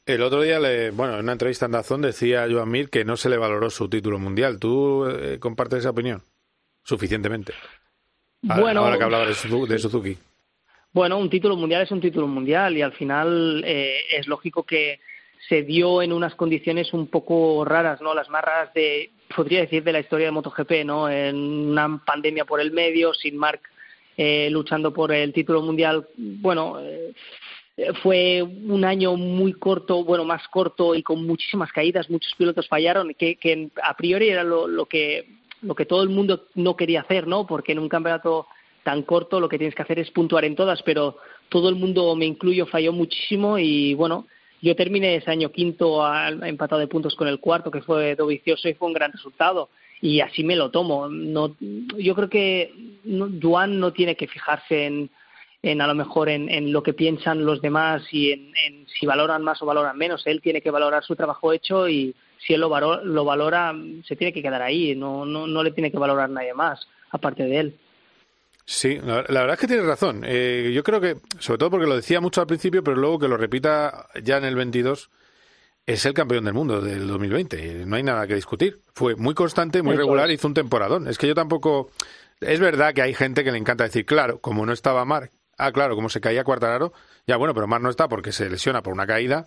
El 0.07 0.23
otro 0.23 0.43
día, 0.43 0.61
le, 0.61 0.91
bueno, 0.91 1.15
en 1.15 1.21
una 1.21 1.33
entrevista 1.33 1.67
en 1.67 1.73
Dazón 1.73 2.03
decía 2.03 2.47
Joan 2.49 2.71
Mir 2.71 2.91
que 2.91 3.05
no 3.05 3.17
se 3.17 3.29
le 3.29 3.37
valoró 3.37 3.71
su 3.71 3.89
título 3.89 4.21
mundial. 4.21 4.61
¿Tú 4.61 5.07
eh, 5.07 5.39
compartes 5.41 5.81
esa 5.81 5.91
opinión? 5.91 6.23
Suficientemente. 6.85 7.53
Bueno, 8.43 8.81
ahora 8.81 8.97
que 8.97 9.05
hablaba 9.05 9.27
de 9.27 9.35
Suzuki. 9.35 10.17
Bueno, 10.93 11.19
un 11.19 11.29
título 11.29 11.57
mundial 11.57 11.83
es 11.83 11.91
un 11.91 12.01
título 12.01 12.29
mundial 12.29 12.77
y 12.77 12.83
al 12.83 12.93
final 12.93 13.65
eh, 13.67 13.99
es 14.17 14.29
lógico 14.29 14.63
que 14.63 15.01
se 15.49 15.63
dio 15.63 16.03
en 16.03 16.13
unas 16.13 16.35
condiciones 16.35 16.93
un 16.93 17.09
poco 17.09 17.65
raras, 17.65 18.01
¿no? 18.01 18.15
Las 18.15 18.31
más 18.31 18.45
raras 18.45 18.73
de, 18.75 19.11
podría 19.35 19.61
decir, 19.61 19.83
de 19.83 19.93
la 19.93 20.01
historia 20.01 20.27
de 20.27 20.33
MotoGP, 20.33 20.85
¿no? 20.85 21.11
En 21.11 21.37
una 21.37 22.01
pandemia 22.05 22.45
por 22.45 22.61
el 22.61 22.73
medio, 22.73 23.13
sin 23.13 23.37
Mark 23.37 23.61
eh, 24.17 24.49
luchando 24.51 24.93
por 24.93 25.13
el 25.13 25.33
título 25.33 25.63
mundial. 25.63 26.07
Bueno, 26.17 26.79
eh, 26.81 27.13
fue 28.03 28.43
un 28.43 28.85
año 28.85 29.17
muy 29.17 29.53
corto, 29.53 30.05
bueno, 30.05 30.25
más 30.25 30.47
corto 30.49 30.95
y 30.95 31.03
con 31.03 31.27
muchísimas 31.27 31.71
caídas, 31.73 32.09
muchos 32.09 32.35
pilotos 32.37 32.69
fallaron, 32.69 33.15
que, 33.15 33.37
que 33.37 33.69
a 33.83 33.95
priori 33.95 34.31
era 34.31 34.45
lo, 34.45 34.67
lo, 34.67 34.87
que, 34.87 35.29
lo 35.63 35.75
que 35.75 35.85
todo 35.85 36.03
el 36.03 36.09
mundo 36.09 36.47
no 36.55 36.77
quería 36.77 37.03
hacer, 37.03 37.27
¿no? 37.27 37.47
Porque 37.47 37.73
en 37.73 37.79
un 37.79 37.89
campeonato 37.89 38.47
tan 38.83 39.03
corto 39.03 39.41
lo 39.41 39.49
que 39.49 39.59
tienes 39.59 39.75
que 39.75 39.83
hacer 39.83 39.99
es 39.99 40.11
puntuar 40.11 40.45
en 40.45 40.55
todas, 40.55 40.83
pero 40.83 41.19
todo 41.49 41.69
el 41.69 41.75
mundo, 41.75 42.15
me 42.15 42.25
incluyo, 42.25 42.67
falló 42.67 42.93
muchísimo 42.93 43.59
y 43.59 43.95
bueno, 43.95 44.27
yo 44.63 44.75
terminé 44.75 45.17
ese 45.17 45.31
año 45.31 45.51
quinto 45.51 46.03
empatado 46.45 46.81
de 46.81 46.87
puntos 46.87 47.15
con 47.15 47.29
el 47.29 47.41
cuarto, 47.41 47.71
que 47.71 47.83
fue 47.83 48.15
Dovicioso 48.15 48.69
y 48.69 48.75
fue 48.75 48.89
un 48.89 48.95
gran 48.95 49.13
resultado. 49.13 49.69
Y 50.01 50.21
así 50.21 50.45
me 50.45 50.57
lo 50.57 50.71
tomo. 50.71 51.09
No, 51.09 51.57
yo 51.61 52.15
creo 52.15 52.29
que 52.29 52.73
no, 53.05 53.29
Juan 53.41 53.81
no 53.81 53.93
tiene 53.93 54.17
que 54.17 54.27
fijarse 54.27 54.87
en, 54.87 55.11
en 55.63 55.81
a 55.81 55.87
lo 55.87 55.95
mejor 55.95 56.29
en, 56.29 56.49
en, 56.51 56.73
lo 56.73 56.83
que 56.83 56.93
piensan 56.93 57.45
los 57.45 57.63
demás 57.63 58.03
y 58.13 58.33
en, 58.33 58.87
si 58.87 59.07
valoran 59.07 59.43
más 59.43 59.63
o 59.63 59.67
valoran 59.67 59.97
menos. 59.97 60.27
Él 60.27 60.41
tiene 60.43 60.61
que 60.61 60.71
valorar 60.71 61.05
su 61.05 61.17
trabajo 61.17 61.53
hecho 61.53 61.89
y 61.89 62.15
si 62.39 62.55
él 62.55 62.61
lo 62.61 62.69
valora, 62.69 63.03
lo 63.03 63.25
valora 63.25 63.75
se 64.07 64.17
tiene 64.17 64.33
que 64.33 64.43
quedar 64.43 64.63
ahí. 64.63 64.95
No, 64.95 65.25
no, 65.25 65.47
no 65.47 65.63
le 65.63 65.73
tiene 65.73 65.91
que 65.91 65.99
valorar 65.99 66.31
nadie 66.31 66.55
más 66.55 66.87
aparte 67.11 67.45
de 67.45 67.59
él. 67.59 67.79
Sí, 68.69 68.99
la, 69.01 69.23
verdad 69.23 69.53
es 69.53 69.61
que 69.61 69.69
tienes 69.69 69.87
razón. 69.87 70.23
Eh, 70.27 70.73
yo 70.75 70.83
creo 70.83 71.01
que, 71.01 71.17
sobre 71.39 71.59
todo 71.59 71.71
porque 71.71 71.87
lo 71.87 71.95
decía 71.95 72.21
mucho 72.21 72.41
al 72.41 72.49
principio, 72.49 72.83
pero 72.83 72.97
luego 72.97 73.21
que 73.21 73.29
lo 73.29 73.37
repita 73.37 74.09
ya 74.23 74.39
en 74.39 74.45
el 74.45 74.57
22, 74.57 75.09
es 75.87 76.05
el 76.05 76.15
campeón 76.15 76.45
del 76.45 76.55
mundo 76.55 76.81
del 76.81 77.07
2020. 77.07 77.87
No 77.87 77.97
hay 77.97 78.03
nada 78.03 78.27
que 78.27 78.35
discutir. 78.35 78.81
Fue 78.93 79.15
muy 79.15 79.35
constante, 79.35 79.83
muy 79.83 79.97
regular, 79.97 80.31
hizo 80.31 80.49
un 80.49 80.55
temporadón. 80.55 81.07
Es 81.07 81.17
que 81.17 81.29
yo 81.29 81.35
tampoco. 81.35 81.91
Es 82.41 82.61
verdad 82.61 82.93
que 82.93 83.03
hay 83.03 83.15
gente 83.15 83.45
que 83.45 83.53
le 83.53 83.59
encanta 83.59 83.85
decir, 83.85 84.05
claro, 84.05 84.41
como 84.41 84.67
no 84.67 84.73
estaba 84.73 85.05
Mar, 85.05 85.31
ah, 85.57 85.73
claro, 85.73 85.95
como 85.95 86.11
se 86.11 86.21
caía 86.21 86.45
Cuartararo, 86.45 86.93
ya 87.27 87.37
bueno, 87.37 87.55
pero 87.55 87.67
Mar 87.67 87.81
no 87.81 87.89
está 87.89 88.09
porque 88.09 88.33
se 88.33 88.51
lesiona 88.51 88.83
por 88.83 88.93
una 88.93 89.07
caída 89.07 89.47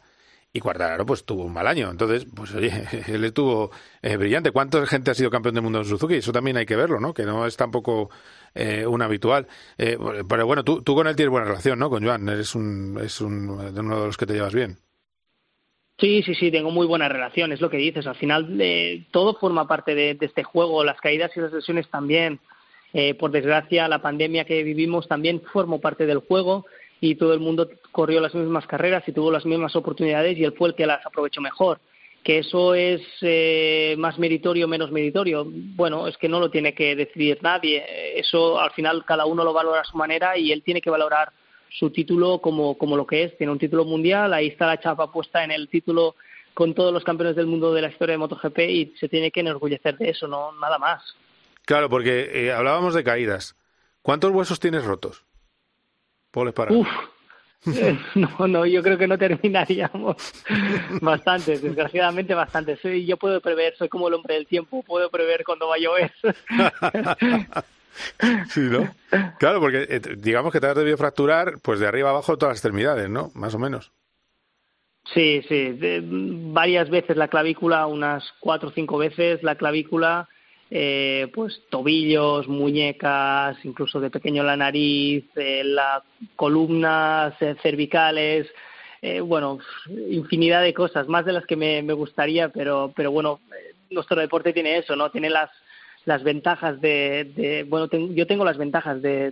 y 0.52 0.60
Cuartararo 0.60 1.06
pues 1.06 1.26
tuvo 1.26 1.44
un 1.44 1.54
mal 1.54 1.68
año. 1.68 1.92
Entonces, 1.92 2.26
pues 2.34 2.56
oye, 2.56 2.72
él 3.08 3.24
estuvo 3.26 3.72
eh, 4.02 4.18
brillante. 4.18 4.52
¿Cuánta 4.52 4.86
gente 4.88 5.12
ha 5.12 5.16
sido 5.16 5.30
campeón 5.30 5.56
del 5.56 5.64
mundo 5.64 5.80
en 5.80 5.86
Suzuki? 5.86 6.16
Eso 6.16 6.32
también 6.32 6.58
hay 6.58 6.66
que 6.66 6.76
verlo, 6.76 7.00
¿no? 7.00 7.14
Que 7.14 7.26
no 7.26 7.46
es 7.46 7.58
tampoco 7.58 8.10
eh, 8.56 8.88
un 8.88 9.02
habitual. 9.02 9.48
Eh, 9.78 9.98
pero 10.28 10.46
bueno, 10.46 10.64
tú, 10.64 10.82
tú 10.82 10.96
con 10.96 11.06
él 11.08 11.16
tienes 11.16 11.32
buena 11.32 11.48
relación, 11.48 11.78
¿no? 11.78 11.90
Con 11.90 12.04
Joan, 12.04 12.28
eres 12.30 12.56
un, 12.56 13.00
es 13.04 13.22
un, 13.22 13.50
uno 13.50 14.00
de 14.00 14.06
los 14.08 14.18
que 14.18 14.26
te 14.26 14.34
llevas 14.34 14.54
bien. 14.54 14.80
Sí, 16.00 16.24
sí, 16.24 16.34
sí, 16.34 16.50
tengo 16.50 16.72
muy 16.72 16.88
buena 16.88 17.10
relación, 17.10 17.52
es 17.52 17.60
lo 17.60 17.70
que 17.70 17.78
dices. 17.78 18.08
Al 18.08 18.16
final 18.16 18.58
eh, 18.60 19.04
todo 19.12 19.34
forma 19.36 19.68
parte 19.68 19.96
de, 19.96 20.18
este 20.22 20.44
juego, 20.44 20.84
las 20.84 21.00
caídas 21.02 21.32
y 21.36 21.42
las 21.42 21.52
lesiones 21.52 21.90
también. 21.90 22.40
Eh, 22.94 23.14
por 23.16 23.32
desgracia, 23.32 23.88
la 23.88 24.02
pandemia 24.02 24.46
que 24.46 24.64
vivimos 24.64 25.08
también 25.08 25.42
formó 25.52 25.80
parte 25.80 26.06
del 26.06 26.20
juego 26.20 26.66
y 27.02 27.16
todo 27.16 27.34
el 27.34 27.40
mundo 27.40 27.70
corrió 27.92 28.20
las 28.20 28.34
mismas 28.34 28.66
carreras 28.66 29.04
y 29.08 29.12
tuvo 29.12 29.32
las 29.32 29.46
mismas 29.46 29.76
oportunidades 29.76 30.38
y 30.38 30.44
él 30.44 30.54
fue 30.58 30.70
el 30.70 30.76
que 30.76 30.88
las 30.88 31.06
aprovechó 31.06 31.42
mejor. 31.42 31.80
Que 32.24 32.40
eso 32.40 32.74
es 32.74 33.02
eh, 33.22 33.96
más 33.98 34.18
meritorio 34.20 34.66
o 34.66 34.70
menos 34.70 34.92
meritorio, 34.92 35.46
bueno, 35.48 36.08
es 36.08 36.18
que 36.18 36.30
no 36.30 36.40
lo 36.40 36.50
tiene 36.50 36.74
que 36.74 36.96
decidir 36.96 37.40
nadie. 37.42 37.84
Eso 38.16 38.60
al 38.60 38.72
final 38.72 39.04
cada 39.06 39.26
uno 39.26 39.44
lo 39.44 39.54
valora 39.54 39.82
a 39.82 39.86
su 39.86 39.98
manera 39.98 40.38
y 40.38 40.52
él 40.54 40.64
tiene 40.64 40.82
que 40.82 40.90
valorar 40.90 41.32
su 41.70 41.90
título 41.92 42.40
como, 42.40 42.78
como 42.78 42.98
lo 42.98 43.06
que 43.06 43.24
es. 43.24 43.38
Tiene 43.38 43.52
un 43.52 43.60
título 43.60 43.86
mundial, 43.86 44.34
ahí 44.34 44.48
está 44.48 44.68
la 44.68 44.80
chapa 44.80 45.12
puesta 45.12 45.44
en 45.44 45.52
el 45.52 45.70
título 45.70 46.16
con 46.54 46.74
todos 46.74 46.94
los 46.94 47.04
campeones 47.04 47.36
del 47.36 47.48
mundo 47.48 47.74
de 47.74 47.82
la 47.82 47.90
historia 47.90 48.14
de 48.14 48.18
MotoGP 48.18 48.60
y 48.60 48.94
se 49.00 49.08
tiene 49.08 49.32
que 49.32 49.40
enorgullecer 49.40 49.98
de 49.98 50.10
eso, 50.10 50.28
no 50.28 50.52
nada 50.60 50.78
más. 50.78 51.02
Claro, 51.66 51.90
porque 51.90 52.30
eh, 52.34 52.52
hablábamos 52.52 52.94
de 52.94 53.04
caídas. 53.04 53.56
¿Cuántos 54.02 54.32
huesos 54.32 54.60
tienes 54.60 54.84
rotos? 54.84 55.24
Poles 56.32 56.54
para. 56.54 56.74
Uf, 56.74 56.88
no, 58.16 58.48
no, 58.48 58.66
yo 58.66 58.82
creo 58.82 58.98
que 58.98 59.08
no 59.08 59.18
terminaríamos. 59.18 60.16
bastantes, 61.02 61.62
desgraciadamente 61.62 62.34
bastantes. 62.34 62.80
Soy, 62.80 63.06
yo 63.06 63.18
puedo 63.18 63.42
prever, 63.42 63.76
soy 63.78 63.90
como 63.90 64.08
el 64.08 64.14
hombre 64.14 64.36
del 64.36 64.48
tiempo, 64.48 64.84
puedo 64.84 65.10
prever 65.10 65.44
cuándo 65.44 65.68
va 65.68 65.76
a 65.76 65.80
llover. 65.80 66.12
Sí, 68.50 68.62
¿no? 68.62 68.94
Claro, 69.40 69.60
porque 69.60 69.86
eh, 69.90 70.02
digamos 70.18 70.52
que 70.52 70.60
te 70.60 70.68
has 70.68 70.76
debido 70.76 70.98
fracturar 70.98 71.60
pues 71.62 71.80
de 71.80 71.88
arriba 71.88 72.10
abajo 72.10 72.38
todas 72.38 72.52
las 72.52 72.58
extremidades, 72.58 73.10
¿no? 73.10 73.32
Más 73.34 73.54
o 73.56 73.60
menos. 73.60 73.92
Sí, 75.14 75.42
sí, 75.48 75.72
de, 75.72 76.02
varias 76.04 76.90
veces 76.90 77.18
la 77.18 77.28
clavícula, 77.28 77.88
unas 77.88 78.24
cuatro 78.40 78.70
o 78.70 78.72
cinco 78.72 78.98
veces 78.98 79.42
la 79.42 79.56
clavícula, 79.56 80.30
eh, 80.70 81.32
pues 81.34 81.62
tobillos, 81.70 82.48
muñecas, 82.48 83.58
incluso 83.64 84.00
de 84.00 84.12
pequeño 84.12 84.44
la 84.44 84.56
nariz, 84.56 85.26
eh, 85.36 85.64
las 85.64 86.04
columnas 86.36 87.34
eh, 87.42 87.56
cervicales, 87.64 88.48
eh, 89.02 89.22
bueno, 89.22 89.60
infinidad 90.10 90.62
de 90.62 90.74
cosas, 90.74 91.08
más 91.08 91.26
de 91.26 91.34
las 91.34 91.46
que 91.46 91.56
me, 91.56 91.82
me 91.82 91.94
gustaría, 91.94 92.50
pero, 92.50 92.92
pero 92.96 93.12
bueno, 93.12 93.40
nuestro 93.90 94.20
deporte 94.20 94.54
tiene 94.54 94.78
eso, 94.78 94.96
¿no? 94.96 95.10
Tiene 95.10 95.30
las 95.30 95.50
las 96.10 96.24
ventajas 96.24 96.82
de, 96.82 97.32
de 97.36 97.64
bueno, 97.64 97.88
ten, 97.88 98.16
yo 98.16 98.26
tengo 98.26 98.44
las 98.44 98.58
ventajas 98.58 99.00
de, 99.02 99.32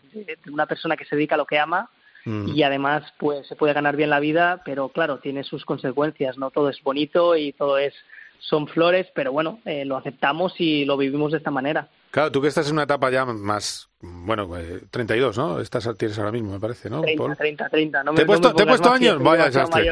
una 0.50 0.68
persona 0.68 0.96
que 0.96 1.06
se 1.06 1.16
dedica 1.16 1.34
a 1.34 1.38
lo 1.40 1.48
que 1.48 1.58
ama 1.58 1.90
mm. 2.24 2.50
y 2.56 2.62
además 2.62 3.04
pues 3.18 3.48
se 3.48 3.56
puede 3.56 3.74
ganar 3.74 3.96
bien 3.96 4.12
la 4.12 4.20
vida, 4.20 4.62
pero 4.64 4.90
claro, 4.90 5.18
tiene 5.18 5.44
sus 5.44 5.66
consecuencias, 5.66 6.38
no 6.38 6.52
todo 6.52 6.70
es 6.70 6.82
bonito 6.84 7.36
y 7.36 7.52
todo 7.52 7.80
es 7.80 7.94
son 8.40 8.68
flores, 8.68 9.08
pero 9.16 9.32
bueno, 9.32 9.60
eh, 9.66 9.84
lo 9.84 9.98
aceptamos 9.98 10.54
y 10.60 10.86
lo 10.86 10.96
vivimos 10.96 11.32
de 11.32 11.40
esta 11.40 11.50
manera. 11.50 11.90
Claro, 12.12 12.32
tú 12.32 12.40
que 12.40 12.48
estás 12.48 12.68
en 12.68 12.74
una 12.74 12.84
etapa 12.84 13.10
ya 13.10 13.26
más, 13.26 13.90
bueno, 14.00 14.48
32, 14.92 15.36
eh, 15.36 15.42
¿no? 15.42 15.60
Estás, 15.60 15.90
tienes 15.98 16.20
ahora 16.20 16.32
mismo, 16.32 16.52
me 16.52 16.60
parece, 16.60 16.92
¿no? 16.92 17.02
30, 17.02 17.36
30, 17.36 17.70
30. 17.70 18.04
No 18.04 18.14
¿Te, 18.14 18.22
he 18.22 18.26
puesto, 18.26 18.54
¿te 18.54 18.62
he 18.62 18.68
puesto 18.68 18.92
años? 18.92 19.22
Vaya 19.22 19.46
desastre. 19.46 19.90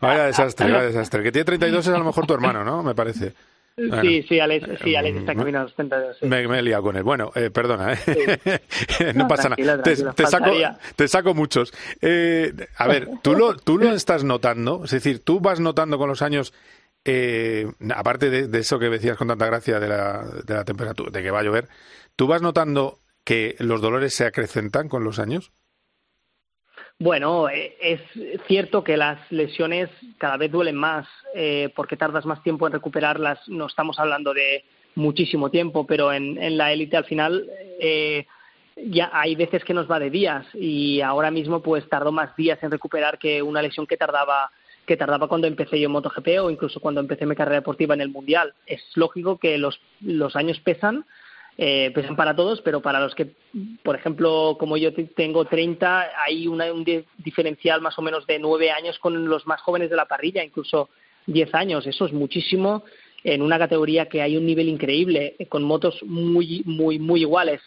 Vaya 0.00 0.24
desastre, 0.26 0.70
vaya 0.70 0.84
desastre. 0.86 1.22
Que 1.24 1.32
tiene 1.32 1.44
32 1.44 1.88
es 1.88 1.92
a 1.92 1.98
lo 1.98 2.04
mejor 2.04 2.24
tu 2.26 2.34
hermano, 2.34 2.62
¿no? 2.62 2.84
Me 2.84 2.94
parece. 2.94 3.34
Sí, 4.00 4.22
sí, 4.28 4.40
Alex, 4.40 4.68
sí, 4.82 4.94
Alex 4.94 5.18
está 5.18 5.34
caminando 5.34 5.60
a 5.60 5.62
los 5.64 5.74
32. 5.74 6.16
Sí. 6.20 6.26
Me, 6.26 6.58
he 6.58 6.62
liado 6.62 6.82
con 6.82 6.96
él. 6.96 7.02
Bueno, 7.02 7.30
eh, 7.34 7.50
perdona, 7.50 7.92
¿eh? 7.94 8.60
no, 9.14 9.28
pasa 9.28 9.48
nada. 9.48 9.82
Te, 9.82 9.96
te, 9.96 10.26
saco, 10.26 10.52
te, 10.96 11.08
saco, 11.08 11.34
muchos. 11.34 11.72
Eh, 12.00 12.52
a 12.76 12.86
ver, 12.86 13.08
¿tú 13.22 13.34
lo, 13.34 13.56
¿tú 13.56 13.78
lo 13.78 13.92
estás 13.92 14.24
notando? 14.24 14.82
Es 14.84 14.90
decir, 14.90 15.24
¿tú 15.24 15.40
vas 15.40 15.60
notando 15.60 15.98
con 15.98 16.08
los 16.08 16.22
años 16.22 16.52
eh, 17.04 17.66
aparte 17.94 18.28
de, 18.28 18.58
eso 18.58 18.78
que 18.78 18.90
decías 18.90 19.16
con 19.16 19.28
tanta 19.28 19.46
gracia 19.46 19.80
de 19.80 19.88
la, 19.88 20.24
de 20.44 20.54
la 20.54 20.64
temperatura, 20.64 21.10
de 21.10 21.22
que 21.22 21.30
va 21.30 21.40
a 21.40 21.42
llover, 21.42 21.68
¿tú 22.16 22.26
vas 22.26 22.42
notando 22.42 22.98
que 23.24 23.56
los 23.60 23.80
dolores 23.80 24.14
se 24.14 24.26
acrecentan 24.26 24.88
con 24.88 25.04
los 25.04 25.18
años? 25.18 25.52
Bueno, 27.00 27.48
eh, 27.48 27.76
es 27.80 28.00
cierto 28.48 28.82
que 28.82 28.96
las 28.96 29.20
lesiones 29.30 29.88
cada 30.18 30.36
vez 30.36 30.50
duelen 30.50 30.74
más 30.74 31.06
eh, 31.32 31.72
porque 31.76 31.96
tardas 31.96 32.26
más 32.26 32.42
tiempo 32.42 32.66
en 32.66 32.72
recuperarlas. 32.72 33.38
No 33.48 33.66
estamos 33.66 34.00
hablando 34.00 34.34
de 34.34 34.64
muchísimo 34.96 35.48
tiempo, 35.48 35.86
pero 35.86 36.12
en, 36.12 36.42
en 36.42 36.58
la 36.58 36.72
élite 36.72 36.96
al 36.96 37.04
final 37.04 37.48
eh, 37.78 38.26
ya 38.76 39.10
hay 39.12 39.36
veces 39.36 39.62
que 39.64 39.74
nos 39.74 39.88
va 39.88 40.00
de 40.00 40.10
días 40.10 40.44
y 40.54 41.00
ahora 41.00 41.30
mismo 41.30 41.62
pues 41.62 41.88
tardó 41.88 42.10
más 42.10 42.34
días 42.34 42.60
en 42.62 42.72
recuperar 42.72 43.16
que 43.18 43.42
una 43.42 43.62
lesión 43.62 43.86
que 43.86 43.96
tardaba 43.96 44.50
que 44.84 44.96
tardaba 44.96 45.28
cuando 45.28 45.46
empecé 45.46 45.78
yo 45.78 45.86
en 45.86 45.92
MotoGP 45.92 46.28
o 46.40 46.50
incluso 46.50 46.80
cuando 46.80 47.00
empecé 47.00 47.26
mi 47.26 47.36
carrera 47.36 47.60
deportiva 47.60 47.94
en 47.94 48.00
el 48.00 48.08
Mundial. 48.08 48.54
Es 48.66 48.82
lógico 48.96 49.38
que 49.38 49.58
los, 49.58 49.80
los 50.00 50.34
años 50.34 50.58
pesan, 50.60 51.04
eh, 51.60 51.90
pesan 51.92 52.14
para 52.14 52.36
todos, 52.36 52.60
pero 52.62 52.80
para 52.80 53.00
los 53.00 53.16
que, 53.16 53.32
por 53.82 53.96
ejemplo, 53.96 54.56
como 54.60 54.76
yo 54.76 54.94
tengo 54.94 55.44
30, 55.44 56.10
hay 56.24 56.46
una, 56.46 56.72
un 56.72 56.84
diferencial 57.18 57.80
más 57.80 57.98
o 57.98 58.02
menos 58.02 58.26
de 58.28 58.38
nueve 58.38 58.70
años 58.70 58.98
con 59.00 59.28
los 59.28 59.44
más 59.44 59.60
jóvenes 59.60 59.90
de 59.90 59.96
la 59.96 60.06
parrilla, 60.06 60.44
incluso 60.44 60.88
10 61.26 61.52
años. 61.54 61.86
Eso 61.86 62.06
es 62.06 62.12
muchísimo 62.12 62.84
en 63.24 63.42
una 63.42 63.58
categoría 63.58 64.06
que 64.08 64.22
hay 64.22 64.36
un 64.36 64.46
nivel 64.46 64.68
increíble, 64.68 65.34
con 65.48 65.64
motos 65.64 66.00
muy, 66.04 66.62
muy, 66.64 67.00
muy 67.00 67.22
iguales. 67.22 67.60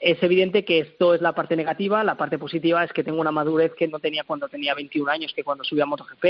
Es 0.00 0.22
evidente 0.22 0.64
que 0.66 0.80
esto 0.80 1.14
es 1.14 1.22
la 1.22 1.34
parte 1.34 1.56
negativa, 1.56 2.04
la 2.04 2.16
parte 2.16 2.38
positiva 2.38 2.84
es 2.84 2.92
que 2.92 3.04
tengo 3.04 3.20
una 3.20 3.32
madurez 3.32 3.72
que 3.74 3.88
no 3.88 4.00
tenía 4.00 4.24
cuando 4.24 4.48
tenía 4.48 4.74
21 4.74 5.10
años, 5.10 5.32
que 5.34 5.44
cuando 5.44 5.64
subí 5.64 5.80
a 5.80 5.86
MotoGP 5.86 6.24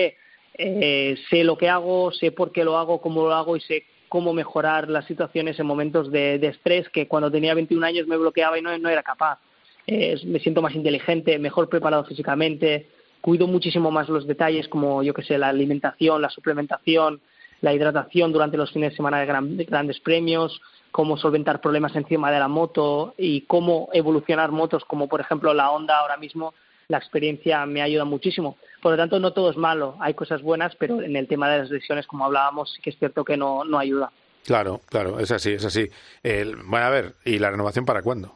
eh, 0.54 1.16
sé 1.28 1.44
lo 1.44 1.56
que 1.56 1.68
hago, 1.68 2.12
sé 2.12 2.32
por 2.32 2.52
qué 2.52 2.64
lo 2.64 2.78
hago, 2.78 3.00
cómo 3.00 3.22
lo 3.22 3.34
hago 3.34 3.56
y 3.56 3.60
sé 3.60 3.84
cómo 4.10 4.34
mejorar 4.34 4.88
las 4.88 5.04
situaciones 5.04 5.60
en 5.60 5.66
momentos 5.66 6.10
de, 6.10 6.34
estrés 6.44 6.88
que 6.88 7.06
cuando 7.06 7.30
tenía 7.30 7.54
21 7.54 7.86
años 7.86 8.08
me 8.08 8.16
bloqueaba 8.16 8.58
y 8.58 8.62
no, 8.62 8.70
era 8.72 9.04
capaz. 9.04 9.38
Eh, 9.86 10.20
me 10.26 10.40
siento 10.40 10.60
más 10.60 10.74
inteligente, 10.74 11.38
mejor 11.38 11.68
preparado 11.68 12.04
físicamente, 12.04 12.88
cuido 13.20 13.46
muchísimo 13.46 13.92
más 13.92 14.08
los 14.08 14.26
detalles 14.26 14.66
como, 14.66 15.04
yo 15.04 15.14
que 15.14 15.22
sé, 15.22 15.38
la 15.38 15.48
alimentación, 15.48 16.20
la 16.20 16.28
suplementación, 16.28 17.20
la 17.60 17.72
hidratación 17.72 18.32
durante 18.32 18.56
los 18.56 18.72
fines 18.72 18.90
de 18.90 18.96
semana 18.96 19.20
de, 19.20 19.64
grandes 19.64 20.00
premios, 20.00 20.60
cómo 20.90 21.16
solventar 21.16 21.60
problemas 21.60 21.94
encima 21.94 22.32
de 22.32 22.40
la 22.40 22.48
moto 22.48 23.14
y 23.16 23.42
cómo 23.42 23.90
evolucionar 23.92 24.50
motos 24.50 24.84
como 24.86 25.06
por 25.06 25.20
ejemplo 25.20 25.54
la 25.54 25.70
Honda 25.70 25.98
ahora 25.98 26.16
mismo 26.16 26.52
la 26.90 26.98
experiencia 26.98 27.64
me 27.66 27.82
ayuda 27.82 28.04
muchísimo. 28.04 28.58
Por 28.82 28.92
lo 28.92 28.98
tanto, 28.98 29.20
no 29.20 29.32
todo 29.32 29.50
es 29.50 29.56
malo, 29.56 29.96
hay 30.00 30.14
cosas 30.14 30.42
buenas, 30.42 30.74
pero 30.76 31.00
en 31.00 31.14
el 31.14 31.28
tema 31.28 31.48
de 31.48 31.60
las 31.60 31.70
lesiones, 31.70 32.06
como 32.06 32.24
hablábamos, 32.24 32.72
sí 32.74 32.82
que 32.82 32.90
es 32.90 32.98
cierto 32.98 33.24
que 33.24 33.36
no, 33.36 33.64
no 33.64 33.78
ayuda. 33.78 34.10
Claro, 34.44 34.80
claro, 34.86 35.20
es 35.20 35.30
así, 35.30 35.52
es 35.52 35.64
así. 35.64 35.88
bueno, 36.24 36.86
a 36.86 36.90
ver, 36.90 37.14
¿y 37.24 37.38
la 37.38 37.50
renovación 37.50 37.84
para 37.84 38.02
cuándo? 38.02 38.34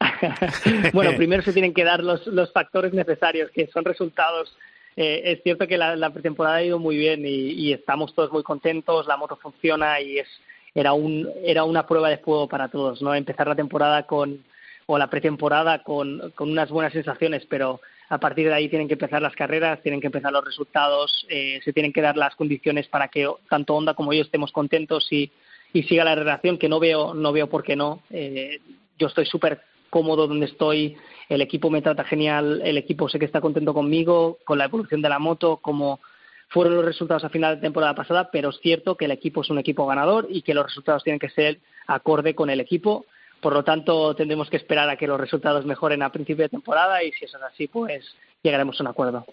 bueno, 0.92 1.12
primero 1.16 1.42
se 1.42 1.52
tienen 1.52 1.72
que 1.72 1.84
dar 1.84 2.04
los, 2.04 2.26
los 2.26 2.52
factores 2.52 2.92
necesarios, 2.92 3.50
que 3.52 3.66
son 3.68 3.84
resultados. 3.84 4.54
Eh, 4.96 5.22
es 5.32 5.42
cierto 5.42 5.66
que 5.66 5.78
la, 5.78 6.10
pretemporada 6.10 6.56
ha 6.56 6.62
ido 6.62 6.78
muy 6.78 6.96
bien 6.96 7.24
y, 7.24 7.52
y, 7.52 7.72
estamos 7.72 8.14
todos 8.14 8.32
muy 8.32 8.42
contentos, 8.42 9.06
la 9.06 9.16
moto 9.16 9.36
funciona 9.36 10.00
y 10.00 10.18
es 10.18 10.28
era 10.74 10.92
un 10.92 11.28
era 11.42 11.64
una 11.64 11.86
prueba 11.86 12.10
de 12.10 12.18
fuego 12.18 12.48
para 12.48 12.68
todos, 12.68 13.00
¿no? 13.00 13.14
Empezar 13.14 13.46
la 13.46 13.54
temporada 13.54 14.02
con 14.02 14.44
o 14.90 14.96
la 14.96 15.10
pretemporada 15.10 15.82
con, 15.82 16.32
con 16.34 16.50
unas 16.50 16.70
buenas 16.70 16.94
sensaciones, 16.94 17.44
pero 17.46 17.78
a 18.08 18.18
partir 18.18 18.48
de 18.48 18.54
ahí 18.54 18.70
tienen 18.70 18.88
que 18.88 18.94
empezar 18.94 19.20
las 19.20 19.36
carreras, 19.36 19.82
tienen 19.82 20.00
que 20.00 20.06
empezar 20.06 20.32
los 20.32 20.42
resultados, 20.42 21.26
eh, 21.28 21.60
se 21.62 21.74
tienen 21.74 21.92
que 21.92 22.00
dar 22.00 22.16
las 22.16 22.34
condiciones 22.36 22.88
para 22.88 23.08
que 23.08 23.28
tanto 23.50 23.74
Honda 23.74 23.92
como 23.92 24.14
yo 24.14 24.22
estemos 24.22 24.50
contentos 24.50 25.06
y, 25.10 25.30
y 25.74 25.82
siga 25.82 26.04
la 26.04 26.14
relación, 26.14 26.56
que 26.56 26.70
no 26.70 26.80
veo, 26.80 27.12
no 27.12 27.32
veo 27.32 27.50
por 27.50 27.64
qué 27.64 27.76
no. 27.76 28.00
Eh, 28.08 28.60
yo 28.98 29.08
estoy 29.08 29.26
súper 29.26 29.60
cómodo 29.90 30.26
donde 30.26 30.46
estoy, 30.46 30.96
el 31.28 31.42
equipo 31.42 31.68
me 31.68 31.82
trata 31.82 32.04
genial, 32.04 32.62
el 32.64 32.78
equipo 32.78 33.10
sé 33.10 33.18
que 33.18 33.26
está 33.26 33.42
contento 33.42 33.74
conmigo, 33.74 34.38
con 34.44 34.56
la 34.56 34.64
evolución 34.64 35.02
de 35.02 35.10
la 35.10 35.18
moto, 35.18 35.58
como 35.58 36.00
fueron 36.48 36.76
los 36.76 36.84
resultados 36.86 37.24
a 37.24 37.28
final 37.28 37.56
de 37.56 37.60
temporada 37.60 37.94
pasada, 37.94 38.30
pero 38.32 38.48
es 38.48 38.58
cierto 38.60 38.96
que 38.96 39.04
el 39.04 39.10
equipo 39.10 39.42
es 39.42 39.50
un 39.50 39.58
equipo 39.58 39.86
ganador 39.86 40.28
y 40.30 40.40
que 40.40 40.54
los 40.54 40.64
resultados 40.64 41.04
tienen 41.04 41.20
que 41.20 41.28
ser 41.28 41.58
acorde 41.86 42.34
con 42.34 42.48
el 42.48 42.60
equipo 42.60 43.04
por 43.40 43.52
lo 43.52 43.62
tanto, 43.62 44.14
tendremos 44.14 44.50
que 44.50 44.56
esperar 44.56 44.88
a 44.88 44.96
que 44.96 45.06
los 45.06 45.20
resultados 45.20 45.64
mejoren 45.64 46.02
a 46.02 46.10
principio 46.10 46.44
de 46.44 46.48
temporada 46.48 47.02
y 47.02 47.12
si 47.12 47.24
eso 47.24 47.36
es 47.38 47.42
así, 47.42 47.68
pues 47.68 48.04
llegaremos 48.42 48.78
a 48.80 48.82
un 48.82 48.88
acuerdo. 48.88 49.26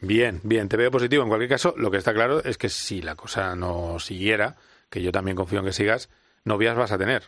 Bien, 0.00 0.40
bien, 0.42 0.68
te 0.68 0.76
veo 0.76 0.90
positivo. 0.90 1.22
En 1.22 1.28
cualquier 1.28 1.50
caso, 1.50 1.74
lo 1.76 1.90
que 1.90 1.96
está 1.96 2.12
claro 2.12 2.42
es 2.44 2.58
que 2.58 2.68
si 2.68 3.00
la 3.00 3.14
cosa 3.14 3.56
no 3.56 3.98
siguiera, 3.98 4.56
que 4.90 5.02
yo 5.02 5.10
también 5.10 5.36
confío 5.36 5.60
en 5.60 5.64
que 5.64 5.72
sigas, 5.72 6.10
novias 6.44 6.76
vas 6.76 6.92
a 6.92 6.98
tener. 6.98 7.22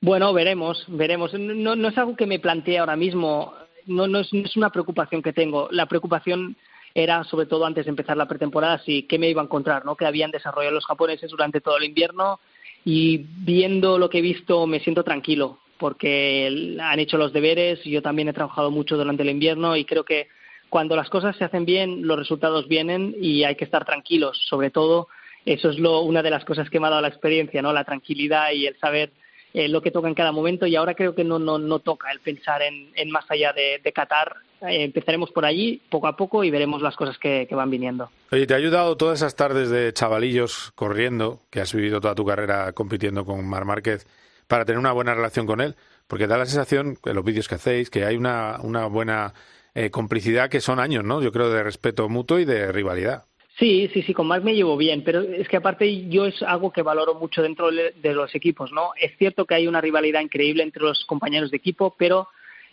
Bueno, 0.00 0.32
veremos, 0.32 0.84
veremos. 0.88 1.32
No, 1.34 1.76
no 1.76 1.88
es 1.88 1.98
algo 1.98 2.16
que 2.16 2.26
me 2.26 2.40
plantee 2.40 2.78
ahora 2.78 2.96
mismo, 2.96 3.54
no, 3.86 4.06
no, 4.08 4.18
es, 4.20 4.32
no 4.32 4.44
es 4.44 4.56
una 4.56 4.70
preocupación 4.70 5.22
que 5.22 5.32
tengo. 5.32 5.68
La 5.70 5.86
preocupación 5.86 6.56
era, 6.94 7.24
sobre 7.24 7.46
todo 7.46 7.64
antes 7.64 7.86
de 7.86 7.90
empezar 7.90 8.16
la 8.16 8.28
pretemporada, 8.28 8.78
si 8.78 9.04
qué 9.04 9.18
me 9.18 9.30
iba 9.30 9.40
a 9.40 9.44
encontrar, 9.44 9.84
¿no? 9.84 9.96
Que 9.96 10.04
habían 10.04 10.30
desarrollado 10.30 10.74
los 10.74 10.86
japoneses 10.86 11.30
durante 11.30 11.60
todo 11.60 11.78
el 11.78 11.84
invierno 11.84 12.40
y 12.84 13.18
viendo 13.18 13.98
lo 13.98 14.10
que 14.10 14.18
he 14.18 14.22
visto 14.22 14.66
me 14.66 14.80
siento 14.80 15.04
tranquilo 15.04 15.58
porque 15.82 16.76
han 16.80 17.00
hecho 17.00 17.18
los 17.18 17.32
deberes, 17.32 17.82
yo 17.82 18.02
también 18.02 18.28
he 18.28 18.32
trabajado 18.32 18.70
mucho 18.70 18.96
durante 18.96 19.24
el 19.24 19.30
invierno 19.30 19.76
y 19.76 19.84
creo 19.84 20.04
que 20.04 20.28
cuando 20.70 20.94
las 20.94 21.10
cosas 21.10 21.36
se 21.36 21.44
hacen 21.44 21.64
bien, 21.64 22.06
los 22.06 22.16
resultados 22.16 22.68
vienen 22.68 23.16
y 23.20 23.42
hay 23.42 23.56
que 23.56 23.64
estar 23.64 23.84
tranquilos. 23.84 24.40
Sobre 24.48 24.70
todo, 24.70 25.08
eso 25.44 25.70
es 25.70 25.80
lo, 25.80 26.02
una 26.02 26.22
de 26.22 26.30
las 26.30 26.44
cosas 26.44 26.70
que 26.70 26.78
me 26.78 26.86
ha 26.86 26.90
dado 26.90 27.02
la 27.02 27.08
experiencia, 27.08 27.62
¿no? 27.62 27.72
La 27.72 27.82
tranquilidad 27.82 28.52
y 28.52 28.66
el 28.66 28.78
saber 28.78 29.12
eh, 29.54 29.68
lo 29.68 29.82
que 29.82 29.90
toca 29.90 30.08
en 30.08 30.14
cada 30.14 30.32
momento 30.32 30.66
y 30.66 30.76
ahora 30.76 30.94
creo 30.94 31.14
que 31.14 31.24
no, 31.24 31.38
no, 31.38 31.58
no 31.58 31.78
toca 31.78 32.10
el 32.10 32.20
pensar 32.20 32.62
en, 32.62 32.90
en 32.94 33.10
más 33.10 33.24
allá 33.30 33.52
de, 33.52 33.80
Qatar. 33.92 34.36
Eh, 34.62 34.84
empezaremos 34.84 35.30
por 35.30 35.44
allí 35.44 35.82
poco 35.90 36.06
a 36.06 36.16
poco 36.16 36.44
y 36.44 36.50
veremos 36.50 36.80
las 36.80 36.96
cosas 36.96 37.18
que, 37.18 37.46
que, 37.48 37.54
van 37.54 37.70
viniendo. 37.70 38.10
Oye, 38.30 38.46
¿te 38.46 38.54
ha 38.54 38.56
ayudado 38.56 38.96
todas 38.96 39.18
esas 39.18 39.36
tardes 39.36 39.70
de 39.70 39.92
chavalillos 39.92 40.72
corriendo, 40.74 41.40
que 41.50 41.60
has 41.60 41.74
vivido 41.74 42.00
toda 42.00 42.14
tu 42.14 42.24
carrera 42.24 42.72
compitiendo 42.72 43.24
con 43.24 43.46
Mar 43.46 43.64
Márquez, 43.64 44.06
para 44.46 44.64
tener 44.64 44.78
una 44.78 44.92
buena 44.92 45.14
relación 45.14 45.46
con 45.46 45.60
él? 45.60 45.76
Porque 46.06 46.26
da 46.26 46.38
la 46.38 46.46
sensación, 46.46 46.98
en 47.04 47.14
los 47.14 47.24
vídeos 47.24 47.48
que 47.48 47.56
hacéis, 47.56 47.90
que 47.90 48.04
hay 48.04 48.16
una, 48.16 48.58
una 48.62 48.86
buena 48.86 49.34
eh, 49.74 49.90
complicidad 49.90 50.50
que 50.50 50.60
son 50.60 50.78
años, 50.78 51.04
¿no? 51.04 51.22
Yo 51.22 51.32
creo 51.32 51.50
de 51.50 51.62
respeto 51.62 52.08
mutuo 52.08 52.38
y 52.38 52.44
de 52.44 52.70
rivalidad. 52.72 53.24
Sí, 53.58 53.90
sí, 53.92 54.02
sí, 54.02 54.14
con 54.14 54.26
Marc 54.26 54.42
me 54.42 54.54
llevo 54.54 54.76
bien, 54.76 55.04
pero 55.04 55.20
es 55.20 55.46
que 55.46 55.58
aparte 55.58 56.08
yo 56.08 56.24
es 56.24 56.42
algo 56.42 56.72
que 56.72 56.82
valoro 56.82 57.14
mucho 57.14 57.42
dentro 57.42 57.70
de 57.70 58.14
los 58.14 58.34
equipos, 58.34 58.72
¿no? 58.72 58.92
Es 58.98 59.16
cierto 59.18 59.44
que 59.44 59.54
hay 59.54 59.66
una 59.66 59.80
rivalidad 59.80 60.20
increíble 60.20 60.62
entre 60.62 60.82
los 60.82 61.04
compañeros 61.04 61.50
de 61.50 61.58
equipo, 61.58 61.94
pero 61.98 62.28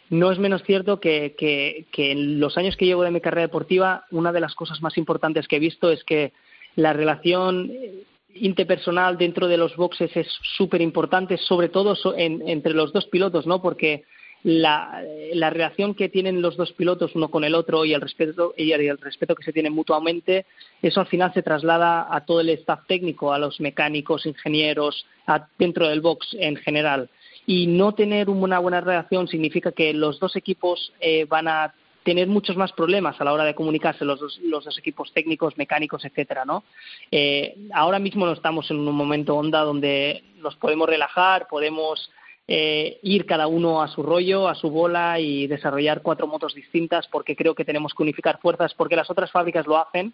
no 0.10 0.32
es 0.32 0.40
menos 0.40 0.64
cierto 0.64 1.00
que, 1.00 1.36
que, 1.38 1.86
que 1.92 2.12
en 2.12 2.40
los 2.40 2.58
años 2.58 2.78
que 2.78 2.86
llevo 2.86 3.04
de 3.04 3.12
mi 3.12 3.22
carrera 3.22 3.48
deportiva, 3.48 4.06
una 4.12 4.32
de 4.32 4.40
las 4.40 4.56
cosas 4.56 4.82
más 4.82 4.98
importantes 4.98 5.48
que 5.48 5.58
he 5.58 5.60
visto 5.60 5.92
es 5.92 6.04
que 6.04 6.32
la 6.76 6.94
relación 6.94 7.72
interpersonal 8.34 9.18
dentro 9.18 9.48
de 9.48 9.58
los 9.58 9.76
boxes 9.76 10.16
es 10.16 10.28
súper 10.58 10.82
importante, 10.82 11.38
sobre 11.38 11.70
todo 11.70 11.96
entre 12.16 12.74
los 12.74 12.94
dos 12.94 13.06
pilotos, 13.08 13.46
¿no? 13.46 13.62
Porque 13.62 14.06
la, 14.44 15.04
la, 15.34 15.50
relación 15.50 15.94
que 15.94 16.08
tienen 16.08 16.42
los 16.42 16.56
dos 16.56 16.72
pilotos 16.72 17.16
uno 17.16 17.30
con 17.30 17.44
el 17.44 17.56
otro 17.56 17.84
y 17.84 17.94
el 17.94 18.02
respeto 18.02 18.54
y 18.56 18.72
el 18.72 18.98
respeto 18.98 19.36
que 19.36 19.44
se 19.44 19.52
tienen 19.52 19.74
mutuamente 19.74 20.46
eso 20.82 21.02
al 21.02 21.08
final 21.08 21.34
se 21.34 21.44
traslada 21.44 22.08
a 22.10 22.26
todo 22.26 22.40
el 22.40 22.50
staff 22.50 22.86
técnico 22.88 23.34
a 23.34 23.40
los 23.40 23.60
mecánicos 23.60 24.26
ingenieros 24.26 25.06
a, 25.28 25.48
dentro 25.58 25.90
del 25.90 26.00
box 26.00 26.38
en 26.40 26.56
general 26.56 27.10
y 27.46 27.68
no 27.68 27.94
tener 27.94 28.30
una 28.30 28.60
buena 28.60 28.80
relación 28.80 29.28
significa 29.28 29.72
que 29.72 29.94
los 29.94 30.20
dos 30.20 30.36
equipos 30.36 30.94
eh, 31.02 31.26
van 31.26 31.48
a 31.48 31.74
tener 32.04 32.28
muchos 32.28 32.56
más 32.56 32.72
problemas 32.72 33.20
a 33.20 33.24
la 33.24 33.34
hora 33.34 33.44
de 33.44 33.56
comunicarse 33.56 34.06
los 34.06 34.20
dos, 34.20 34.40
los 34.42 34.66
dos 34.66 34.78
equipos 34.78 35.12
técnicos, 35.14 35.58
mecánicos, 35.58 36.06
etcétera, 36.06 36.46
¿no? 36.46 36.64
Eh, 37.12 37.56
ahora 37.74 38.00
mismo 38.00 38.26
no 38.26 38.32
estamos 38.32 38.72
en 38.72 38.78
un 38.78 38.96
momento 38.96 39.36
onda 39.36 39.62
donde 39.62 40.24
nos 40.38 40.56
podemos 40.56 40.88
relajar, 40.88 41.48
podemos 41.48 42.10
eh, 42.52 42.98
ir 43.04 43.28
cada 43.28 43.46
uno 43.46 43.84
a 43.84 43.88
su 43.88 44.02
rollo, 44.02 44.48
a 44.48 44.56
su 44.56 44.72
bola 44.72 45.20
y 45.20 45.46
desarrollar 45.46 46.02
cuatro 46.02 46.26
motos 46.26 46.56
distintas 46.56 47.08
porque 47.08 47.36
creo 47.36 47.54
que 47.54 47.64
tenemos 47.64 47.94
que 47.94 48.02
unificar 48.02 48.40
fuerzas 48.40 48.74
porque 48.74 48.96
las 48.96 49.12
otras 49.12 49.30
fábricas 49.30 49.68
lo 49.68 49.78
hacen 49.78 50.14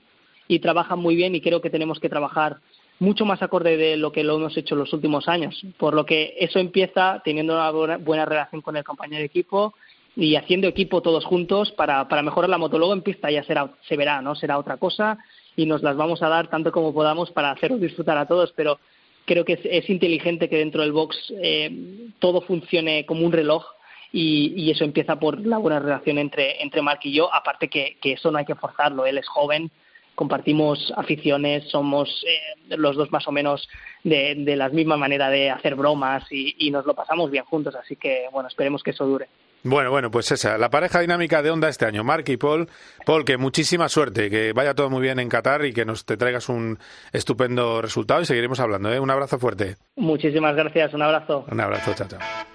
y 0.50 0.60
trabajan 0.60 1.00
muy 1.00 1.16
bien 1.16 1.34
y 1.34 1.40
creo 1.40 1.62
que 1.62 1.70
tenemos 1.70 1.98
que 1.98 2.10
trabajar 2.10 2.58
mucho 3.00 3.24
más 3.24 3.42
acorde 3.42 3.78
de 3.78 3.96
lo 3.96 4.12
que 4.12 4.26
lo 4.26 4.36
hemos 4.36 4.58
hecho 4.58 4.76
en 4.76 4.80
los 4.80 4.92
últimos 4.92 5.30
años. 5.30 5.66
Por 5.78 5.94
lo 5.94 6.06
que 6.06 6.36
eso 6.38 6.60
empieza 6.60 7.22
teniendo 7.24 7.54
una 7.54 7.98
buena 8.00 8.26
relación 8.26 8.62
con 8.62 8.76
el 8.76 8.84
compañero 8.84 9.22
de 9.22 9.28
equipo 9.28 9.74
y 10.18 10.36
haciendo 10.36 10.68
equipo 10.68 11.02
todos 11.02 11.24
juntos 11.24 11.72
para, 11.72 12.06
para 12.10 12.22
mejorar 12.22 12.50
la 12.50 12.58
moto. 12.58 12.78
Luego 12.78 12.94
en 12.94 13.02
pista 13.02 13.32
ya 13.32 13.44
será, 13.44 13.72
se 13.88 13.96
verá, 13.96 14.22
¿no? 14.22 14.36
Será 14.36 14.58
otra 14.58 14.76
cosa 14.76 15.20
y 15.56 15.66
nos 15.66 15.84
las 15.84 15.96
vamos 15.96 16.22
a 16.22 16.28
dar 16.28 16.50
tanto 16.50 16.74
como 16.74 16.94
podamos 16.94 17.32
para 17.32 17.52
haceros 17.52 17.80
disfrutar 17.80 18.18
a 18.18 18.26
todos, 18.26 18.52
pero 18.58 18.78
creo 19.26 19.46
que 19.46 19.60
es, 19.64 19.90
inteligente 19.90 20.50
que 20.50 20.58
dentro 20.58 20.82
del 20.82 20.92
box 20.92 21.34
eh, 21.42 22.10
todo 22.20 22.42
funcione 22.42 23.06
como 23.06 23.26
un 23.26 23.32
reloj 23.32 23.66
y, 24.12 24.54
y, 24.56 24.72
eso 24.72 24.86
empieza 24.86 25.20
por 25.20 25.46
la 25.46 25.58
buena 25.58 25.80
relación 25.80 26.18
entre, 26.18 26.62
entre 26.64 26.82
Mark 26.82 27.02
y 27.04 27.14
yo, 27.14 27.34
aparte 27.34 27.68
que, 27.68 27.98
que 28.02 28.14
eso 28.14 28.32
no 28.32 28.38
hay 28.38 28.46
que 28.46 28.56
forzarlo, 28.56 29.06
él 29.06 29.18
es 29.18 29.28
joven, 29.28 29.72
compartimos 30.14 30.94
aficiones, 30.96 31.68
somos 31.70 32.24
eh, 32.26 32.76
los 32.78 32.96
dos 32.96 33.12
más 33.12 33.28
o 33.28 33.32
menos 33.32 33.68
de, 34.04 34.36
de, 34.36 34.56
la 34.56 34.70
misma 34.70 34.96
manera 34.96 35.30
de 35.30 35.50
hacer 35.50 35.76
bromas 35.76 36.24
y, 36.32 36.56
y, 36.58 36.72
nos 36.72 36.86
lo 36.86 36.94
pasamos 36.94 37.30
bien 37.30 37.44
juntos, 37.44 37.76
así 37.76 37.98
que 37.98 38.28
bueno, 38.32 38.48
esperemos 38.48 38.84
que 38.84 38.92
eso 38.92 39.06
dure. 39.06 39.28
Bueno, 39.68 39.90
bueno, 39.90 40.12
pues 40.12 40.32
esa, 40.32 40.60
la 40.60 40.70
pareja 40.70 41.00
dinámica 41.00 41.42
de 41.42 41.50
Onda 41.50 41.68
este 41.70 41.88
año, 41.88 42.04
Mark 42.04 42.26
y 42.28 42.38
Paul. 42.38 42.70
Paul, 43.04 43.26
que 43.26 43.38
muchísima 43.38 43.90
suerte, 43.90 44.30
que 44.30 44.54
vaya 44.54 44.76
todo 44.76 44.92
muy 44.92 45.02
bien 45.02 45.18
en 45.18 45.28
Qatar 45.28 45.66
y 45.66 45.74
que 45.74 45.86
nos 45.86 46.06
te 46.06 46.18
traigas 46.18 46.50
un 46.50 46.78
estupendo 47.12 47.82
resultado 47.82 48.22
y 48.22 48.26
seguiremos 48.26 48.60
hablando. 48.60 48.94
¿eh? 48.94 49.00
Un 49.00 49.10
abrazo 49.10 49.40
fuerte. 49.40 49.78
Muchísimas 49.96 50.56
gracias, 50.56 50.94
un 50.94 51.02
abrazo. 51.02 51.46
Un 51.52 51.60
abrazo, 51.60 51.96
chao, 51.96 52.08
chao. 52.08 52.55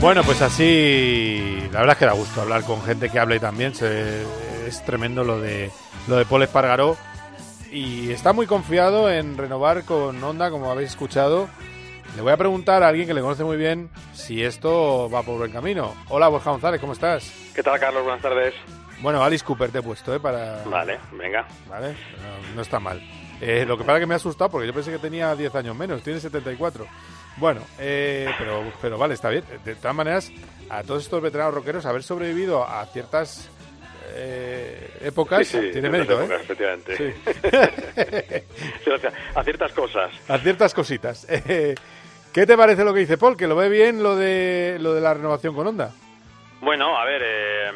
Bueno, 0.00 0.22
pues 0.24 0.40
así, 0.40 1.68
la 1.72 1.80
verdad 1.80 1.92
es 1.92 1.98
que 1.98 2.06
da 2.06 2.12
gusto 2.12 2.40
hablar 2.40 2.64
con 2.64 2.82
gente 2.82 3.10
que 3.10 3.18
hable 3.18 3.38
también. 3.38 3.72
es 4.66 4.84
tremendo 4.86 5.24
lo 5.24 5.38
de 5.38 5.70
lo 6.08 6.16
de 6.16 6.24
Paul 6.24 6.42
Espargaró 6.42 6.96
y 7.70 8.10
está 8.10 8.32
muy 8.32 8.46
confiado 8.46 9.10
en 9.10 9.36
renovar 9.36 9.84
con 9.84 10.22
Honda, 10.24 10.50
como 10.50 10.70
habéis 10.70 10.90
escuchado. 10.90 11.50
Le 12.16 12.22
voy 12.22 12.32
a 12.32 12.38
preguntar 12.38 12.82
a 12.82 12.88
alguien 12.88 13.06
que 13.06 13.12
le 13.12 13.20
conoce 13.20 13.44
muy 13.44 13.58
bien 13.58 13.90
si 14.14 14.42
esto 14.42 15.10
va 15.10 15.22
por 15.22 15.36
buen 15.36 15.52
camino. 15.52 15.94
Hola, 16.08 16.28
Borja 16.28 16.50
González, 16.50 16.80
¿cómo 16.80 16.94
estás? 16.94 17.30
¿Qué 17.54 17.62
tal, 17.62 17.78
Carlos? 17.78 18.02
Buenas 18.02 18.22
tardes. 18.22 18.54
Bueno, 19.02 19.22
Alice 19.22 19.44
Cooper 19.44 19.70
te 19.70 19.78
he 19.78 19.82
puesto, 19.82 20.14
¿eh? 20.14 20.18
Para... 20.18 20.64
Vale, 20.64 20.98
venga. 21.12 21.46
Vale, 21.68 21.88
no, 21.88 22.54
no 22.56 22.62
está 22.62 22.80
mal. 22.80 23.02
Eh, 23.40 23.64
lo 23.66 23.76
que 23.76 23.84
pasa 23.84 23.98
es 23.98 24.00
que 24.00 24.06
me 24.06 24.14
ha 24.14 24.16
asustado 24.16 24.50
porque 24.50 24.66
yo 24.66 24.72
pensé 24.72 24.90
que 24.90 24.98
tenía 24.98 25.34
10 25.36 25.54
años 25.54 25.76
menos, 25.76 26.02
tiene 26.02 26.20
74. 26.20 26.86
Bueno, 27.36 27.62
eh, 27.78 28.28
pero, 28.38 28.72
pero 28.82 28.98
vale, 28.98 29.14
está 29.14 29.30
bien. 29.30 29.44
De 29.64 29.74
todas 29.74 29.94
maneras, 29.94 30.32
a 30.68 30.82
todos 30.82 31.04
estos 31.04 31.22
veteranos 31.22 31.54
rockeros, 31.54 31.86
haber 31.86 32.02
sobrevivido 32.02 32.64
a 32.64 32.84
ciertas 32.86 33.50
eh, 34.14 34.90
épocas 35.02 35.46
sí, 35.46 35.70
tiene 35.72 35.88
mérito, 35.88 36.20
épocas, 36.20 36.40
¿eh? 36.40 36.42
Efectivamente. 36.44 36.96
Sí. 36.96 38.90
o 38.90 38.98
sea, 38.98 39.12
a 39.34 39.44
ciertas 39.44 39.72
cosas. 39.72 40.10
A 40.28 40.38
ciertas 40.38 40.74
cositas. 40.74 41.26
¿Qué 42.32 42.46
te 42.46 42.56
parece 42.56 42.84
lo 42.84 42.94
que 42.94 43.00
dice 43.00 43.18
Paul? 43.18 43.36
¿Que 43.36 43.46
lo 43.46 43.56
ve 43.56 43.68
bien 43.68 44.02
lo 44.02 44.16
de, 44.16 44.76
lo 44.80 44.94
de 44.94 45.00
la 45.00 45.14
renovación 45.14 45.54
con 45.54 45.66
Honda? 45.66 45.92
Bueno, 46.60 46.96
a 46.96 47.04
ver, 47.04 47.22
eh, 47.24 47.70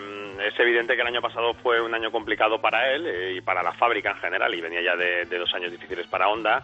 es 0.47 0.59
evidente 0.61 0.95
que 0.95 1.01
el 1.01 1.09
año 1.09 1.23
pasado 1.23 1.55
fue 1.55 1.81
un 1.81 1.95
año 1.95 2.13
complicado 2.13 2.61
para 2.61 2.93
él 2.93 3.07
eh, 3.07 3.35
y 3.37 3.41
para 3.41 3.63
la 3.63 3.73
fábrica 3.73 4.11
en 4.11 4.19
general 4.19 4.55
y 4.55 4.61
venía 4.61 4.83
ya 4.83 4.97
de, 4.97 5.25
de 5.25 5.39
dos 5.39 5.53
años 5.55 5.73
difíciles 5.73 6.07
para 6.07 6.29
Honda 6.29 6.63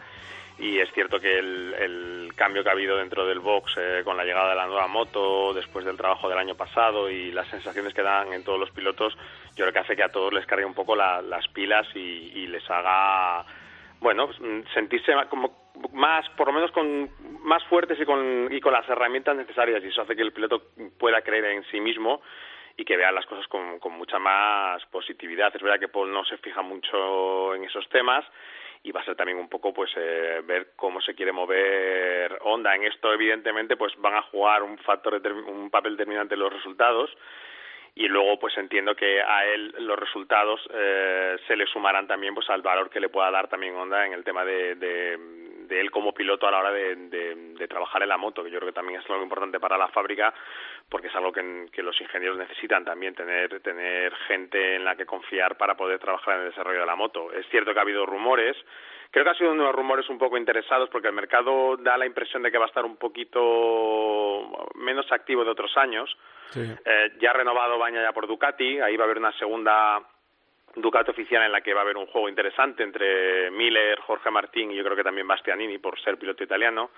y 0.61 0.79
es 0.79 0.93
cierto 0.93 1.19
que 1.19 1.39
el, 1.39 1.75
el, 1.75 2.33
cambio 2.37 2.63
que 2.63 2.69
ha 2.69 2.73
habido 2.73 2.97
dentro 2.97 3.27
del 3.27 3.41
box 3.41 3.77
eh, 3.77 4.03
con 4.05 4.17
la 4.17 4.25
llegada 4.25 4.51
de 4.51 4.57
la 4.57 4.67
nueva 4.67 4.87
moto 4.87 5.53
después 5.53 5.85
del 5.85 5.97
trabajo 5.97 6.29
del 6.29 6.39
año 6.39 6.55
pasado 6.55 7.11
y 7.11 7.33
las 7.33 7.49
sensaciones 7.49 7.93
que 7.93 8.03
dan 8.03 8.33
en 8.33 8.45
todos 8.45 8.59
los 8.59 8.71
pilotos 8.71 9.15
yo 9.57 9.65
creo 9.65 9.73
que 9.73 9.79
hace 9.79 9.97
que 9.97 10.03
a 10.03 10.09
todos 10.09 10.33
les 10.33 10.47
cargue 10.47 10.65
un 10.65 10.75
poco 10.75 10.95
la, 10.95 11.21
las 11.23 11.47
pilas 11.49 11.87
y, 11.95 12.33
y, 12.35 12.47
les 12.47 12.69
haga 12.71 13.45
bueno 14.01 14.31
sentirse 14.73 15.13
como 15.29 15.71
más 15.93 16.29
por 16.31 16.47
lo 16.49 16.53
menos 16.53 16.71
con 16.73 17.11
más 17.43 17.63
fuertes 17.65 17.99
y 18.01 18.05
con 18.05 18.49
y 18.51 18.61
con 18.61 18.73
las 18.73 18.89
herramientas 18.89 19.37
necesarias. 19.37 19.83
Y 19.83 19.89
eso 19.89 20.03
hace 20.03 20.17
que 20.17 20.23
el 20.23 20.33
piloto 20.33 20.71
pueda 20.99 21.23
creer 21.23 21.45
en 21.47 21.65
sí 21.71 21.81
mismo 21.81 22.23
y 22.77 22.85
que 22.85 22.97
vea 22.97 23.13
las 23.13 23.27
cosas 23.27 23.47
con, 23.49 23.79
con 23.79 23.93
mucha 23.93 24.19
más 24.19 24.85
positividad. 24.87 25.55
Es 25.55 25.63
verdad 25.63 25.81
que 25.81 25.89
Paul 25.89 26.13
no 26.13 26.25
se 26.25 26.39
fija 26.39 26.63
mucho 26.63 27.55
en 27.55 27.65
esos 27.65 27.89
temas 27.89 28.25
y 28.83 28.93
va 28.93 29.01
a 29.01 29.05
ser 29.05 29.17
también 29.17 29.39
un 29.39 29.49
poco 29.49 29.75
pues 29.75 29.91
eh, 29.97 30.41
ver 30.45 30.73
cómo 30.77 31.01
se 31.01 31.15
quiere 31.15 31.33
mover 31.33 32.39
Honda. 32.43 32.75
En 32.75 32.85
esto 32.85 33.13
evidentemente 33.13 33.77
pues 33.77 33.93
van 33.99 34.15
a 34.15 34.23
jugar 34.23 34.63
un 34.63 34.79
factor 34.79 35.21
un 35.47 35.71
papel 35.71 35.97
determinante 35.97 36.37
los 36.37 36.53
resultados. 36.53 37.11
Y 37.95 38.07
luego 38.07 38.39
pues 38.39 38.57
entiendo 38.57 38.95
que 38.95 39.21
a 39.21 39.45
él 39.47 39.75
los 39.81 39.99
resultados 39.99 40.61
eh, 40.73 41.37
se 41.47 41.57
le 41.57 41.67
sumarán 41.67 42.07
también 42.07 42.35
pues 42.35 42.49
al 42.49 42.63
valor 42.63 42.89
que 42.89 43.01
le 43.01 43.09
pueda 43.09 43.31
dar 43.31 43.49
también 43.49 43.75
Honda 43.75 44.07
en 44.07 44.13
el 44.13 44.25
tema 44.25 44.45
de, 44.45 44.77
de, 44.77 45.19
de 45.71 45.81
él 45.81 45.91
como 45.91 46.13
piloto 46.13 46.47
a 46.47 46.51
la 46.51 46.59
hora 46.59 46.73
de, 46.73 46.97
de, 46.97 47.35
de, 47.57 47.69
trabajar 47.69 48.03
en 48.03 48.11
la 48.11 48.19
moto 48.19 48.45
que 48.45 48.51
yo 48.51 48.59
creo 48.59 48.69
que 48.69 48.75
también 48.75 49.01
es 49.01 49.09
algo 49.09 49.23
importante 49.23 49.59
para 49.59 49.79
la 49.79 49.89
fábrica 49.89 50.35
porque 50.89 51.07
es 51.07 51.15
algo 51.15 51.33
que, 51.33 51.69
que 51.73 51.83
los 51.83 51.99
ingenieros 52.01 52.37
necesitan 52.37 52.85
también 52.85 53.15
tener 53.15 53.61
tener 53.61 54.15
gente 54.29 54.75
en 54.77 54.85
la 54.85 54.97
que 54.97 55.07
confiar 55.07 55.57
para 55.57 55.77
poder 55.77 55.99
trabajar 55.99 56.35
en 56.35 56.41
el 56.43 56.51
desarrollo 56.51 56.81
de 56.81 56.87
la 56.87 56.97
moto 56.97 57.33
es 57.33 57.47
cierto 57.49 57.73
que 57.73 57.79
ha 57.79 57.83
habido 57.83 58.05
rumores 58.05 58.57
Creo 59.11 59.25
que 59.25 59.31
ha 59.31 59.35
sido 59.35 59.51
unos 59.51 59.75
rumores 59.75 60.09
un 60.09 60.19
poco 60.19 60.39
interesados 60.39 60.89
porque 60.89 61.09
el 61.09 61.15
mercado 61.15 61.77
da 61.77 61.99
la 61.99 62.07
impresión 62.07 62.45
de 62.45 62.53
que 62.53 62.59
va 62.59 62.67
a 62.67 62.69
estar 62.69 62.85
un 62.85 62.97
poquito 62.97 64.69
menos 64.77 65.11
activo 65.11 65.45
de 65.45 65.51
otros 65.51 65.77
años. 65.77 66.17
Sí. 66.51 66.61
Eh, 66.61 67.13
ya 67.21 67.31
ha 67.31 67.35
renovado 67.35 67.77
Baña 67.77 68.03
ya 68.03 68.13
por 68.13 68.29
Ducati, 68.29 68.79
ahí 68.79 68.97
va 68.97 69.03
a 69.03 69.07
haber 69.07 69.19
una 69.19 69.33
segunda 69.33 70.01
Ducati 70.75 71.11
oficial 71.11 71.43
en 71.43 71.53
la 71.53 71.61
que 71.61 71.75
va 71.75 71.81
a 71.81 71.83
haber 71.83 71.97
un 71.97 72.07
juego 72.07 72.29
interesante 72.29 72.83
entre 72.83 73.51
Miller, 73.51 73.99
Jorge 74.01 74.31
Martín 74.31 74.71
y 74.71 74.77
yo 74.77 74.85
creo 74.85 74.97
que 74.97 75.03
también 75.03 75.27
Bastianini 75.27 75.79
por 75.79 76.01
ser 76.01 76.17
piloto 76.19 76.45
italiano. 76.45 76.91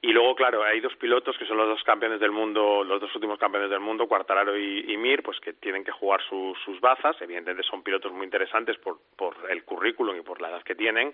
Y 0.00 0.12
luego, 0.12 0.36
claro, 0.36 0.62
hay 0.62 0.80
dos 0.80 0.94
pilotos 0.94 1.36
que 1.36 1.44
son 1.44 1.56
los 1.56 1.66
dos 1.66 1.82
campeones 1.82 2.20
del 2.20 2.30
mundo, 2.30 2.84
los 2.84 3.00
dos 3.00 3.12
últimos 3.16 3.38
campeones 3.38 3.68
del 3.70 3.80
mundo, 3.80 4.06
Quartararo 4.06 4.56
y, 4.56 4.84
y 4.92 4.96
Mir, 4.96 5.24
pues 5.24 5.40
que 5.40 5.54
tienen 5.54 5.82
que 5.82 5.90
jugar 5.90 6.20
su, 6.28 6.56
sus 6.64 6.80
bazas. 6.80 7.20
Evidentemente 7.20 7.66
son 7.68 7.82
pilotos 7.82 8.12
muy 8.12 8.24
interesantes 8.24 8.76
por, 8.78 8.98
por 9.16 9.34
el 9.50 9.64
currículum 9.64 10.16
y 10.16 10.22
por 10.22 10.40
la 10.40 10.50
edad 10.50 10.62
que 10.62 10.76
tienen. 10.76 11.12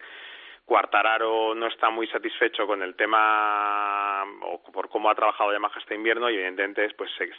Quartararo 0.65 1.55
no 1.55 1.67
está 1.67 1.91
muy 1.91 2.07
satisfecho 2.07 2.67
con 2.67 2.83
el 2.83 2.95
tema 2.95 4.25
o 4.43 4.63
por 4.73 4.89
cómo 4.89 5.11
ha 5.11 5.15
trabajado 5.15 5.53
Yamaha 5.53 5.79
este 5.79 5.95
invierno 5.95 6.31
y 6.31 6.35
evidentemente 6.35 6.89
pues 6.97 7.11
se, 7.19 7.31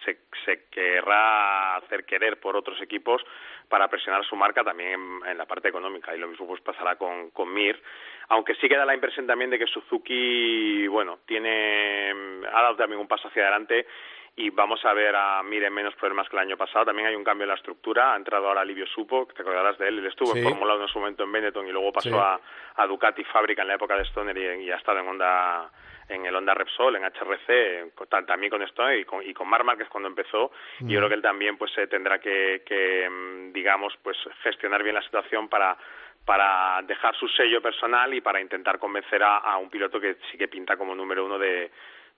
se, 0.45 0.65
querrá 0.69 1.77
hacer 1.77 2.05
querer 2.05 2.39
por 2.39 2.55
otros 2.55 2.79
equipos 2.81 3.23
para 3.67 3.87
presionar 3.87 4.23
su 4.25 4.35
marca 4.35 4.63
también 4.63 4.91
en, 4.91 5.29
en, 5.29 5.37
la 5.39 5.45
parte 5.47 5.69
económica. 5.69 6.15
Y 6.15 6.19
lo 6.19 6.27
mismo 6.27 6.45
pues 6.45 6.61
pasará 6.61 6.97
con, 6.97 7.31
con 7.31 7.51
Mir. 7.51 7.81
Aunque 8.29 8.53
sí 8.55 8.69
queda 8.69 8.85
la 8.85 8.93
impresión 8.93 9.25
también 9.25 9.49
de 9.49 9.57
que 9.57 9.67
Suzuki 9.67 10.87
bueno 10.87 11.19
tiene 11.25 12.13
ha 12.53 12.61
dado 12.61 12.75
también 12.75 13.01
un 13.01 13.07
paso 13.07 13.27
hacia 13.27 13.41
adelante 13.41 13.87
y 14.37 14.49
vamos 14.49 14.83
a 14.83 14.93
ver 14.93 15.15
a 15.15 15.41
Mir 15.43 15.63
en 15.63 15.73
menos 15.73 15.95
problemas 15.95 16.27
que 16.27 16.35
el 16.35 16.41
año 16.41 16.57
pasado. 16.57 16.85
También 16.85 17.07
hay 17.07 17.15
un 17.15 17.23
cambio 17.23 17.43
en 17.45 17.49
la 17.49 17.55
estructura. 17.55 18.13
Ha 18.13 18.17
entrado 18.17 18.47
ahora 18.49 18.65
Livio 18.65 18.85
Supo, 18.87 19.25
que 19.27 19.33
te 19.33 19.41
acordarás 19.43 19.77
de 19.77 19.87
él. 19.87 19.99
Él 19.99 20.07
estuvo 20.07 20.33
Sí. 20.33 20.39
en 20.39 20.43
Fórmula 20.49 20.75
1 20.75 20.83
en 20.83 20.89
su 20.89 20.99
momento 20.99 21.23
en 21.23 21.31
Benetton 21.31 21.67
y 21.67 21.71
luego 21.71 21.93
pasó 21.93 22.09
Sí. 22.09 22.15
a, 22.17 22.37
a 22.75 22.85
Ducati 22.87 23.23
Fábrica 23.23 23.61
en 23.61 23.69
la 23.69 23.75
época 23.75 23.95
de 23.95 24.03
Stoner 24.03 24.37
y, 24.37 24.65
y 24.65 24.71
ha 24.71 24.75
estado 24.75 24.99
en 24.99 25.07
Honda 25.07 25.71
en 26.07 26.23
el 26.23 26.35
Honda 26.35 26.53
Repsol, 26.53 26.97
en 26.97 27.03
HRC, 27.03 27.93
con- 27.95 28.07
también 28.27 28.51
con 28.51 28.61
Stoner 28.61 28.99
y 28.99 29.05
con, 29.05 29.23
y 29.27 29.33
con 29.33 29.47
Marc 29.47 29.63
Márquez 29.63 29.87
cuando 29.89 30.07
empezó. 30.09 30.51
Y 30.81 30.89
yo 30.91 30.99
creo 30.99 31.09
que 31.09 31.15
él 31.15 31.21
también 31.23 31.57
pues 31.57 31.75
eh, 31.79 31.87
tendrá 31.87 32.19
que, 32.19 32.61
que, 32.65 33.09
mm, 33.09 33.53
digamos, 33.53 33.97
pues 34.03 34.15
gestionar 34.43 34.83
bien 34.83 34.95
la 34.95 35.01
situación 35.01 35.47
para 35.49 35.77
para 36.25 36.81
dejar 36.81 37.15
su 37.15 37.27
sello 37.27 37.61
personal 37.61 38.11
y 38.11 38.19
para 38.19 38.41
intentar 38.41 38.79
convencer 38.79 39.21
a, 39.21 39.37
a 39.37 39.57
un 39.57 39.69
piloto 39.69 39.99
que 39.99 40.17
sí 40.31 40.37
que 40.39 40.47
pinta 40.47 40.75
como 40.75 40.95
número 40.95 41.23
uno 41.23 41.37
de, 41.37 41.69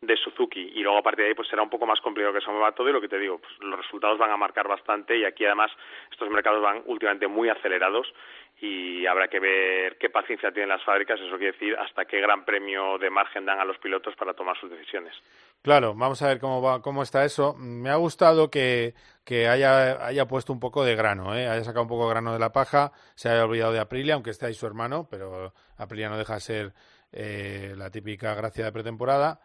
de 0.01 0.15
Suzuki 0.15 0.73
y 0.75 0.81
luego 0.81 0.99
a 0.99 1.01
partir 1.01 1.23
de 1.23 1.29
ahí 1.29 1.35
pues 1.35 1.47
será 1.47 1.63
un 1.63 1.71
poco 1.71 1.87
más 1.87 1.99
complicado 2.01 2.33
que 2.33 2.41
se 2.41 2.51
mueva 2.51 2.71
todo 2.73 2.87
y 2.87 2.93
lo 2.93 3.01
que 3.01 3.09
te 3.09 3.17
digo 3.17 3.39
pues 3.39 3.51
los 3.59 3.79
resultados 3.79 4.19
van 4.19 4.29
a 4.29 4.37
marcar 4.37 4.67
bastante 4.67 5.17
y 5.17 5.25
aquí 5.25 5.43
además 5.45 5.71
estos 6.11 6.29
mercados 6.29 6.61
van 6.61 6.83
últimamente 6.85 7.27
muy 7.27 7.49
acelerados 7.49 8.07
y 8.59 9.05
habrá 9.05 9.27
que 9.27 9.39
ver 9.39 9.97
qué 9.97 10.09
paciencia 10.09 10.51
tienen 10.51 10.69
las 10.69 10.83
fábricas, 10.83 11.19
eso 11.19 11.37
quiere 11.37 11.53
decir 11.53 11.75
hasta 11.77 12.05
qué 12.05 12.19
gran 12.19 12.43
premio 12.43 12.97
de 12.97 13.09
margen 13.09 13.45
dan 13.45 13.59
a 13.59 13.65
los 13.65 13.77
pilotos 13.77 14.15
para 14.15 14.33
tomar 14.33 14.57
sus 14.59 14.69
decisiones. 14.69 15.13
Claro, 15.61 15.93
vamos 15.95 16.21
a 16.21 16.27
ver 16.27 16.39
cómo 16.39 16.61
va, 16.61 16.81
cómo 16.81 17.03
está 17.03 17.23
eso. 17.23 17.55
Me 17.55 17.89
ha 17.89 17.95
gustado 17.95 18.49
que, 18.49 18.95
que 19.23 19.47
haya, 19.47 20.05
haya 20.05 20.27
puesto 20.27 20.53
un 20.53 20.59
poco 20.59 20.83
de 20.83 20.95
grano, 20.95 21.35
¿eh? 21.35 21.47
haya 21.47 21.63
sacado 21.63 21.83
un 21.83 21.89
poco 21.89 22.05
de 22.05 22.13
grano 22.13 22.33
de 22.33 22.39
la 22.39 22.51
paja, 22.51 22.91
se 23.15 23.29
haya 23.29 23.45
olvidado 23.45 23.73
de 23.73 23.79
Aprilia, 23.79 24.15
aunque 24.15 24.31
esté 24.31 24.47
ahí 24.47 24.53
su 24.53 24.65
hermano, 24.65 25.07
pero 25.09 25.53
Aprilia 25.77 26.09
no 26.09 26.17
deja 26.17 26.35
de 26.35 26.39
ser 26.39 26.73
eh, 27.11 27.73
la 27.77 27.91
típica 27.91 28.33
gracia 28.33 28.65
de 28.65 28.71
pretemporada. 28.71 29.39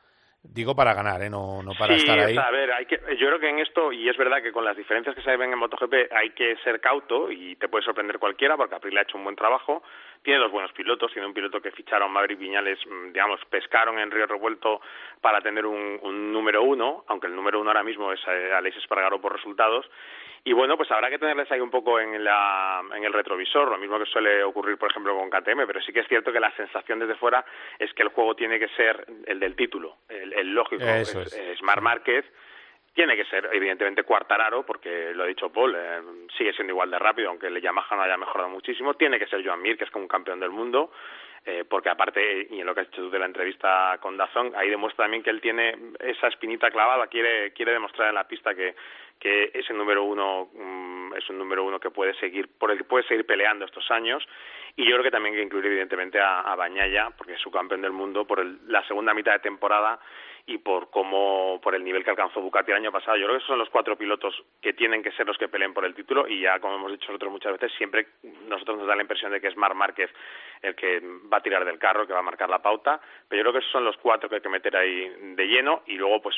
Digo 0.44 0.74
para 0.74 0.92
ganar, 0.92 1.22
¿eh? 1.22 1.30
no, 1.30 1.62
no 1.62 1.70
para 1.78 1.94
estar 1.94 2.18
ahí. 2.18 2.36
A 2.36 2.50
ver, 2.50 2.72
hay 2.72 2.84
que, 2.86 2.96
yo 3.16 3.28
creo 3.28 3.38
que 3.38 3.48
en 3.48 3.60
esto, 3.60 3.92
y 3.92 4.08
es 4.08 4.16
verdad 4.16 4.42
que 4.42 4.50
con 4.50 4.64
las 4.64 4.76
diferencias 4.76 5.14
que 5.14 5.22
se 5.22 5.36
ven 5.36 5.52
en 5.52 5.58
MotoGP, 5.58 6.12
hay 6.12 6.30
que 6.30 6.56
ser 6.64 6.80
cauto 6.80 7.30
y 7.30 7.54
te 7.56 7.68
puede 7.68 7.84
sorprender 7.84 8.18
cualquiera, 8.18 8.56
porque 8.56 8.74
Aprilia 8.74 9.00
ha 9.00 9.02
hecho 9.04 9.16
un 9.16 9.22
buen 9.24 9.36
trabajo, 9.36 9.84
tiene 10.20 10.40
dos 10.40 10.50
buenos 10.50 10.72
pilotos, 10.72 11.12
tiene 11.12 11.28
un 11.28 11.32
piloto 11.32 11.62
que 11.62 11.70
ficharon, 11.70 12.10
Maverick 12.10 12.40
Viñales, 12.40 12.78
mm, 12.84 13.12
digamos, 13.12 13.40
pescaron 13.50 14.00
en 14.00 14.10
Río 14.10 14.26
Revuelto 14.26 14.80
para 15.20 15.40
tener 15.40 15.64
un, 15.64 16.00
un 16.02 16.32
número 16.32 16.64
uno, 16.64 17.04
aunque 17.06 17.28
el 17.28 17.36
número 17.36 17.60
uno 17.60 17.70
ahora 17.70 17.84
mismo 17.84 18.12
es 18.12 18.20
eh, 18.26 18.52
Alex 18.52 18.78
Espargaro 18.78 19.20
por 19.20 19.32
resultados, 19.32 19.86
y 20.44 20.52
bueno, 20.52 20.76
pues 20.76 20.90
habrá 20.90 21.08
que 21.08 21.18
tenerles 21.18 21.50
ahí 21.52 21.60
un 21.60 21.70
poco 21.70 22.00
en, 22.00 22.22
la, 22.24 22.82
en 22.94 23.04
el 23.04 23.12
retrovisor, 23.12 23.70
lo 23.70 23.78
mismo 23.78 23.98
que 23.98 24.06
suele 24.06 24.42
ocurrir, 24.42 24.76
por 24.76 24.90
ejemplo, 24.90 25.16
con 25.16 25.30
KTM, 25.30 25.66
pero 25.66 25.80
sí 25.80 25.92
que 25.92 26.00
es 26.00 26.08
cierto 26.08 26.32
que 26.32 26.40
la 26.40 26.54
sensación 26.56 26.98
desde 26.98 27.14
fuera 27.14 27.44
es 27.78 27.92
que 27.94 28.02
el 28.02 28.08
juego 28.08 28.34
tiene 28.34 28.58
que 28.58 28.68
ser 28.68 29.06
el 29.26 29.38
del 29.38 29.54
título, 29.54 29.98
el, 30.08 30.32
el 30.32 30.52
lógico, 30.52 30.84
es, 30.84 31.14
es. 31.14 31.62
Marc 31.62 31.82
Márquez, 31.82 32.24
tiene 32.94 33.16
que 33.16 33.24
ser, 33.24 33.48
evidentemente, 33.52 34.02
Cuartararo, 34.02 34.66
porque 34.66 35.12
lo 35.14 35.22
ha 35.22 35.26
dicho 35.26 35.50
Paul, 35.50 35.74
eh, 35.74 36.00
sigue 36.36 36.52
siendo 36.52 36.72
igual 36.72 36.90
de 36.90 36.98
rápido, 36.98 37.30
aunque 37.30 37.46
el 37.46 37.60
Yamaha 37.60 37.96
no 37.96 38.02
haya 38.02 38.18
mejorado 38.18 38.50
muchísimo. 38.50 38.94
Tiene 38.94 39.18
que 39.18 39.26
ser 39.26 39.44
Joan 39.44 39.62
Mir, 39.62 39.78
que 39.78 39.84
es 39.84 39.90
como 39.90 40.04
un 40.04 40.08
campeón 40.08 40.40
del 40.40 40.50
mundo, 40.50 40.92
eh, 41.44 41.64
porque 41.68 41.88
aparte, 41.88 42.46
y 42.50 42.60
en 42.60 42.66
lo 42.66 42.74
que 42.74 42.82
has 42.82 42.88
hecho 42.88 43.02
tú 43.02 43.10
de 43.10 43.18
la 43.18 43.26
entrevista 43.26 43.98
con 44.00 44.16
Dazón, 44.16 44.52
ahí 44.56 44.70
demuestra 44.70 45.04
también 45.04 45.22
que 45.24 45.30
él 45.30 45.40
tiene 45.40 45.76
esa 45.98 46.28
espinita 46.28 46.70
clavada, 46.70 47.08
quiere, 47.08 47.52
quiere 47.52 47.72
demostrar 47.72 48.10
en 48.10 48.14
la 48.14 48.28
pista 48.28 48.54
que, 48.54 48.76
que 49.18 49.50
ese 49.52 49.72
número 49.74 50.04
uno 50.04 50.50
mm, 50.54 51.14
es 51.14 51.28
un 51.30 51.38
número 51.38 51.64
uno 51.64 51.80
que 51.80 51.90
puede 51.90 52.14
seguir, 52.14 52.48
por 52.58 52.70
el 52.70 52.78
que 52.78 52.84
puede 52.84 53.06
seguir 53.08 53.26
peleando 53.26 53.64
estos 53.64 53.90
años. 53.90 54.26
Y 54.76 54.84
yo 54.84 54.92
creo 54.92 55.02
que 55.02 55.10
también 55.10 55.34
hay 55.34 55.40
que 55.40 55.46
incluir, 55.46 55.66
evidentemente, 55.66 56.20
a, 56.20 56.40
a 56.40 56.54
Bañaya, 56.54 57.10
porque 57.16 57.34
es 57.34 57.40
su 57.40 57.50
campeón 57.50 57.82
del 57.82 57.92
mundo, 57.92 58.24
por 58.24 58.38
el, 58.38 58.58
la 58.68 58.86
segunda 58.86 59.12
mitad 59.12 59.32
de 59.32 59.40
temporada 59.40 59.98
y 60.46 60.58
por 60.58 60.90
cómo 60.90 61.60
por 61.62 61.74
el 61.74 61.84
nivel 61.84 62.02
que 62.02 62.10
alcanzó 62.10 62.40
Ducati 62.40 62.72
el 62.72 62.78
año 62.78 62.92
pasado. 62.92 63.16
Yo 63.16 63.26
creo 63.26 63.36
que 63.36 63.38
esos 63.38 63.48
son 63.48 63.58
los 63.58 63.70
cuatro 63.70 63.96
pilotos 63.96 64.34
que 64.60 64.72
tienen 64.72 65.02
que 65.02 65.12
ser 65.12 65.26
los 65.26 65.38
que 65.38 65.48
peleen 65.48 65.72
por 65.72 65.84
el 65.84 65.94
título 65.94 66.26
y 66.26 66.40
ya 66.40 66.58
como 66.58 66.76
hemos 66.76 66.92
dicho 66.92 67.06
nosotros 67.08 67.32
muchas 67.32 67.52
veces 67.52 67.72
siempre 67.76 68.08
nosotros 68.48 68.78
nos 68.78 68.86
da 68.86 68.96
la 68.96 69.02
impresión 69.02 69.30
de 69.32 69.40
que 69.40 69.48
es 69.48 69.56
Marc 69.56 69.74
Márquez 69.74 70.10
el 70.60 70.74
que 70.74 71.00
va 71.32 71.38
a 71.38 71.42
tirar 71.42 71.64
del 71.64 71.78
carro, 71.78 72.06
que 72.06 72.12
va 72.12 72.20
a 72.20 72.22
marcar 72.22 72.50
la 72.50 72.62
pauta, 72.62 73.00
pero 73.28 73.38
yo 73.38 73.42
creo 73.44 73.52
que 73.52 73.58
esos 73.60 73.72
son 73.72 73.84
los 73.84 73.96
cuatro 73.98 74.28
que 74.28 74.36
hay 74.36 74.40
que 74.40 74.48
meter 74.48 74.76
ahí 74.76 75.12
de 75.34 75.46
lleno 75.46 75.82
y 75.86 75.94
luego 75.94 76.22
pues 76.22 76.36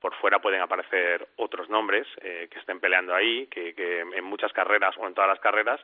por 0.00 0.14
fuera 0.16 0.38
pueden 0.38 0.60
aparecer 0.60 1.26
otros 1.36 1.68
nombres 1.68 2.06
eh, 2.20 2.48
que 2.50 2.58
estén 2.58 2.80
peleando 2.80 3.14
ahí, 3.14 3.46
que, 3.46 3.74
que 3.74 4.00
en 4.00 4.24
muchas 4.24 4.52
carreras 4.52 4.94
o 4.98 5.06
en 5.06 5.14
todas 5.14 5.28
las 5.28 5.40
carreras 5.40 5.80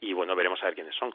y 0.00 0.12
bueno, 0.12 0.36
veremos 0.36 0.62
a 0.62 0.66
ver 0.66 0.74
quiénes 0.74 0.94
son. 0.94 1.12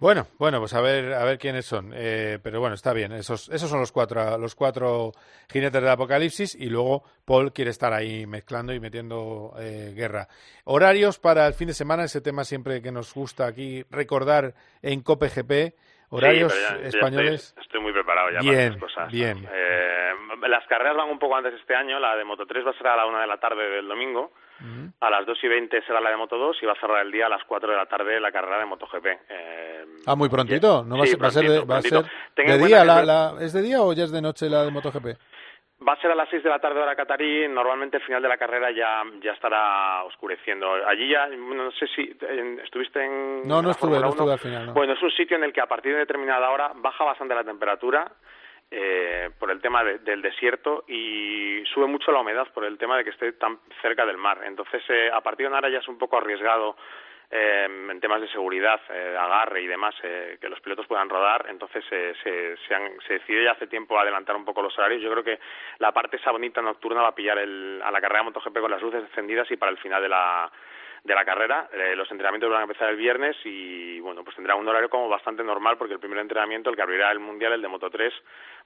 Bueno, 0.00 0.26
bueno, 0.38 0.60
pues 0.60 0.72
a 0.72 0.80
ver, 0.80 1.12
a 1.12 1.22
ver 1.24 1.38
quiénes 1.38 1.66
son. 1.66 1.92
Eh, 1.94 2.38
pero 2.42 2.58
bueno, 2.58 2.74
está 2.74 2.94
bien. 2.94 3.12
Esos, 3.12 3.50
esos 3.50 3.68
son 3.68 3.80
los 3.80 3.92
cuatro, 3.92 4.38
los 4.38 4.54
cuatro 4.54 5.12
jinetes 5.52 5.82
del 5.82 5.90
apocalipsis 5.90 6.54
y 6.54 6.70
luego 6.70 7.02
Paul 7.26 7.52
quiere 7.52 7.70
estar 7.70 7.92
ahí 7.92 8.26
mezclando 8.26 8.72
y 8.72 8.80
metiendo 8.80 9.52
eh, 9.58 9.92
guerra. 9.94 10.26
Horarios 10.64 11.18
para 11.18 11.46
el 11.46 11.52
fin 11.52 11.68
de 11.68 11.74
semana, 11.74 12.04
ese 12.04 12.22
tema 12.22 12.44
siempre 12.44 12.80
que 12.80 12.90
nos 12.90 13.12
gusta 13.12 13.46
aquí 13.46 13.84
recordar 13.90 14.54
en 14.80 15.02
COPE 15.02 15.28
GP. 15.28 15.74
Horarios 16.08 16.54
sí, 16.54 16.60
ya, 16.62 16.88
españoles. 16.88 17.54
Ya 17.54 17.60
estoy, 17.60 17.64
estoy, 17.64 17.80
muy 17.82 17.92
preparado 17.92 18.30
ya 18.30 18.40
bien, 18.40 18.54
para 18.54 18.64
estas 18.64 18.80
cosas. 18.80 19.12
Bien. 19.12 19.46
Eh, 19.52 20.12
las 20.48 20.66
carreras 20.66 20.96
van 20.96 21.10
un 21.10 21.18
poco 21.18 21.36
antes 21.36 21.52
este 21.52 21.76
año. 21.76 22.00
La 22.00 22.16
de 22.16 22.24
Moto 22.24 22.46
3 22.46 22.66
va 22.66 22.70
a 22.70 22.78
ser 22.78 22.86
a 22.86 22.96
la 22.96 23.04
una 23.04 23.20
de 23.20 23.26
la 23.26 23.36
tarde 23.36 23.68
del 23.68 23.86
domingo. 23.86 24.32
Uh 24.60 24.64
-huh. 24.64 24.92
A 25.00 25.10
las 25.10 25.26
2 25.26 25.38
y 25.42 25.48
20 25.48 25.82
será 25.82 26.00
la 26.00 26.10
de 26.10 26.16
Moto 26.16 26.36
2 26.36 26.58
y 26.62 26.66
va 26.66 26.72
a 26.72 26.80
cerrar 26.80 27.04
el 27.04 27.12
día 27.12 27.26
a 27.26 27.28
las 27.28 27.42
4 27.44 27.70
de 27.70 27.76
la 27.76 27.86
tarde 27.86 28.20
la 28.20 28.30
carrera 28.32 28.58
de 28.58 28.66
MotoGP. 28.66 29.06
Eh, 29.28 29.84
ah, 30.06 30.14
muy 30.14 30.28
prontito. 30.28 30.84
¿No 30.84 30.98
va, 30.98 31.06
sí, 31.06 31.16
a 31.20 31.30
ser, 31.30 31.44
va, 31.44 31.60
prontito, 31.66 31.72
a 31.72 31.82
ser, 31.82 31.94
va 31.94 31.98
a 32.00 32.02
ser 32.02 32.12
Tenga 32.34 32.56
de 32.56 32.66
día? 32.66 32.84
La, 32.84 33.02
la, 33.02 33.34
¿Es 33.40 33.52
de 33.52 33.62
día 33.62 33.80
o 33.82 33.92
ya 33.92 34.04
es 34.04 34.12
de 34.12 34.20
noche 34.20 34.48
la 34.50 34.64
de 34.64 34.70
MotoGP? 34.70 35.06
Va 35.86 35.94
a 35.94 36.00
ser 36.00 36.10
a 36.10 36.14
las 36.14 36.28
6 36.28 36.42
de 36.42 36.50
la 36.50 36.58
tarde 36.58 36.78
hora 36.78 36.94
catarí. 36.94 37.48
Normalmente 37.48 37.96
el 37.96 38.02
final 38.02 38.20
de 38.20 38.28
la 38.28 38.36
carrera 38.36 38.70
ya, 38.70 39.02
ya 39.22 39.32
estará 39.32 40.04
oscureciendo. 40.04 40.70
Allí 40.86 41.08
ya, 41.08 41.26
no 41.26 41.70
sé 41.72 41.86
si 41.94 42.14
en, 42.28 42.60
estuviste 42.60 43.02
en. 43.02 43.48
No, 43.48 43.62
no 43.62 43.70
estuve, 43.70 43.98
no 43.98 44.10
estuve 44.10 44.32
al 44.32 44.38
final. 44.38 44.66
No. 44.66 44.74
Bueno, 44.74 44.92
es 44.92 45.02
un 45.02 45.10
sitio 45.12 45.38
en 45.38 45.44
el 45.44 45.54
que 45.54 45.62
a 45.62 45.66
partir 45.66 45.92
de 45.92 46.00
determinada 46.00 46.50
hora 46.50 46.72
baja 46.76 47.04
bastante 47.04 47.34
la 47.34 47.44
temperatura. 47.44 48.12
Eh, 48.72 49.30
por 49.36 49.50
el 49.50 49.60
tema 49.60 49.82
de, 49.82 49.98
del 49.98 50.22
desierto 50.22 50.84
y 50.86 51.64
sube 51.74 51.88
mucho 51.88 52.12
la 52.12 52.20
humedad 52.20 52.46
por 52.54 52.64
el 52.64 52.78
tema 52.78 52.96
de 52.96 53.02
que 53.02 53.10
esté 53.10 53.32
tan 53.32 53.58
cerca 53.82 54.06
del 54.06 54.16
mar. 54.16 54.42
Entonces, 54.44 54.80
eh, 54.88 55.10
a 55.12 55.20
partir 55.22 55.48
de 55.48 55.54
ahora 55.56 55.68
ya 55.68 55.78
es 55.78 55.88
un 55.88 55.98
poco 55.98 56.16
arriesgado 56.16 56.76
eh, 57.32 57.68
en 57.90 58.00
temas 58.00 58.20
de 58.20 58.28
seguridad, 58.28 58.80
eh, 58.90 59.16
agarre 59.16 59.62
y 59.62 59.68
demás, 59.68 59.94
eh, 60.02 60.36
que 60.40 60.48
los 60.48 60.60
pilotos 60.60 60.86
puedan 60.86 61.08
rodar. 61.08 61.46
Entonces 61.48 61.84
se, 61.88 62.14
se, 62.22 62.56
se, 62.56 62.74
han, 62.74 62.92
se 63.06 63.14
decidió 63.14 63.42
ya 63.42 63.52
hace 63.52 63.68
tiempo 63.68 63.98
adelantar 63.98 64.34
un 64.34 64.44
poco 64.44 64.62
los 64.62 64.76
horarios. 64.78 65.00
Yo 65.00 65.10
creo 65.12 65.22
que 65.22 65.38
la 65.78 65.92
parte 65.92 66.16
esa 66.16 66.32
bonita 66.32 66.60
nocturna 66.60 67.02
va 67.02 67.08
a 67.08 67.14
pillar 67.14 67.38
el, 67.38 67.80
a 67.84 67.90
la 67.92 68.00
carrera 68.00 68.24
MotoGP 68.24 68.58
con 68.58 68.70
las 68.70 68.82
luces 68.82 69.02
encendidas 69.02 69.48
y 69.50 69.56
para 69.56 69.70
el 69.70 69.78
final 69.78 70.02
de 70.02 70.08
la 70.08 70.50
de 71.04 71.14
la 71.14 71.24
carrera. 71.24 71.68
Eh, 71.72 71.94
los 71.96 72.10
entrenamientos 72.10 72.50
van 72.50 72.60
a 72.60 72.64
empezar 72.64 72.90
el 72.90 72.96
viernes 72.96 73.36
y 73.44 74.00
bueno, 74.00 74.22
pues 74.22 74.36
tendrá 74.36 74.54
un 74.54 74.68
horario 74.68 74.88
como 74.88 75.08
bastante 75.08 75.42
normal 75.42 75.76
porque 75.78 75.94
el 75.94 76.00
primer 76.00 76.18
entrenamiento, 76.18 76.70
el 76.70 76.76
que 76.76 76.82
abrirá 76.82 77.10
el 77.10 77.20
Mundial, 77.20 77.52
el 77.52 77.62
de 77.62 77.68
Moto 77.68 77.90
3, 77.90 78.12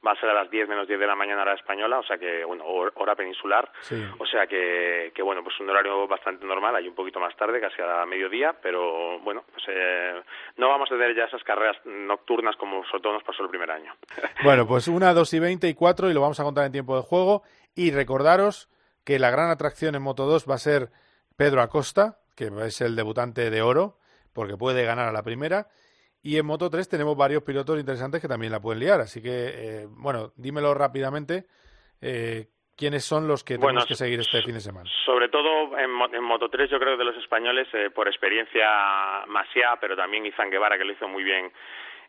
va 0.06 0.12
a 0.12 0.20
ser 0.20 0.30
a 0.30 0.34
las 0.34 0.50
10 0.50 0.68
menos 0.68 0.86
10 0.86 1.00
de 1.00 1.06
la 1.06 1.14
mañana 1.14 1.42
hora 1.42 1.54
española, 1.54 1.98
o 1.98 2.02
sea 2.02 2.18
que, 2.18 2.44
bueno, 2.44 2.64
hora 2.66 3.14
peninsular, 3.14 3.70
sí. 3.80 4.04
o 4.18 4.26
sea 4.26 4.46
que, 4.46 5.12
que, 5.14 5.22
bueno, 5.22 5.42
pues 5.42 5.58
un 5.60 5.70
horario 5.70 6.06
bastante 6.06 6.44
normal, 6.44 6.76
hay 6.76 6.88
un 6.88 6.94
poquito 6.94 7.20
más 7.20 7.34
tarde, 7.36 7.60
casi 7.60 7.80
a 7.80 8.04
mediodía, 8.04 8.54
pero 8.60 9.18
bueno, 9.20 9.44
pues 9.50 9.64
eh, 9.68 10.22
no 10.56 10.68
vamos 10.68 10.90
a 10.90 10.94
tener 10.94 11.14
ya 11.14 11.24
esas 11.24 11.42
carreras 11.42 11.76
nocturnas 11.84 12.56
como 12.56 12.84
sobre 12.86 13.02
todo 13.02 13.12
nos 13.14 13.24
pasó 13.24 13.42
el 13.42 13.50
primer 13.50 13.70
año. 13.70 13.94
Bueno, 14.42 14.66
pues 14.66 14.88
una, 14.88 15.14
dos 15.14 15.32
y 15.32 15.38
veinte 15.38 15.68
y 15.68 15.74
cuatro 15.74 16.10
y 16.10 16.14
lo 16.14 16.20
vamos 16.20 16.38
a 16.38 16.44
contar 16.44 16.66
en 16.66 16.72
tiempo 16.72 16.96
de 16.96 17.02
juego 17.02 17.42
y 17.74 17.92
recordaros 17.92 18.68
que 19.04 19.18
la 19.18 19.30
gran 19.30 19.50
atracción 19.50 19.94
en 19.94 20.02
Moto 20.02 20.26
2 20.26 20.48
va 20.48 20.56
a 20.56 20.58
ser 20.58 20.90
Pedro 21.36 21.62
Acosta, 21.62 22.18
que 22.34 22.50
es 22.66 22.80
el 22.80 22.96
debutante 22.96 23.50
de 23.50 23.62
oro, 23.62 23.98
porque 24.32 24.56
puede 24.56 24.84
ganar 24.84 25.08
a 25.08 25.12
la 25.12 25.22
primera. 25.22 25.68
Y 26.22 26.38
en 26.38 26.46
Moto 26.46 26.70
3 26.70 26.88
tenemos 26.88 27.16
varios 27.16 27.42
pilotos 27.42 27.78
interesantes 27.78 28.20
que 28.20 28.28
también 28.28 28.50
la 28.50 28.60
pueden 28.60 28.80
liar. 28.80 29.00
Así 29.00 29.22
que, 29.22 29.30
eh, 29.30 29.86
bueno, 29.88 30.32
dímelo 30.36 30.72
rápidamente. 30.72 31.44
Eh, 32.00 32.48
¿Quiénes 32.76 33.04
son 33.04 33.28
los 33.28 33.44
que 33.44 33.54
tenemos 33.54 33.72
bueno, 33.74 33.86
que 33.86 33.94
seguir 33.94 34.18
este 34.18 34.42
fin 34.42 34.54
de 34.54 34.60
semana? 34.60 34.90
Sobre 35.04 35.28
todo 35.28 35.78
en, 35.78 35.90
en 36.12 36.24
Moto 36.24 36.48
3, 36.48 36.70
yo 36.70 36.78
creo 36.78 36.92
que 36.92 36.98
de 36.98 37.04
los 37.04 37.16
españoles, 37.18 37.68
eh, 37.72 37.90
por 37.90 38.08
experiencia, 38.08 39.24
Masia, 39.28 39.76
pero 39.80 39.94
también 39.94 40.26
Izan 40.26 40.50
Guevara, 40.50 40.76
que 40.76 40.84
lo 40.84 40.92
hizo 40.92 41.06
muy 41.06 41.22
bien 41.22 41.52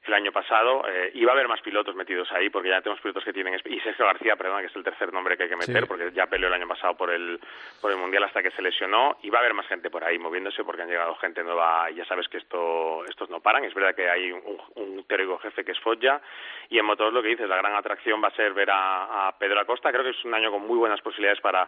el 0.07 0.13
año 0.13 0.31
pasado 0.31 0.83
eh, 0.87 1.11
y 1.13 1.25
va 1.25 1.31
a 1.31 1.35
haber 1.35 1.47
más 1.47 1.61
pilotos 1.61 1.95
metidos 1.95 2.31
ahí 2.31 2.49
porque 2.49 2.69
ya 2.69 2.81
tenemos 2.81 3.01
pilotos 3.01 3.23
que 3.23 3.33
tienen 3.33 3.59
y 3.65 3.79
Sergio 3.79 4.05
García 4.05 4.35
perdón 4.35 4.61
que 4.61 4.67
es 4.67 4.75
el 4.75 4.83
tercer 4.83 5.11
nombre 5.13 5.35
que 5.37 5.43
hay 5.43 5.49
que 5.49 5.55
meter 5.55 5.81
Sí. 5.83 5.87
porque 5.87 6.11
ya 6.13 6.27
peleó 6.27 6.47
el 6.47 6.53
año 6.53 6.67
pasado 6.67 6.95
por 6.95 7.11
el 7.11 7.39
por 7.81 7.91
el 7.91 7.97
mundial 7.97 8.23
hasta 8.23 8.41
que 8.43 8.51
se 8.51 8.61
lesionó 8.61 9.17
y 9.23 9.29
va 9.29 9.39
a 9.39 9.41
haber 9.41 9.53
más 9.53 9.67
gente 9.67 9.89
por 9.89 10.03
ahí 10.03 10.17
moviéndose 10.19 10.63
porque 10.63 10.81
han 10.83 10.89
llegado 10.89 11.15
gente 11.15 11.43
nueva 11.43 11.89
y 11.91 11.95
ya 11.95 12.05
sabes 12.05 12.27
que 12.29 12.37
esto 12.37 13.03
estos 13.05 13.29
no 13.29 13.39
paran 13.39 13.63
es 13.65 13.73
verdad 13.73 13.95
que 13.95 14.09
hay 14.09 14.31
un, 14.31 14.41
un 14.75 15.03
teórico 15.05 15.37
jefe 15.39 15.63
que 15.65 15.71
es 15.71 15.79
Foggia 15.79 16.21
y 16.69 16.77
en 16.79 16.85
motos 16.85 17.11
lo 17.13 17.21
que 17.21 17.29
dices 17.29 17.49
la 17.49 17.57
gran 17.57 17.75
atracción 17.75 18.23
va 18.23 18.27
a 18.29 18.35
ser 18.35 18.53
ver 18.53 18.69
a, 18.71 19.27
a 19.27 19.37
Pedro 19.37 19.59
Acosta 19.59 19.91
creo 19.91 20.03
que 20.03 20.11
es 20.11 20.25
un 20.25 20.33
año 20.33 20.51
con 20.51 20.61
muy 20.65 20.77
buenas 20.77 21.01
posibilidades 21.01 21.41
para 21.41 21.67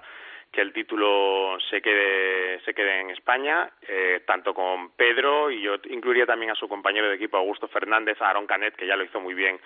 que 0.51 0.61
el 0.61 0.73
título 0.73 1.57
se 1.69 1.81
quede 1.81 2.59
se 2.61 2.73
quede 2.73 3.01
en 3.01 3.09
España 3.11 3.69
eh, 3.87 4.21
tanto 4.25 4.53
con 4.53 4.91
Pedro 4.91 5.51
y 5.51 5.61
yo 5.61 5.75
incluiría 5.89 6.25
también 6.25 6.51
a 6.51 6.55
su 6.55 6.67
compañero 6.67 7.09
de 7.09 7.15
equipo 7.15 7.37
Augusto 7.37 7.67
Fernández 7.67 8.21
a 8.21 8.29
Aaron 8.29 8.47
Canet 8.47 8.75
que 8.75 8.87
ya 8.87 8.95
lo 8.95 9.03
hizo 9.03 9.19
muy 9.19 9.33
bien 9.33 9.59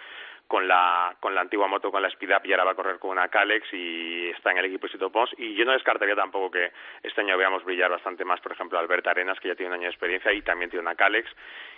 con 0.48 0.68
la 0.68 1.16
con 1.20 1.34
la 1.34 1.42
antigua 1.42 1.68
moto 1.68 1.92
con 1.92 2.02
la 2.02 2.08
Speed 2.10 2.36
Up 2.36 2.46
y 2.46 2.52
ahora 2.52 2.66
va 2.66 2.72
a 2.72 2.76
correr 2.76 3.00
con 3.00 3.12
una 3.12 3.30
Calex 3.30 3.68
y 3.74 4.30
está 4.30 4.52
en 4.52 4.58
el 4.58 4.66
equipo 4.66 4.88
Sito 4.88 5.12
Pons. 5.12 5.32
Y 5.38 5.56
yo 5.56 5.66
no 5.66 5.72
descartaría 5.72 6.16
tampoco 6.16 6.52
que 6.52 6.72
este 7.04 7.22
año 7.22 7.38
veamos 7.38 7.64
brillar 7.64 7.92
bastante 7.92 8.26
más 8.26 8.40
por 8.42 8.52
ejemplo 8.52 8.78
a 8.78 8.82
Albert 8.82 9.08
Arenas 9.08 9.40
que 9.40 9.50
ya 9.50 9.56
tiene 9.56 9.70
un 9.70 9.76
año 9.76 9.84
de 9.84 9.92
experiencia 9.92 10.34
y 10.34 10.42
también 10.42 10.70
tiene 10.70 10.82
una 10.82 10.96
Calex 10.96 11.30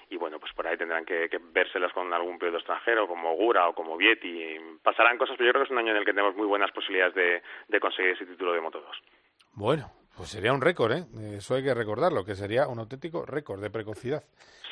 y 0.10 0.18
bueno 0.18 0.40
pues 0.40 0.52
por 0.54 0.68
ahí 0.68 0.78
tendrán 0.78 1.06
que, 1.06 1.30
que 1.30 1.40
vérselas 1.40 1.94
con 1.94 2.12
algún 2.14 2.40
piloto 2.40 2.58
extranjero 2.58 3.08
como 3.08 3.36
Gura 3.36 3.68
o 3.68 3.74
como 3.74 3.98
Vietti. 3.98 4.58
Pasarán 4.82 5.18
cosas 5.18 5.38
pero 5.38 5.48
yo 5.48 5.54
creo 5.54 5.64
que 5.64 5.68
es 5.68 5.72
un 5.72 5.80
año 5.80 5.92
en 5.92 5.98
el 5.98 6.06
que 6.06 6.14
tenemos 6.14 6.36
muy 6.36 6.48
buenas 6.48 6.72
posibilidades 6.72 7.16
de, 7.16 7.42
de 7.68 7.80
conseguir 7.80 8.12
ese 8.12 8.26
título 8.26 8.54
de 8.54 8.62
Moto 8.62 8.82
2 8.82 9.02
Bueno, 9.54 9.92
Pues 10.16 10.30
sería 10.30 10.54
un 10.54 10.62
récord, 10.62 10.92
¿eh? 10.92 11.06
Eso 11.38 11.56
hay 11.56 11.64
que 11.64 11.74
recordarlo, 11.74 12.24
que 12.24 12.36
sería 12.36 12.68
un 12.68 12.80
auténtico 12.80 13.26
récord 13.26 13.62
de 13.62 13.72
precocidad. 13.72 14.24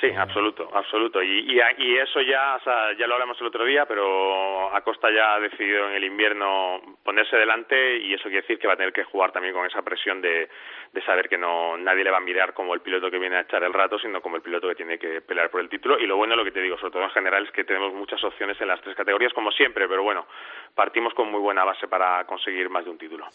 Sí, 0.02 0.10
absoluto, 0.18 0.68
absoluto. 0.74 1.22
Y, 1.22 1.62
y, 1.78 1.98
eso 1.98 2.22
ya, 2.22 2.56
o 2.56 2.64
sea, 2.64 2.98
ya 2.98 3.06
lo 3.06 3.14
hablamos 3.14 3.40
el 3.40 3.46
otro 3.46 3.64
día, 3.66 3.86
pero 3.86 4.76
Acosta 4.76 5.12
ya 5.12 5.36
ha 5.36 5.40
decidido 5.40 5.90
en 5.90 5.96
el 5.96 6.04
invierno 6.04 6.82
ponerse 7.04 7.38
delante 7.38 7.98
y 7.98 8.16
eso 8.16 8.24
quiere 8.24 8.42
decir 8.42 8.58
que 8.58 8.66
va 8.66 8.74
a 8.74 8.78
tener 8.78 8.94
que 8.94 9.04
jugar 9.04 9.32
también 9.32 9.54
con 9.54 9.64
esa 9.68 9.84
presión 9.84 10.20
de, 10.20 10.50
de 10.92 11.02
saber 11.04 11.30
que 11.30 11.38
no 11.38 11.78
nadie 11.78 12.04
le 12.04 12.10
va 12.10 12.18
a 12.18 12.22
mirar 12.22 12.56
como 12.56 12.74
el 12.74 12.82
piloto 12.82 13.12
que 13.12 13.20
viene 13.20 13.36
a 13.36 13.42
echar 13.42 13.64
el 13.64 13.74
rato, 13.74 14.00
sino 14.00 14.22
como 14.22 14.38
el 14.38 14.42
piloto 14.42 14.68
que 14.70 14.76
tiene 14.76 14.98
que 14.98 15.22
pelear 15.22 15.52
por 15.52 15.62
el 15.62 15.70
título. 15.70 16.00
Y 16.00 16.08
lo 16.08 16.18
bueno, 16.18 16.36
lo 16.36 16.44
que 16.44 16.52
te 16.52 16.62
digo, 16.62 16.80
sobre 16.80 16.94
todo 16.94 17.04
en 17.04 17.12
general, 17.12 17.46
es 17.46 17.52
que 17.52 17.64
tenemos 17.64 17.94
muchas 17.94 18.24
opciones 18.24 18.60
en 18.60 18.70
las 18.70 18.82
tres 18.82 18.96
categorías, 18.96 19.34
como 19.34 19.52
siempre, 19.52 19.88
pero 19.88 20.02
bueno, 20.02 20.26
partimos 20.74 21.14
con 21.14 21.30
muy 21.30 21.40
buena 21.40 21.64
base 21.64 21.88
para 21.88 22.26
conseguir 22.26 22.72
más 22.72 22.86
de 22.86 22.90
un 22.90 22.98
título. 22.98 23.28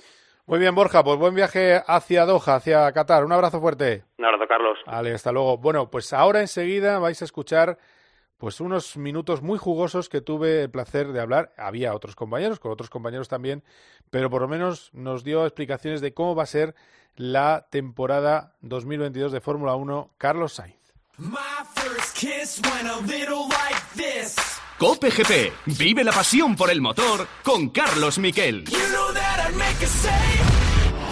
Muy 0.47 0.61
bien, 0.61 0.77
Borja, 0.77 1.03
pues 1.03 1.19
buen 1.19 1.35
viaje 1.35 1.83
hacia 1.85 2.25
Doha, 2.25 2.55
hacia 2.55 2.93
Qatar. 2.93 3.25
Un 3.25 3.33
abrazo 3.33 3.61
fuerte. 3.61 4.05
Un 4.17 4.27
abrazo, 4.27 4.47
Carlos. 4.47 4.79
Vale, 4.87 5.13
hasta 5.13 5.33
luego. 5.33 5.59
Bueno, 5.59 5.91
pues 5.91 6.13
ahora 6.13 6.41
enseguida 6.41 7.01
vais 7.01 7.21
a 7.21 7.25
escuchar 7.25 7.79
pues 8.39 8.61
unos 8.61 8.97
minutos 8.97 9.43
muy 9.43 9.59
jugosos 9.59 10.09
que 10.09 10.21
tuve 10.21 10.63
el 10.63 10.71
placer 10.71 11.09
de 11.09 11.21
hablar. 11.21 11.53
Había 11.57 11.95
otros 11.95 12.15
compañeros, 12.15 12.61
con 12.61 12.71
otros 12.71 12.91
compañeros 12.91 13.29
también, 13.29 13.65
pero 14.11 14.31
por 14.31 14.41
lo 14.41 14.47
menos 14.47 14.91
nos 14.93 15.25
dio 15.25 15.45
explicaciones 15.47 16.01
de 16.01 16.15
cómo 16.15 16.37
va 16.37 16.45
a 16.45 16.47
ser 16.47 16.77
la 17.17 17.67
temporada 17.69 18.55
2022 18.61 19.33
de 19.33 19.41
Fórmula 19.41 19.75
1 19.75 20.11
Carlos 20.17 20.53
Sainz. 20.53 20.77
Cope 24.79 25.11
GP. 25.11 25.53
Vive 25.79 26.05
la 26.05 26.13
pasión 26.13 26.55
por 26.55 26.71
el 26.71 26.81
motor 26.83 27.27
con 27.43 27.71
Carlos 27.71 28.19
Miquel. 28.19 28.65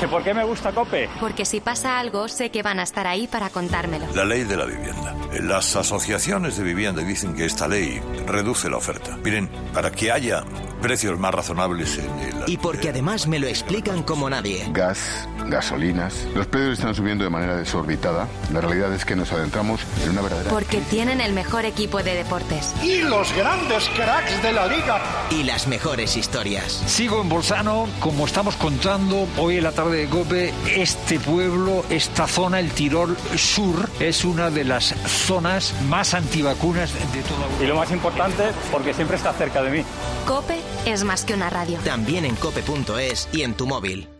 ¿Por 0.08 0.22
qué 0.22 0.34
me 0.34 0.44
gusta 0.44 0.72
Cope? 0.72 1.08
Porque 1.20 1.44
si 1.44 1.60
pasa 1.60 1.98
algo, 1.98 2.28
sé 2.28 2.50
que 2.50 2.62
van 2.62 2.78
a 2.78 2.82
estar 2.82 3.06
ahí 3.06 3.26
para 3.26 3.50
contármelo. 3.50 4.06
La 4.14 4.24
ley 4.24 4.44
de 4.44 4.56
la 4.56 4.64
vivienda. 4.64 5.14
Las 5.40 5.74
asociaciones 5.76 6.56
de 6.56 6.64
vivienda 6.64 7.02
dicen 7.02 7.34
que 7.34 7.44
esta 7.44 7.66
ley 7.68 8.00
reduce 8.26 8.68
la 8.70 8.76
oferta. 8.76 9.16
Miren, 9.24 9.48
para 9.72 9.90
que 9.90 10.12
haya 10.12 10.44
precios 10.80 11.18
más 11.18 11.34
razonables 11.34 11.98
en 11.98 12.18
el... 12.18 12.34
Y 12.46 12.58
porque 12.58 12.90
además 12.90 13.26
me 13.26 13.38
lo 13.38 13.46
explican 13.46 14.02
como 14.02 14.28
nadie. 14.28 14.66
Gas, 14.70 15.28
gasolinas. 15.48 16.26
Los 16.34 16.46
precios 16.46 16.78
están 16.78 16.94
subiendo 16.94 17.24
de 17.24 17.30
manera 17.30 17.56
desorbitada. 17.56 18.28
La 18.52 18.60
realidad 18.60 18.92
es 18.92 19.04
que 19.04 19.16
nos 19.16 19.32
adentramos 19.32 19.80
en 20.04 20.10
una 20.10 20.22
verdadera... 20.22 20.50
Porque 20.50 20.80
tienen 20.90 21.20
el 21.20 21.32
mejor 21.32 21.64
equipo 21.64 22.02
de 22.02 22.14
deportes. 22.14 22.74
Y 22.82 23.02
los 23.02 23.32
grandes 23.34 23.88
cracks 23.90 24.42
de 24.42 24.52
la 24.52 24.66
liga. 24.66 25.00
Y 25.30 25.44
las 25.44 25.66
mejores 25.66 26.16
historias. 26.16 26.82
Sigo 26.86 27.20
en 27.20 27.28
Bolzano, 27.28 27.88
como 28.00 28.26
estamos 28.26 28.56
contando 28.56 29.26
hoy 29.38 29.58
en 29.58 29.64
la 29.64 29.72
tarde 29.72 29.98
de 29.98 30.06
Gope, 30.06 30.52
este 30.76 31.18
pueblo, 31.18 31.84
esta 31.90 32.26
zona, 32.26 32.60
el 32.60 32.70
Tirol 32.70 33.16
Sur, 33.36 33.88
es 34.00 34.24
una 34.24 34.50
de 34.50 34.64
las 34.64 34.94
zonas 35.06 35.74
más 35.88 36.14
antivacunas 36.14 36.92
de 36.92 37.22
toda 37.22 37.44
Europa. 37.44 37.64
Y 37.64 37.66
lo 37.66 37.76
más 37.76 37.90
importante, 37.90 38.44
porque 38.70 38.94
siempre 38.94 39.16
está 39.16 39.32
cerca 39.32 39.62
de 39.62 39.70
mí. 39.70 39.84
Cope 40.26 40.58
es 40.86 41.04
más 41.04 41.24
que 41.24 41.34
una 41.34 41.50
radio. 41.50 41.78
También 41.84 42.24
en 42.24 42.34
cope.es 42.36 43.28
y 43.32 43.42
en 43.42 43.54
tu 43.54 43.66
móvil. 43.66 44.13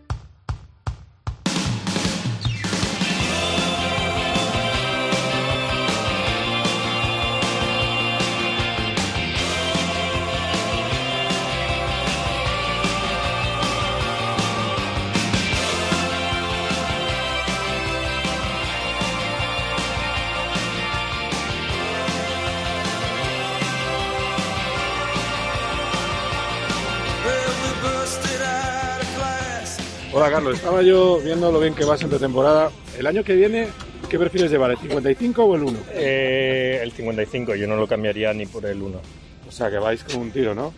Hola 30.17 30.31
Carlos, 30.31 30.55
estaba 30.55 30.81
yo 30.81 31.19
viendo 31.19 31.51
lo 31.51 31.59
bien 31.59 31.73
que 31.75 31.83
vas 31.83 32.01
en 32.01 32.09
tu 32.09 32.17
temporada. 32.17 32.71
El 32.97 33.05
año 33.05 33.21
que 33.21 33.35
viene, 33.35 33.67
¿qué 34.09 34.17
prefieres 34.17 34.49
llevar, 34.49 34.71
el 34.71 34.77
55 34.77 35.43
o 35.43 35.55
el 35.55 35.63
1? 35.63 35.79
Eh, 35.91 36.79
el 36.81 36.93
55, 36.93 37.53
yo 37.55 37.67
no 37.67 37.75
lo 37.75 37.85
cambiaría 37.85 38.33
ni 38.33 38.45
por 38.45 38.65
el 38.65 38.81
1. 38.81 38.97
O 39.45 39.51
sea, 39.51 39.69
que 39.69 39.77
vais 39.77 40.01
con 40.05 40.21
un 40.21 40.31
tiro, 40.31 40.55
¿no? 40.55 40.73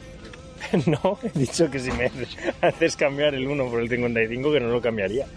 no, 0.87 1.19
he 1.21 1.37
dicho 1.37 1.69
que 1.69 1.77
si 1.77 1.91
me 1.91 2.09
haces 2.61 2.95
cambiar 2.95 3.35
el 3.35 3.47
1 3.47 3.69
por 3.69 3.79
el 3.79 3.87
55, 3.87 4.53
que 4.53 4.59
no 4.59 4.69
lo 4.69 4.81
cambiaría. 4.81 5.27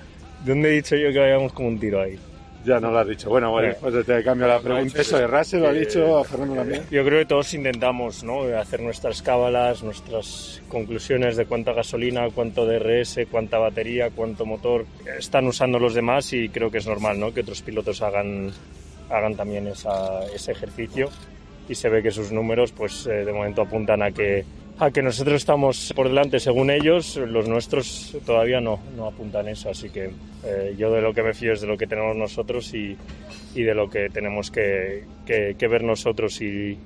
¿Dónde 0.46 0.70
he 0.70 0.72
dicho 0.72 0.96
yo 0.96 1.12
que 1.12 1.18
vayamos 1.18 1.52
con 1.52 1.66
un 1.66 1.78
tiro 1.78 2.00
ahí? 2.00 2.18
Ya 2.64 2.78
no 2.78 2.90
lo 2.90 2.98
has 2.98 3.08
dicho. 3.08 3.30
Bueno, 3.30 3.50
bueno, 3.50 3.74
pues 3.80 4.04
te 4.04 4.22
cambio 4.22 4.46
la 4.46 4.60
pregunta. 4.60 5.00
Eso 5.00 5.18
de 5.18 5.26
Russell 5.26 5.60
lo 5.60 5.68
ha 5.68 5.72
dicho, 5.72 6.18
a 6.18 6.24
Fernando 6.24 6.56
también. 6.56 6.82
Yo 6.90 7.04
creo 7.04 7.20
que 7.20 7.26
todos 7.26 7.54
intentamos 7.54 8.22
¿no? 8.22 8.42
hacer 8.58 8.80
nuestras 8.80 9.22
cábalas, 9.22 9.82
nuestras 9.82 10.62
conclusiones 10.68 11.36
de 11.36 11.46
cuánta 11.46 11.72
gasolina, 11.72 12.28
cuánto 12.34 12.66
DRS, 12.66 13.20
cuánta 13.30 13.58
batería, 13.58 14.10
cuánto 14.10 14.44
motor 14.44 14.84
están 15.18 15.46
usando 15.46 15.78
los 15.78 15.94
demás 15.94 16.32
y 16.32 16.48
creo 16.50 16.70
que 16.70 16.78
es 16.78 16.86
normal 16.86 17.18
¿no? 17.18 17.32
que 17.32 17.40
otros 17.40 17.62
pilotos 17.62 18.02
hagan, 18.02 18.50
hagan 19.08 19.34
también 19.34 19.66
esa, 19.66 20.24
ese 20.26 20.52
ejercicio 20.52 21.08
y 21.68 21.74
se 21.74 21.88
ve 21.88 22.02
que 22.02 22.10
sus 22.10 22.30
números 22.30 22.72
pues 22.72 23.06
eh, 23.06 23.24
de 23.24 23.32
momento 23.32 23.62
apuntan 23.62 24.02
a 24.02 24.10
que 24.10 24.44
a 24.80 24.90
que 24.90 25.02
nosotros 25.02 25.36
estamos 25.36 25.92
por 25.94 26.08
delante 26.08 26.40
según 26.40 26.70
ellos, 26.70 27.16
los 27.16 27.46
nuestros 27.46 28.16
todavía 28.24 28.62
no, 28.62 28.80
no 28.96 29.06
apuntan 29.06 29.46
eso, 29.48 29.68
así 29.68 29.90
que 29.90 30.10
eh, 30.42 30.74
yo 30.78 30.90
de 30.90 31.02
lo 31.02 31.12
que 31.12 31.22
me 31.22 31.34
fío 31.34 31.52
es 31.52 31.60
de 31.60 31.66
lo 31.66 31.76
que 31.76 31.86
tenemos 31.86 32.16
nosotros 32.16 32.72
y, 32.72 32.96
y 33.54 33.62
de 33.62 33.74
lo 33.74 33.90
que 33.90 34.08
tenemos 34.08 34.50
que, 34.50 35.04
que, 35.26 35.54
que, 35.58 35.68
ver 35.68 35.84
nosotros 35.84 36.40
y 36.40 36.78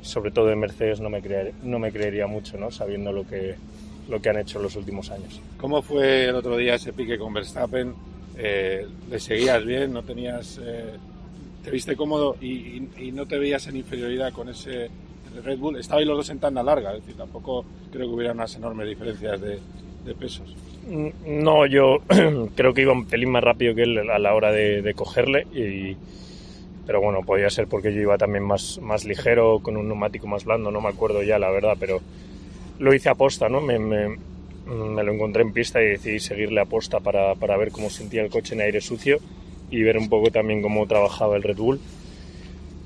sobre 0.00 0.32
todo 0.32 0.50
en 0.50 0.58
Mercedes 0.58 1.00
no 1.00 1.10
me, 1.10 1.22
creer, 1.22 1.52
no 1.62 1.78
me 1.78 1.92
creería 1.92 2.26
mucho, 2.26 2.58
¿no? 2.58 2.72
sabiendo 2.72 3.12
lo 3.12 3.24
que, 3.24 3.54
lo 4.08 4.20
que 4.20 4.28
han 4.28 4.40
hecho 4.40 4.58
en 4.58 4.64
los 4.64 4.74
últimos 4.74 5.08
años. 5.10 5.40
¿Cómo 5.58 5.80
fue 5.80 6.24
el 6.24 6.34
otro 6.34 6.56
día 6.56 6.74
ese 6.74 6.92
pique 6.92 7.16
con 7.18 7.32
Verstappen? 7.32 7.94
Eh, 8.36 8.84
¿Le 9.08 9.20
seguías 9.20 9.64
bien? 9.64 9.92
¿No 9.92 10.02
tenías... 10.02 10.60
Eh, 10.60 10.96
¿Te 11.62 11.70
viste 11.70 11.94
cómodo 11.94 12.36
y, 12.40 12.48
y, 12.48 12.88
y 12.98 13.12
no 13.12 13.24
te 13.26 13.38
veías 13.38 13.68
en 13.68 13.76
inferioridad 13.76 14.32
con 14.32 14.48
ese 14.48 14.90
Red 15.40 15.58
Bull, 15.58 15.76
estabais 15.76 16.06
los 16.06 16.16
dos 16.16 16.30
en 16.30 16.38
tanda 16.38 16.62
larga, 16.62 16.94
es 16.94 17.00
decir, 17.00 17.16
tampoco 17.16 17.64
creo 17.90 18.06
que 18.06 18.14
hubiera 18.14 18.32
unas 18.32 18.54
enormes 18.56 18.88
diferencias 18.88 19.40
de, 19.40 19.58
pesos. 20.18 20.54
No, 21.26 21.64
yo 21.66 21.98
creo 22.56 22.74
que 22.74 22.82
iba 22.82 22.92
un 22.92 23.06
pelín 23.06 23.30
más 23.30 23.44
rápido 23.44 23.74
que 23.74 23.82
él 23.82 24.10
a 24.10 24.18
la 24.18 24.34
hora 24.34 24.52
de, 24.52 24.92
cogerle, 24.94 25.46
pero 26.86 27.00
bueno, 27.00 27.22
podía 27.22 27.48
ser 27.50 27.68
porque 27.68 27.94
yo 27.94 28.00
iba 28.00 28.18
también 28.18 28.44
más, 28.44 28.80
más 28.82 29.04
ligero, 29.04 29.60
con 29.60 29.76
un 29.76 29.86
neumático 29.86 30.26
más 30.26 30.44
blando, 30.44 30.70
no 30.70 30.80
me 30.80 30.88
acuerdo 30.88 31.22
ya 31.22 31.38
la 31.38 31.50
verdad, 31.50 31.76
pero 31.78 32.00
lo 32.78 32.92
hice 32.92 33.08
a 33.08 33.14
posta, 33.14 33.48
¿no? 33.48 33.60
Me, 33.60 33.78
me, 33.78 34.18
lo 34.66 35.12
encontré 35.12 35.42
en 35.42 35.52
pista 35.52 35.80
y 35.82 35.86
decidí 35.86 36.20
seguirle 36.20 36.60
a 36.60 36.64
posta 36.64 37.00
para, 37.00 37.34
para 37.34 37.56
ver 37.56 37.70
cómo 37.70 37.90
sentía 37.90 38.22
el 38.22 38.30
coche 38.30 38.54
en 38.54 38.62
aire 38.62 38.80
sucio 38.80 39.18
y 39.70 39.82
ver 39.82 39.98
un 39.98 40.08
poco 40.08 40.30
también 40.30 40.62
cómo 40.62 40.86
trabajaba 40.86 41.36
el 41.36 41.42
Red 41.42 41.56
Bull. 41.56 41.80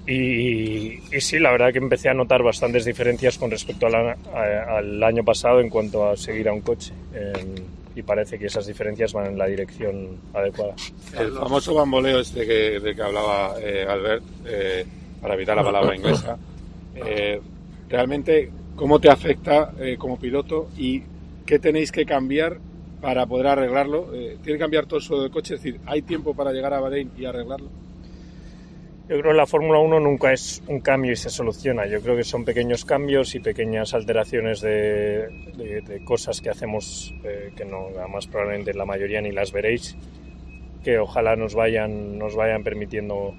Y, 0.06 1.00
y, 1.12 1.20
sí, 1.20 1.38
la 1.38 1.50
verdad 1.50 1.72
que 1.72 1.78
empecé 1.78 2.08
a 2.08 2.14
notar 2.14 2.42
bastantes 2.42 2.84
diferencias 2.84 3.38
con 3.38 3.50
respecto 3.50 3.86
al, 3.86 3.94
a, 3.94 4.76
al 4.78 5.02
año 5.02 5.24
pasado 5.24 5.60
en 5.60 5.68
cuanto 5.68 6.08
a 6.08 6.16
seguir 6.16 6.48
a 6.48 6.52
un 6.52 6.60
coche. 6.60 6.92
Eh, 7.12 7.32
y 7.96 8.02
parece 8.02 8.38
que 8.38 8.46
esas 8.46 8.66
diferencias 8.66 9.14
van 9.14 9.28
en 9.28 9.38
la 9.38 9.46
dirección 9.46 10.18
adecuada. 10.34 10.74
El 11.18 11.32
famoso 11.32 11.74
bamboleo 11.74 12.20
este 12.20 12.46
que, 12.46 12.78
de 12.78 12.94
que 12.94 13.02
hablaba 13.02 13.54
eh, 13.58 13.86
Albert, 13.88 14.22
eh, 14.44 14.84
para 15.20 15.34
evitar 15.34 15.56
la 15.56 15.64
palabra 15.64 15.96
inglesa, 15.96 16.36
eh, 16.94 17.40
realmente, 17.88 18.50
¿cómo 18.76 19.00
te 19.00 19.08
afecta 19.08 19.72
como 19.96 20.18
piloto 20.18 20.68
y 20.76 21.02
qué 21.46 21.58
tenéis 21.58 21.90
que 21.90 22.04
cambiar 22.04 22.58
para 23.00 23.24
poder 23.24 23.46
arreglarlo? 23.46 24.10
¿Tiene 24.10 24.42
que 24.42 24.58
cambiar 24.58 24.84
todo 24.84 24.98
el 24.98 25.02
suelo 25.02 25.22
del 25.22 25.32
coche? 25.32 25.54
Es 25.54 25.62
decir, 25.62 25.80
¿hay 25.86 26.02
tiempo 26.02 26.34
para 26.34 26.52
llegar 26.52 26.74
a 26.74 26.80
Bahrein 26.80 27.10
y 27.16 27.24
arreglarlo? 27.24 27.70
Yo 29.08 29.20
creo 29.20 29.30
que 29.30 29.36
la 29.36 29.46
Fórmula 29.46 29.78
1 29.78 30.00
nunca 30.00 30.32
es 30.32 30.60
un 30.66 30.80
cambio 30.80 31.12
y 31.12 31.16
se 31.16 31.30
soluciona. 31.30 31.86
Yo 31.86 32.00
creo 32.00 32.16
que 32.16 32.24
son 32.24 32.44
pequeños 32.44 32.84
cambios 32.84 33.36
y 33.36 33.40
pequeñas 33.40 33.94
alteraciones 33.94 34.60
de, 34.60 35.28
de, 35.56 35.80
de 35.80 36.04
cosas 36.04 36.40
que 36.40 36.50
hacemos 36.50 37.14
eh, 37.22 37.52
que 37.56 37.64
no, 37.64 37.86
además 37.96 38.26
probablemente 38.26 38.74
la 38.74 38.84
mayoría 38.84 39.20
ni 39.20 39.30
las 39.30 39.52
veréis, 39.52 39.96
que 40.82 40.98
ojalá 40.98 41.36
nos 41.36 41.54
vayan, 41.54 42.18
nos 42.18 42.34
vayan 42.34 42.64
permitiendo 42.64 43.36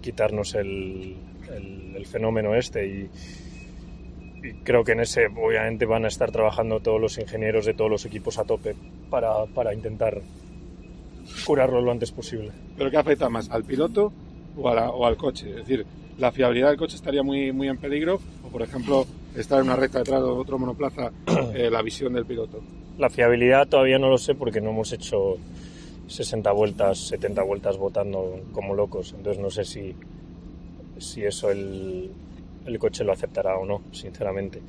quitarnos 0.00 0.54
el, 0.54 1.18
el, 1.54 1.96
el 1.96 2.06
fenómeno 2.06 2.54
este. 2.54 2.86
Y, 2.86 3.10
y, 4.42 4.52
creo 4.64 4.84
que 4.84 4.92
en 4.92 5.00
ese 5.00 5.26
obviamente 5.26 5.84
van 5.84 6.06
a 6.06 6.08
estar 6.08 6.30
trabajando 6.32 6.80
todos 6.80 6.98
los 6.98 7.18
ingenieros 7.18 7.66
de 7.66 7.74
todos 7.74 7.90
los 7.90 8.06
equipos 8.06 8.38
a 8.38 8.44
tope 8.44 8.74
para, 9.10 9.44
para 9.54 9.74
intentar 9.74 10.22
curarlo 11.44 11.82
lo 11.82 11.92
antes 11.92 12.10
posible. 12.10 12.52
¿Pero 12.78 12.90
qué 12.90 12.96
afecta 12.96 13.28
más? 13.28 13.50
¿Al 13.50 13.64
piloto? 13.64 14.14
O, 14.56 14.68
a 14.68 14.74
la, 14.74 14.90
o, 14.90 15.06
al 15.06 15.16
coche. 15.16 15.50
Es 15.50 15.56
decir, 15.56 15.86
la 16.18 16.32
fiabilidad 16.32 16.68
del 16.68 16.76
coche 16.76 16.96
estaría 16.96 17.22
muy, 17.22 17.52
muy 17.52 17.68
en 17.68 17.78
peligro 17.78 18.20
o, 18.44 18.48
por 18.48 18.62
ejemplo, 18.62 19.06
estar 19.36 19.58
en 19.58 19.66
una 19.66 19.76
recta 19.76 19.98
detrás 19.98 20.20
de 20.20 20.28
otro 20.28 20.58
monoplaza, 20.58 21.10
eh, 21.54 21.68
la 21.70 21.82
visión 21.82 22.12
del 22.12 22.26
piloto. 22.26 22.60
La 22.98 23.10
fiabilidad 23.10 23.68
todavía 23.68 23.98
no 23.98 24.08
lo 24.08 24.18
sé 24.18 24.34
porque 24.34 24.60
no 24.60 24.70
hemos 24.70 24.92
hecho 24.92 25.38
60 26.08 26.50
vueltas, 26.52 26.98
70 26.98 27.42
vueltas 27.42 27.78
votando 27.78 28.40
como 28.52 28.74
locos. 28.74 29.14
Entonces 29.16 29.40
no 29.40 29.50
sé 29.50 29.64
si, 29.64 29.94
si 30.98 31.24
eso 31.24 31.50
el, 31.50 32.10
el 32.66 32.78
coche 32.78 33.04
lo 33.04 33.12
aceptará 33.12 33.56
o 33.56 33.64
no, 33.64 33.82
sinceramente. 33.92 34.60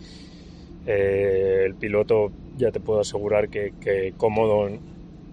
Eh, 0.86 1.63
el 1.65 1.75
piloto 1.75 2.32
ya 2.57 2.71
te 2.71 2.79
puedo 2.79 3.01
asegurar 3.01 3.49
que, 3.49 3.73
que, 3.79 4.13
cómodo 4.17 4.69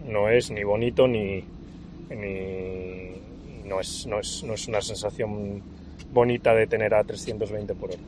no 0.06 0.28
es, 0.28 0.50
ni 0.50 0.62
bonito, 0.62 1.08
ni, 1.08 1.44
ni 2.10 3.12
no, 3.68 3.80
es, 3.80 4.06
no, 4.06 4.18
es, 4.18 4.42
no 4.44 4.54
es 4.54 4.66
una 4.68 4.80
sensación 4.80 5.62
bonita 6.12 6.54
de 6.54 6.66
tener 6.66 6.94
a 6.94 7.04
320 7.04 7.74
por 7.74 7.90
hora. 7.90 8.00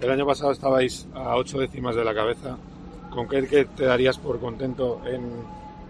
El 0.00 0.10
año 0.10 0.26
pasado 0.26 0.52
estabais 0.52 1.06
a 1.14 1.36
8 1.36 1.58
décimas 1.58 1.96
de 1.96 2.04
la 2.04 2.14
cabeza. 2.14 2.56
¿Con 3.10 3.28
qué, 3.28 3.46
qué 3.46 3.64
te 3.64 3.84
darías 3.84 4.18
por 4.18 4.40
contento 4.40 5.00
en, 5.06 5.30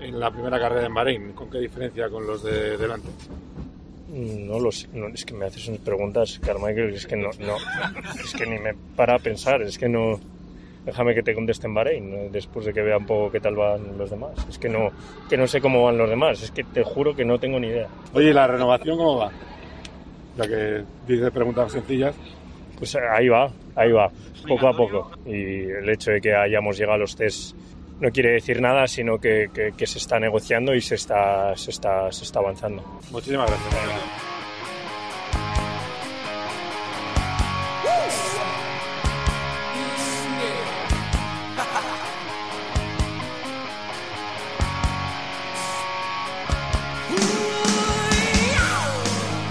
en, 0.00 0.20
la 0.20 0.30
primera 0.30 0.58
carrera 0.58 0.86
en 0.86 0.94
Bahrein? 0.94 1.32
¿Con 1.32 1.50
qué 1.50 1.58
diferencia 1.58 2.08
con 2.10 2.26
los 2.26 2.42
de 2.42 2.76
delante? 2.76 3.08
No 4.08 4.60
lo 4.60 4.70
sé, 4.70 4.88
no, 4.92 5.08
es 5.08 5.24
que 5.24 5.34
me 5.34 5.46
haces 5.46 5.66
unas 5.66 5.80
preguntas, 5.80 6.38
Carmichael, 6.38 6.94
es 6.94 7.06
que 7.06 7.16
no, 7.16 7.30
no, 7.40 7.56
es 8.22 8.32
que 8.34 8.46
ni 8.46 8.60
me 8.60 8.74
para 8.94 9.16
a 9.16 9.18
pensar, 9.18 9.62
es 9.62 9.76
que 9.76 9.88
no, 9.88 10.20
déjame 10.84 11.14
que 11.14 11.22
te 11.22 11.34
conteste 11.34 11.66
en 11.66 11.74
Bahrein 11.74 12.32
después 12.32 12.66
de 12.66 12.72
que 12.72 12.82
vea 12.82 12.98
un 12.98 13.06
poco 13.06 13.30
qué 13.30 13.40
tal 13.40 13.56
van 13.56 13.96
los 13.96 14.10
demás. 14.10 14.32
Es 14.48 14.58
que 14.58 14.68
no, 14.68 14.90
que 15.28 15.36
no 15.36 15.46
sé 15.46 15.60
cómo 15.60 15.84
van 15.84 15.98
los 15.98 16.08
demás, 16.08 16.42
es 16.42 16.50
que 16.50 16.64
te 16.64 16.82
juro 16.82 17.14
que 17.14 17.24
no 17.24 17.38
tengo 17.38 17.58
ni 17.58 17.68
idea. 17.68 17.88
Oye, 18.12 18.32
¿la 18.32 18.46
renovación 18.46 18.96
cómo 18.96 19.18
va? 19.18 19.30
Ya 20.36 20.46
que 20.46 20.84
dices 21.06 21.30
preguntas 21.30 21.72
sencillas. 21.72 22.14
Pues 22.78 22.96
ahí 22.96 23.28
va, 23.28 23.50
ahí 23.76 23.92
va, 23.92 24.10
poco 24.48 24.68
a 24.68 24.76
poco. 24.76 25.10
Y 25.24 25.62
el 25.70 25.88
hecho 25.88 26.10
de 26.10 26.20
que 26.20 26.34
hayamos 26.34 26.76
llegado 26.76 26.96
a 26.96 26.98
los 26.98 27.14
test 27.14 27.56
no 28.00 28.10
quiere 28.10 28.32
decir 28.32 28.60
nada, 28.60 28.86
sino 28.88 29.18
que, 29.18 29.48
que, 29.54 29.72
que 29.76 29.86
se 29.86 29.98
está 29.98 30.18
negociando 30.18 30.74
y 30.74 30.80
se 30.80 30.96
está, 30.96 31.56
se 31.56 31.70
está, 31.70 32.10
se 32.10 32.24
está 32.24 32.40
avanzando. 32.40 32.82
Muchísimas 33.10 33.48
gracias. 33.48 34.33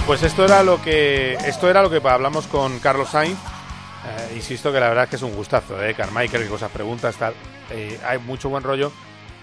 Pues 0.06 0.22
esto 0.22 0.44
era 0.44 0.64
lo 0.64 0.82
que 0.82 1.36
esto 1.46 1.70
era 1.70 1.82
lo 1.82 1.90
que 1.90 2.02
hablamos 2.06 2.46
con 2.48 2.78
Carlos 2.80 3.10
Sainz. 3.10 3.40
Eh, 3.40 4.34
insisto 4.36 4.72
que 4.74 4.80
la 4.80 4.90
verdad 4.90 5.06
es 5.06 5.10
que 5.12 5.16
es 5.16 5.22
un 5.22 5.34
gustazo, 5.34 5.82
¿eh? 5.82 5.96
Carmichael, 5.96 6.44
que 6.44 6.50
cosas 6.50 6.70
preguntas, 6.72 7.16
tal. 7.16 7.34
Eh, 7.72 7.98
hay 8.06 8.20
mucho 8.20 8.50
buen 8.50 8.64
rollo 8.64 8.92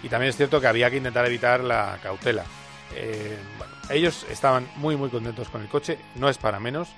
y 0.03 0.11
también 0.11 0.29
es 0.29 0.37
cierto 0.37 0.61
que 0.61 0.67
había 0.67 0.91
que 0.91 0.99
intentar 0.99 1.25
evitar 1.25 1.61
la 1.65 1.99
cautela. 2.03 2.45
Eh, 2.95 3.39
ellos 3.89 4.27
estaban 4.29 4.69
muy 4.77 4.97
muy 4.97 5.09
contentos 5.09 5.49
con 5.49 5.63
el 5.63 5.69
coche, 5.69 5.99
no 6.17 6.29
es 6.29 6.37
para 6.37 6.61
menos, 6.61 6.89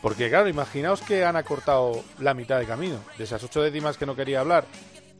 porque 0.00 0.30
claro, 0.30 0.48
imaginaos 0.48 1.02
que 1.02 1.26
han 1.26 1.36
acortado 1.36 2.02
la 2.18 2.32
mitad 2.32 2.58
de 2.58 2.64
camino, 2.64 3.00
de 3.18 3.24
esas 3.24 3.44
ocho 3.44 3.60
décimas 3.60 3.98
que 3.98 4.06
no 4.06 4.16
quería 4.16 4.40
hablar, 4.40 4.64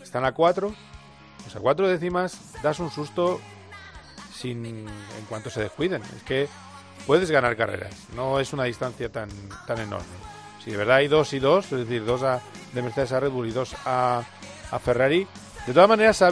están 0.03 0.25
a 0.25 0.33
cuatro, 0.33 0.75
pues 1.43 1.55
a 1.55 1.61
cuatro 1.61 1.87
décimas 1.87 2.39
das 2.63 2.81
un 2.81 2.91
susto 2.91 3.41
sin 4.35 4.65
en 4.65 5.25
cuanto 5.29 5.51
se 5.51 5.61
descuiden. 5.61 6.01
Es 6.17 6.23
que 6.23 6.49
puedes 7.07 7.31
ganar 7.31 7.57
carreras, 7.57 7.95
no 8.15 8.41
es 8.41 8.53
una 8.53 8.65
distancia 8.65 9.11
tan, 9.11 9.29
tan 9.67 9.79
enorme. 9.79 10.07
Si 10.65 10.71
de 10.71 10.77
verdad 10.77 10.97
hay 10.97 11.09
dos 11.09 11.33
y 11.33 11.39
dos, 11.39 11.67
es 11.73 11.79
decir, 11.79 12.05
dos 12.05 12.23
a, 12.23 12.41
de 12.73 12.83
Mercedes 12.83 13.13
a 13.13 13.21
Red 13.21 13.31
Bull 13.31 13.49
y 13.49 13.53
dos 13.53 13.75
a, 13.85 14.23
a 14.71 14.79
Ferrari, 14.79 15.27
de 15.67 15.75
todas 15.75 15.89
maneras 15.89 16.23
ha 16.23 16.31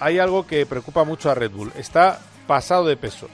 hay 0.00 0.18
algo 0.18 0.46
que 0.46 0.66
preocupa 0.66 1.04
mucho 1.04 1.30
a 1.30 1.34
Red 1.34 1.52
Bull, 1.52 1.72
está 1.76 2.20
pasado 2.46 2.86
de 2.86 2.96
peso. 2.96 3.28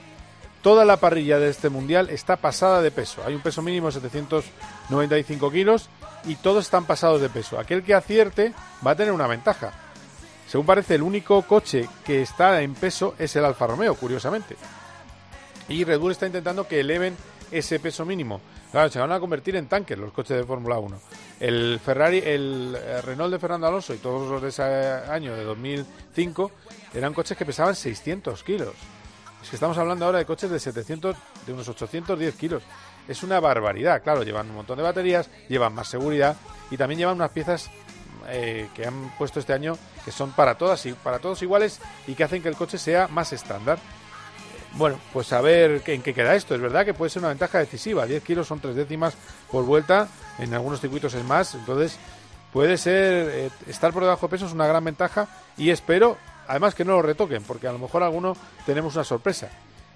Toda 0.62 0.84
la 0.84 0.98
parrilla 0.98 1.38
de 1.38 1.48
este 1.48 1.70
mundial 1.70 2.10
está 2.10 2.36
pasada 2.36 2.82
de 2.82 2.90
peso. 2.90 3.22
Hay 3.24 3.34
un 3.34 3.40
peso 3.40 3.62
mínimo 3.62 3.86
de 3.86 3.94
795 3.94 5.50
kilos 5.50 5.88
y 6.24 6.34
todos 6.34 6.66
están 6.66 6.84
pasados 6.84 7.22
de 7.22 7.30
peso. 7.30 7.58
Aquel 7.58 7.82
que 7.82 7.94
acierte 7.94 8.52
va 8.86 8.90
a 8.90 8.96
tener 8.96 9.12
una 9.12 9.26
ventaja. 9.26 9.72
Según 10.46 10.66
parece, 10.66 10.96
el 10.96 11.02
único 11.02 11.40
coche 11.42 11.88
que 12.04 12.20
está 12.20 12.60
en 12.60 12.74
peso 12.74 13.14
es 13.18 13.34
el 13.36 13.44
Alfa 13.46 13.66
Romeo, 13.66 13.94
curiosamente. 13.94 14.56
Y 15.70 15.84
Red 15.84 16.00
Bull 16.00 16.12
está 16.12 16.26
intentando 16.26 16.66
que 16.66 16.80
eleven 16.80 17.16
ese 17.50 17.78
peso 17.78 18.04
mínimo. 18.04 18.40
Claro, 18.72 18.90
se 18.90 18.98
van 18.98 19.12
a 19.12 19.20
convertir 19.20 19.54
en 19.54 19.68
tanques 19.68 19.96
los 19.96 20.12
coches 20.12 20.36
de 20.36 20.44
Fórmula 20.44 20.78
1. 20.78 21.00
El 21.38 21.80
Ferrari, 21.82 22.18
el 22.18 22.76
Renault 23.04 23.32
de 23.32 23.38
Fernando 23.38 23.68
Alonso 23.68 23.94
y 23.94 23.98
todos 23.98 24.28
los 24.28 24.42
de 24.42 24.48
ese 24.48 24.62
año, 24.62 25.34
de 25.34 25.44
2005, 25.44 26.50
eran 26.92 27.14
coches 27.14 27.38
que 27.38 27.46
pesaban 27.46 27.76
600 27.76 28.42
kilos. 28.42 28.74
Es 29.42 29.48
que 29.48 29.56
estamos 29.56 29.78
hablando 29.78 30.04
ahora 30.04 30.18
de 30.18 30.26
coches 30.26 30.50
de 30.50 30.58
700, 30.58 31.16
de 31.46 31.52
unos 31.52 31.68
810 31.68 32.34
kilos. 32.34 32.62
Es 33.06 33.22
una 33.22 33.38
barbaridad. 33.38 34.02
Claro, 34.02 34.24
llevan 34.24 34.50
un 34.50 34.56
montón 34.56 34.76
de 34.76 34.82
baterías, 34.82 35.30
llevan 35.48 35.72
más 35.72 35.88
seguridad 35.88 36.36
y 36.72 36.76
también 36.76 36.98
llevan 36.98 37.14
unas 37.14 37.30
piezas 37.30 37.70
eh, 38.28 38.68
que 38.74 38.86
han 38.86 39.10
puesto 39.16 39.40
este 39.40 39.52
año 39.52 39.78
que 40.04 40.12
son 40.12 40.32
para 40.32 40.56
todas 40.58 40.84
y 40.86 40.92
para 40.92 41.20
todos 41.20 41.42
iguales 41.42 41.80
y 42.06 42.14
que 42.14 42.24
hacen 42.24 42.42
que 42.42 42.48
el 42.48 42.56
coche 42.56 42.76
sea 42.76 43.06
más 43.08 43.32
estándar. 43.32 43.78
Bueno, 44.74 44.98
pues 45.12 45.32
a 45.32 45.40
ver 45.40 45.82
en 45.86 46.02
qué 46.02 46.14
queda 46.14 46.34
esto. 46.34 46.54
Es 46.54 46.60
verdad 46.60 46.84
que 46.84 46.94
puede 46.94 47.10
ser 47.10 47.20
una 47.20 47.28
ventaja 47.28 47.58
decisiva. 47.58 48.06
10 48.06 48.22
kilos 48.22 48.46
son 48.46 48.60
tres 48.60 48.76
décimas 48.76 49.14
por 49.50 49.64
vuelta. 49.64 50.08
En 50.38 50.54
algunos 50.54 50.80
circuitos 50.80 51.14
es 51.14 51.24
más. 51.24 51.54
Entonces 51.54 51.98
puede 52.52 52.76
ser 52.78 53.28
eh, 53.30 53.50
estar 53.66 53.92
por 53.92 54.02
debajo 54.02 54.26
de 54.26 54.30
peso 54.30 54.46
es 54.46 54.52
una 54.52 54.66
gran 54.66 54.84
ventaja 54.84 55.28
y 55.56 55.70
espero 55.70 56.16
además 56.48 56.74
que 56.74 56.84
no 56.84 56.92
lo 56.92 57.02
retoquen 57.02 57.44
porque 57.44 57.68
a 57.68 57.72
lo 57.72 57.78
mejor 57.78 58.02
alguno 58.02 58.36
tenemos 58.66 58.94
una 58.94 59.04
sorpresa. 59.04 59.50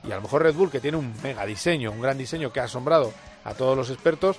Y 0.06 0.12
a 0.12 0.16
lo 0.16 0.22
mejor 0.22 0.42
Red 0.42 0.54
Bull 0.54 0.70
que 0.70 0.80
tiene 0.80 0.96
un 0.96 1.14
mega 1.22 1.46
diseño, 1.46 1.90
un 1.90 2.00
gran 2.00 2.18
diseño 2.18 2.52
que 2.52 2.60
ha 2.60 2.64
asombrado 2.64 3.12
a 3.44 3.54
todos 3.54 3.76
los 3.76 3.90
expertos, 3.90 4.36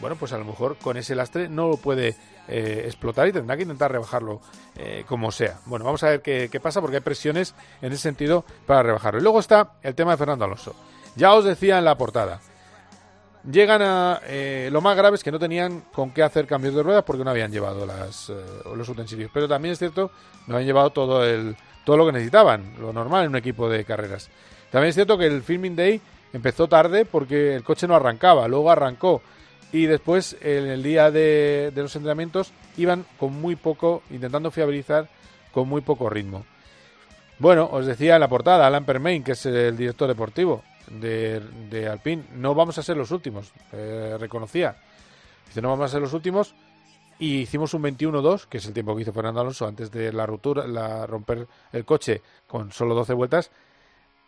bueno, 0.00 0.16
pues 0.16 0.32
a 0.32 0.38
lo 0.38 0.44
mejor 0.44 0.76
con 0.76 0.96
ese 0.96 1.14
lastre 1.14 1.48
no 1.48 1.68
lo 1.68 1.76
puede 1.76 2.16
eh, 2.48 2.82
explotar 2.86 3.28
y 3.28 3.32
tendrá 3.32 3.56
que 3.56 3.62
intentar 3.62 3.90
rebajarlo 3.90 4.40
eh, 4.76 5.04
como 5.06 5.30
sea. 5.32 5.58
Bueno, 5.66 5.84
vamos 5.84 6.02
a 6.02 6.10
ver 6.10 6.22
qué, 6.22 6.48
qué, 6.50 6.60
pasa 6.60 6.80
porque 6.80 6.96
hay 6.96 7.02
presiones 7.02 7.54
en 7.82 7.92
ese 7.92 8.02
sentido 8.02 8.44
para 8.66 8.82
rebajarlo. 8.82 9.20
Y 9.20 9.22
luego 9.22 9.40
está 9.40 9.72
el 9.82 9.94
tema 9.94 10.12
de 10.12 10.16
Fernando 10.16 10.44
Alonso. 10.44 10.74
Ya 11.16 11.34
os 11.34 11.44
decía 11.44 11.78
en 11.78 11.84
la 11.84 11.96
portada. 11.96 12.40
Llegan 13.50 13.82
a 13.82 14.20
eh, 14.26 14.68
lo 14.70 14.80
más 14.80 14.96
grave 14.96 15.16
es 15.16 15.24
que 15.24 15.32
no 15.32 15.38
tenían 15.38 15.84
con 15.92 16.10
qué 16.10 16.22
hacer 16.22 16.46
cambios 16.46 16.74
de 16.74 16.82
ruedas 16.82 17.04
porque 17.04 17.24
no 17.24 17.30
habían 17.30 17.50
llevado 17.50 17.86
las, 17.86 18.32
los 18.74 18.88
utensilios. 18.88 19.30
Pero 19.32 19.48
también 19.48 19.72
es 19.72 19.78
cierto, 19.78 20.10
no 20.46 20.54
habían 20.54 20.66
llevado 20.66 20.90
todo 20.90 21.24
el 21.24 21.56
todo 21.88 21.96
lo 21.96 22.04
que 22.04 22.12
necesitaban, 22.12 22.74
lo 22.78 22.92
normal 22.92 23.24
en 23.24 23.30
un 23.30 23.36
equipo 23.36 23.66
de 23.66 23.82
carreras. 23.82 24.28
También 24.70 24.90
es 24.90 24.94
cierto 24.94 25.16
que 25.16 25.24
el 25.24 25.42
filming 25.42 25.74
day 25.74 25.98
empezó 26.34 26.68
tarde 26.68 27.06
porque 27.06 27.54
el 27.54 27.64
coche 27.64 27.88
no 27.88 27.94
arrancaba, 27.94 28.46
luego 28.46 28.70
arrancó 28.70 29.22
y 29.72 29.86
después 29.86 30.36
en 30.40 30.66
el 30.66 30.82
día 30.82 31.10
de, 31.10 31.72
los 31.74 31.94
entrenamientos 31.94 32.52
iban 32.76 33.04
con 33.18 33.38
muy 33.40 33.56
poco, 33.56 34.02
intentando 34.10 34.50
fiabilizar 34.50 35.08
con 35.52 35.68
muy 35.68 35.80
poco 35.80 36.08
ritmo. 36.08 36.44
Bueno, 37.38 37.68
os 37.70 37.86
decía 37.86 38.14
en 38.14 38.20
la 38.20 38.28
portada, 38.28 38.66
Alan 38.66 38.84
Permain, 38.84 39.22
que 39.22 39.32
es 39.32 39.46
el 39.46 39.76
director 39.76 40.08
deportivo 40.08 40.62
de, 40.90 41.40
de 41.70 41.88
Alpine, 41.88 42.24
no 42.34 42.54
vamos 42.54 42.78
a 42.78 42.82
ser 42.82 42.96
los 42.96 43.10
últimos, 43.10 43.52
eh, 43.72 44.16
reconocía. 44.18 44.76
Dice, 45.46 45.62
no 45.62 45.68
vamos 45.68 45.86
a 45.86 45.92
ser 45.92 46.00
los 46.00 46.12
últimos. 46.12 46.54
Y 47.20 47.38
hicimos 47.40 47.74
un 47.74 47.82
21-2, 47.82 48.46
que 48.46 48.58
es 48.58 48.66
el 48.66 48.72
tiempo 48.72 48.94
que 48.94 49.02
hizo 49.02 49.12
Fernando 49.12 49.40
Alonso 49.40 49.66
antes 49.66 49.90
de 49.90 50.12
la 50.12 50.24
ruptura, 50.24 50.66
la 50.68 51.04
romper 51.04 51.48
el 51.72 51.84
coche 51.84 52.22
con 52.46 52.70
solo 52.70 52.94
12 52.94 53.12
vueltas, 53.12 53.50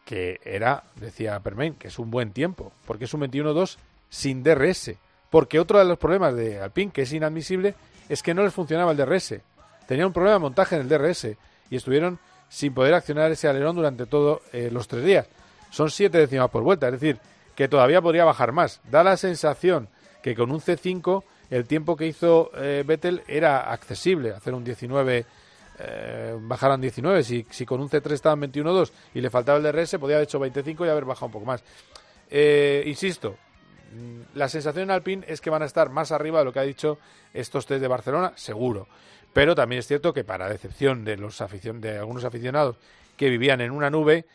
que 0.05 0.41
era, 0.43 0.83
decía 0.97 1.39
Permain, 1.39 1.75
que 1.75 1.87
es 1.87 1.99
un 2.01 2.11
buen 2.11 2.33
tiempo, 2.33 2.73
porque 2.87 3.05
es 3.05 3.15
un 3.15 3.21
21-2 3.21 3.77
sin 4.09 4.43
DRS. 4.43 4.97
Porque 5.31 5.61
otro 5.61 5.79
de 5.79 5.85
los 5.85 5.99
problemas 5.99 6.35
de 6.35 6.61
Alpine, 6.61 6.93
que 6.93 7.03
es 7.03 7.13
inadmisible, 7.13 7.75
es 8.09 8.23
que 8.23 8.35
no 8.35 8.43
les 8.43 8.53
funcionaba 8.53 8.91
el 8.91 8.97
DRS. 8.97 9.37
Tenía 9.87 10.07
un 10.07 10.13
problema 10.13 10.35
de 10.35 10.41
montaje 10.41 10.77
en 10.77 10.83
el 10.83 10.89
DRS 10.89 11.29
y 11.71 11.77
estuvieron 11.77 12.19
sin 12.49 12.75
poder 12.75 12.95
accionar 12.95 13.31
ese 13.31 13.49
alerón 13.49 13.77
durante 13.77 14.07
todos 14.07 14.41
eh, 14.53 14.69
los 14.73 14.89
tres 14.89 15.05
días. 15.05 15.27
Son 15.71 15.91
siete 15.91 16.19
décimas 16.19 16.51
por 16.51 16.65
vuelta, 16.65 16.89
es 16.89 16.95
decir, 16.95 17.19
que 17.55 17.69
todavía 17.69 18.03
podría 18.03 18.25
bajar 18.25 18.53
más. 18.53 18.81
Da 18.91 19.05
la 19.05 19.17
sensación 19.17 19.89
que 20.23 20.35
con 20.35 20.51
un 20.51 20.61
C5 20.61 21.23
el 21.51 21.67
tiempo 21.67 21.97
que 21.97 22.07
hizo 22.07 22.51
eh, 22.57 22.85
Vettel 22.87 23.23
era 23.27 23.73
accesible, 23.73 24.31
hacer 24.31 24.55
un 24.55 24.63
19, 24.63 25.27
eh, 25.81 26.37
bajar 26.41 26.71
a 26.71 26.75
un 26.77 26.81
19. 26.81 27.25
Si, 27.25 27.47
si 27.51 27.67
con 27.67 27.81
un 27.81 27.89
C3 27.89 28.13
estaba 28.13 28.35
en 28.35 28.53
21.2 28.53 28.93
y 29.15 29.21
le 29.21 29.31
faltaba 29.31 29.59
el 29.59 29.65
DRS, 29.65 29.97
podía 29.99 30.17
haber 30.17 30.29
hecho 30.29 30.39
25 30.39 30.87
y 30.87 30.89
haber 30.89 31.05
bajado 31.05 31.27
un 31.27 31.33
poco 31.33 31.47
más. 31.47 31.63
Eh, 32.31 32.85
insisto, 32.87 33.37
la 34.35 34.49
sensación 34.49 34.85
en 34.85 34.91
Alpine 34.91 35.25
es 35.27 35.41
que 35.41 35.51
van 35.51 35.63
a 35.63 35.67
estar 35.67 35.91
más 35.91 36.13
arriba 36.13 36.39
de 36.41 36.45
lo 36.45 36.53
que 36.53 36.61
ha 36.61 36.65
dicho 36.65 36.99
estos 37.35 37.67
test 37.67 37.81
de 37.81 37.89
Barcelona, 37.89 38.33
seguro. 38.37 38.89
Pero 39.33 39.55
también 39.55 39.81
es 39.81 39.87
cierto 39.87 40.13
que 40.13 40.25
para 40.25 40.49
decepción 40.49 41.05
de 41.05 41.17
los 41.17 41.41
aficion 41.41 41.81
de 41.81 41.99
algunos 41.99 42.25
aficionados 42.25 42.77
que 43.17 43.29
vivían 43.29 43.61
en 43.61 43.71
una 43.71 43.91
nube, 43.91 44.27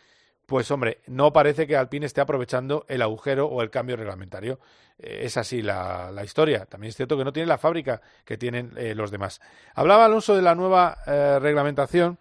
pues 0.45 0.69
hombre, 0.71 0.99
no 1.07 1.33
parece 1.33 1.67
que 1.67 1.75
Alpine 1.75 2.05
esté 2.05 2.21
aprovechando 2.21 2.85
el 2.87 3.01
agujero 3.01 3.47
o 3.47 3.61
el 3.61 3.69
cambio 3.69 3.95
reglamentario. 3.95 4.59
Eh, 4.99 5.21
es 5.23 5.37
así 5.37 5.61
la, 5.61 6.11
la, 6.11 6.23
historia. 6.23 6.65
También 6.65 6.89
es 6.89 6.95
cierto 6.95 7.17
que 7.17 7.23
no 7.23 7.33
tiene 7.33 7.47
la 7.47 7.57
fábrica 7.57 8.01
que 8.23 8.37
tienen 8.37 8.71
eh, 8.77 8.95
los 8.95 9.11
demás. 9.11 9.41
Hablaba 9.73 10.05
Alonso 10.05 10.35
de 10.35 10.41
la 10.41 10.55
nueva 10.55 10.97
eh, 11.07 11.39
reglamentación 11.41 12.19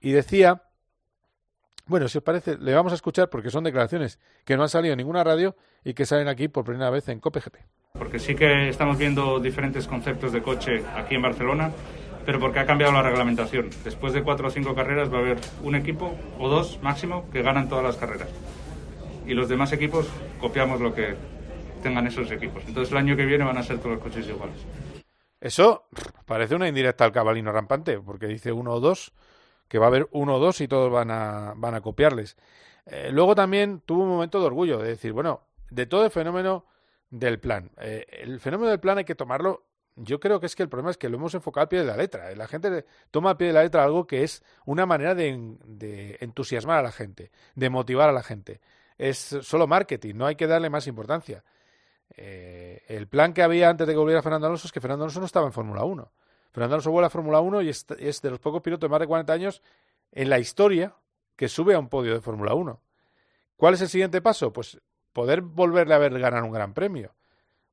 y 0.00 0.12
decía 0.12 0.62
Bueno, 1.88 2.08
si 2.08 2.18
os 2.18 2.24
parece, 2.24 2.58
le 2.58 2.74
vamos 2.74 2.90
a 2.90 2.96
escuchar 2.96 3.30
porque 3.30 3.48
son 3.48 3.62
declaraciones 3.62 4.18
que 4.44 4.56
no 4.56 4.64
han 4.64 4.68
salido 4.68 4.92
en 4.92 4.98
ninguna 4.98 5.22
radio 5.22 5.54
y 5.84 5.94
que 5.94 6.04
salen 6.04 6.26
aquí 6.26 6.48
por 6.48 6.64
primera 6.64 6.90
vez 6.90 7.08
en 7.08 7.20
COPGP. 7.20 7.54
Porque 7.92 8.18
sí 8.18 8.34
que 8.34 8.68
estamos 8.68 8.98
viendo 8.98 9.38
diferentes 9.38 9.86
conceptos 9.86 10.32
de 10.32 10.42
coche 10.42 10.82
aquí 10.96 11.14
en 11.14 11.22
Barcelona, 11.22 11.70
pero 12.24 12.40
porque 12.40 12.58
ha 12.58 12.66
cambiado 12.66 12.92
la 12.92 13.02
reglamentación. 13.02 13.70
Después 13.84 14.12
de 14.12 14.24
cuatro 14.24 14.48
o 14.48 14.50
cinco 14.50 14.74
carreras 14.74 15.12
va 15.12 15.18
a 15.18 15.20
haber 15.20 15.38
un 15.62 15.76
equipo 15.76 16.12
o 16.40 16.48
dos 16.48 16.80
máximo 16.82 17.30
que 17.30 17.42
ganan 17.42 17.68
todas 17.68 17.84
las 17.84 17.96
carreras. 17.96 18.28
Y 19.24 19.34
los 19.34 19.48
demás 19.48 19.72
equipos 19.72 20.08
copiamos 20.40 20.80
lo 20.80 20.92
que 20.92 21.14
tengan 21.84 22.04
esos 22.08 22.28
equipos. 22.32 22.64
Entonces 22.66 22.90
el 22.90 22.98
año 22.98 23.16
que 23.16 23.24
viene 23.24 23.44
van 23.44 23.58
a 23.58 23.62
ser 23.62 23.78
todos 23.78 23.92
los 23.92 24.02
coches 24.02 24.26
iguales. 24.26 24.56
Eso 25.40 25.86
parece 26.24 26.56
una 26.56 26.66
indirecta 26.66 27.04
al 27.04 27.12
cabalino 27.12 27.52
rampante, 27.52 28.00
porque 28.00 28.26
dice 28.26 28.50
uno 28.50 28.72
o 28.72 28.80
dos 28.80 29.12
que 29.68 29.78
va 29.78 29.86
a 29.86 29.88
haber 29.88 30.08
uno 30.12 30.36
o 30.36 30.38
dos 30.38 30.60
y 30.60 30.68
todos 30.68 30.90
van 30.90 31.10
a, 31.10 31.54
van 31.56 31.74
a 31.74 31.80
copiarles. 31.80 32.36
Eh, 32.86 33.10
luego 33.12 33.34
también 33.34 33.82
tuvo 33.84 34.02
un 34.02 34.08
momento 34.08 34.40
de 34.40 34.46
orgullo, 34.46 34.78
de 34.78 34.88
decir, 34.88 35.12
bueno, 35.12 35.42
de 35.70 35.86
todo 35.86 36.04
el 36.04 36.10
fenómeno 36.10 36.66
del 37.10 37.40
plan. 37.40 37.70
Eh, 37.78 38.06
el 38.10 38.40
fenómeno 38.40 38.70
del 38.70 38.80
plan 38.80 38.98
hay 38.98 39.04
que 39.04 39.14
tomarlo. 39.14 39.64
Yo 39.96 40.20
creo 40.20 40.40
que 40.40 40.46
es 40.46 40.54
que 40.54 40.62
el 40.62 40.68
problema 40.68 40.90
es 40.90 40.98
que 40.98 41.08
lo 41.08 41.16
hemos 41.16 41.34
enfocado 41.34 41.62
al 41.62 41.68
pie 41.68 41.80
de 41.80 41.86
la 41.86 41.96
letra. 41.96 42.34
La 42.34 42.46
gente 42.46 42.84
toma 43.10 43.30
al 43.30 43.36
pie 43.36 43.48
de 43.48 43.52
la 43.54 43.62
letra 43.62 43.82
algo 43.82 44.06
que 44.06 44.22
es 44.22 44.42
una 44.66 44.86
manera 44.86 45.14
de, 45.14 45.56
de 45.64 46.18
entusiasmar 46.20 46.78
a 46.78 46.82
la 46.82 46.92
gente, 46.92 47.30
de 47.54 47.70
motivar 47.70 48.08
a 48.08 48.12
la 48.12 48.22
gente. 48.22 48.60
Es 48.98 49.38
solo 49.42 49.66
marketing, 49.66 50.14
no 50.16 50.26
hay 50.26 50.36
que 50.36 50.46
darle 50.46 50.70
más 50.70 50.86
importancia. 50.86 51.42
Eh, 52.14 52.82
el 52.88 53.08
plan 53.08 53.32
que 53.32 53.42
había 53.42 53.68
antes 53.68 53.86
de 53.86 53.92
que 53.92 53.98
volviera 53.98 54.22
Fernando 54.22 54.46
Alonso 54.46 54.66
es 54.66 54.72
que 54.72 54.80
Fernando 54.80 55.04
Alonso 55.04 55.20
no 55.20 55.26
estaba 55.26 55.46
en 55.46 55.52
Fórmula 55.52 55.84
1. 55.84 56.12
Fernando 56.56 56.76
Alonso 56.76 56.90
vuela 56.90 57.08
a 57.08 57.10
Fórmula 57.10 57.40
1 57.40 57.60
y 57.60 57.68
es, 57.68 57.86
de 57.86 58.30
los 58.30 58.40
pocos 58.40 58.62
pilotos 58.62 58.88
de 58.88 58.90
más 58.90 59.00
de 59.00 59.06
40 59.06 59.30
años 59.30 59.62
en 60.10 60.30
la 60.30 60.38
historia 60.38 60.94
que 61.36 61.48
sube 61.48 61.74
a 61.74 61.78
un 61.78 61.90
podio 61.90 62.14
de 62.14 62.22
Fórmula 62.22 62.54
1. 62.54 62.80
¿Cuál 63.58 63.74
es 63.74 63.82
el 63.82 63.90
siguiente 63.90 64.22
paso? 64.22 64.54
Pues 64.54 64.80
poder 65.12 65.42
volverle 65.42 65.92
a 65.92 65.98
ver 65.98 66.18
ganar 66.18 66.42
un 66.44 66.52
gran 66.52 66.72
premio. 66.72 67.14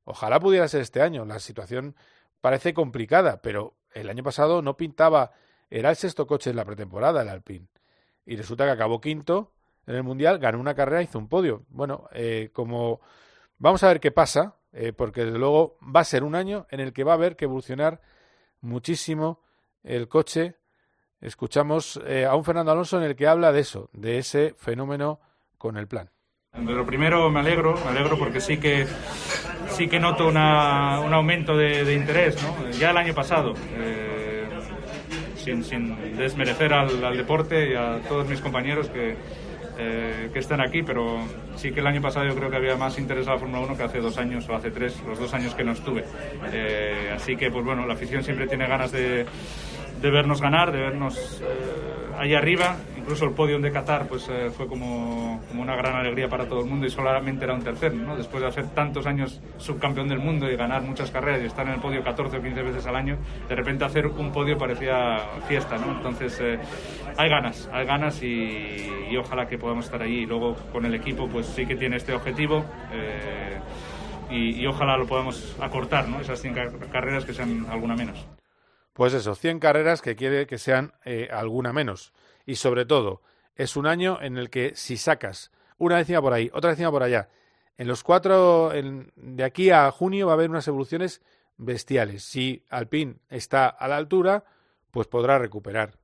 Ojalá 0.04 0.38
pudiera 0.38 0.68
ser 0.68 0.82
este 0.82 1.00
año. 1.00 1.24
La 1.24 1.38
situación 1.38 1.96
parece 2.42 2.74
complicada, 2.74 3.40
pero 3.40 3.74
el 3.94 4.10
año 4.10 4.22
pasado 4.22 4.60
no 4.60 4.76
pintaba. 4.76 5.32
Era 5.70 5.88
el 5.88 5.96
sexto 5.96 6.26
coche 6.26 6.50
en 6.50 6.56
la 6.56 6.66
pretemporada, 6.66 7.22
el 7.22 7.30
Alpine. 7.30 7.68
Y 8.26 8.36
resulta 8.36 8.66
que 8.66 8.72
acabó 8.72 9.00
quinto 9.00 9.54
en 9.86 9.94
el 9.94 10.02
Mundial, 10.02 10.38
ganó 10.38 10.60
una 10.60 10.74
carrera, 10.74 11.02
hizo 11.02 11.18
un 11.18 11.30
podio. 11.30 11.64
Bueno, 11.70 12.06
eh, 12.12 12.50
como 12.52 13.00
vamos 13.56 13.82
a 13.82 13.88
ver 13.88 14.00
qué 14.00 14.10
pasa, 14.10 14.56
eh, 14.74 14.92
porque 14.92 15.24
desde 15.24 15.38
luego 15.38 15.78
va 15.80 16.00
a 16.00 16.04
ser 16.04 16.22
un 16.22 16.34
año 16.34 16.66
en 16.68 16.80
el 16.80 16.92
que 16.92 17.02
va 17.02 17.12
a 17.12 17.14
haber 17.14 17.34
que 17.34 17.46
evolucionar 17.46 18.02
muchísimo 18.64 19.40
el 19.82 20.08
coche. 20.08 20.56
Escuchamos 21.20 22.00
eh, 22.06 22.24
a 22.24 22.34
un 22.34 22.44
Fernando 22.44 22.72
Alonso 22.72 22.98
en 22.98 23.04
el 23.04 23.16
que 23.16 23.26
habla 23.26 23.52
de 23.52 23.60
eso, 23.60 23.88
de 23.92 24.18
ese 24.18 24.54
fenómeno 24.58 25.20
con 25.56 25.76
el 25.76 25.86
plan. 25.86 26.10
Lo 26.58 26.86
primero 26.86 27.30
me 27.30 27.40
alegro, 27.40 27.74
me 27.84 27.90
alegro 27.90 28.18
porque 28.18 28.40
sí 28.40 28.58
que 28.58 28.86
sí 29.68 29.88
que 29.88 29.98
noto 29.98 30.28
una, 30.28 31.00
un 31.00 31.12
aumento 31.12 31.56
de, 31.56 31.94
interés, 31.94 32.40
¿no? 32.42 32.70
Ya 32.70 32.90
el 32.90 32.96
año 32.96 33.14
pasado, 33.14 33.54
eh, 33.72 34.48
sin, 35.36 35.64
sin, 35.64 36.16
desmerecer 36.16 36.72
al, 36.72 37.04
al, 37.04 37.16
deporte 37.16 37.70
y 37.70 37.74
a 37.74 38.00
todos 38.08 38.28
mis 38.28 38.40
compañeros 38.40 38.88
que, 38.88 39.16
eh, 39.78 40.30
que 40.32 40.38
están 40.38 40.60
aquí, 40.60 40.82
pero 40.82 41.18
sí 41.56 41.72
que 41.72 41.80
el 41.80 41.86
año 41.86 42.00
pasado 42.00 42.26
yo 42.26 42.34
creo 42.34 42.50
que 42.50 42.56
había 42.56 42.76
más 42.76 42.98
interés 42.98 43.26
a 43.26 43.32
la 43.32 43.38
Fórmula 43.38 43.60
1 43.60 43.76
que 43.76 43.82
hace 43.82 43.98
dos 43.98 44.16
años 44.18 44.48
o 44.48 44.54
hace 44.54 44.70
tres, 44.70 45.02
los 45.06 45.18
dos 45.18 45.32
años 45.34 45.54
que 45.54 45.64
no 45.64 45.72
estuve. 45.72 46.04
Eh, 46.52 47.12
así 47.14 47.36
que, 47.36 47.50
pues 47.50 47.64
bueno, 47.64 47.86
la 47.86 47.94
afición 47.94 48.22
siempre 48.22 48.46
tiene 48.46 48.66
ganas 48.66 48.92
de, 48.92 49.26
de 50.00 50.10
vernos 50.10 50.40
ganar, 50.40 50.70
de 50.70 50.78
vernos 50.78 51.42
eh, 51.42 52.14
ahí 52.18 52.34
arriba. 52.34 52.76
Incluso 53.04 53.26
el 53.26 53.32
podio 53.32 53.58
de 53.58 53.70
Qatar 53.70 54.08
pues, 54.08 54.30
eh, 54.30 54.48
fue 54.48 54.66
como, 54.66 55.38
una 55.54 55.76
gran 55.76 55.94
alegría 55.94 56.26
para 56.26 56.48
todo 56.48 56.60
el 56.60 56.70
mundo 56.70 56.86
y 56.86 56.90
solamente 56.90 57.44
era 57.44 57.52
un 57.52 57.62
tercero. 57.62 57.94
¿no? 57.94 58.16
Después 58.16 58.40
de 58.40 58.48
hacer 58.48 58.68
tantos 58.70 59.06
años 59.06 59.42
subcampeón 59.58 60.08
del 60.08 60.20
mundo 60.20 60.50
y 60.50 60.56
ganar 60.56 60.80
muchas 60.80 61.10
carreras 61.10 61.42
y 61.42 61.44
estar 61.44 61.66
en 61.66 61.74
el 61.74 61.80
podio 61.80 62.02
14 62.02 62.38
o 62.38 62.42
15 62.42 62.62
veces 62.62 62.86
al 62.86 62.96
año, 62.96 63.18
de 63.46 63.54
repente 63.54 63.84
hacer 63.84 64.06
un 64.06 64.32
podio 64.32 64.56
parecía 64.56 65.18
fiesta. 65.46 65.76
¿no? 65.76 65.92
Entonces 65.92 66.40
eh, 66.40 66.58
hay 67.18 67.28
ganas, 67.28 67.68
hay 67.74 67.84
ganas 67.84 68.22
y, 68.22 69.14
ojalá 69.18 69.46
que 69.48 69.58
podamos 69.58 69.84
estar. 69.84 70.06
Y 70.06 70.24
luego 70.24 70.56
con 70.72 70.86
el 70.86 70.94
equipo 70.94 71.28
pues 71.28 71.44
sí 71.44 71.66
que 71.66 71.76
tiene 71.76 71.96
este 71.96 72.14
objetivo. 72.14 72.64
Y, 74.30 74.62
y, 74.62 74.66
ojalá 74.66 74.96
lo 74.96 75.06
podamos 75.06 75.54
acortar, 75.60 76.08
¿no? 76.08 76.20
esas 76.20 76.40
cinco 76.40 76.60
carreras 76.90 77.26
que 77.26 77.34
sean 77.34 77.66
alguna 77.68 77.96
menos. 77.96 78.26
Pues 78.94 79.12
eso, 79.12 79.34
100 79.34 79.58
carreras 79.58 80.00
que 80.00 80.14
quiere 80.14 80.46
que 80.46 80.56
sean 80.56 80.92
eh, 81.04 81.28
alguna 81.32 81.72
menos. 81.72 82.12
Y 82.46 82.56
sobre 82.56 82.84
todo, 82.84 83.22
es 83.56 83.76
un 83.76 83.86
año 83.86 84.18
en 84.20 84.36
el 84.36 84.50
que 84.50 84.72
si 84.74 84.96
sacas 84.96 85.50
una 85.78 85.96
décima 85.96 86.20
por 86.20 86.32
ahí, 86.32 86.50
otra 86.52 86.70
décima 86.70 86.90
por 86.90 87.02
allá, 87.02 87.28
en 87.76 87.88
los 87.88 88.02
cuatro, 88.02 88.72
en, 88.72 89.12
de 89.16 89.42
aquí 89.44 89.70
a 89.70 89.90
junio 89.90 90.26
va 90.26 90.32
a 90.32 90.34
haber 90.34 90.50
unas 90.50 90.68
evoluciones 90.68 91.22
bestiales. 91.56 92.22
Si 92.22 92.64
Alpine 92.70 93.16
está 93.28 93.66
a 93.66 93.88
la 93.88 93.96
altura, 93.96 94.44
pues 94.90 95.08
podrá 95.08 95.38
recuperar. 95.38 95.98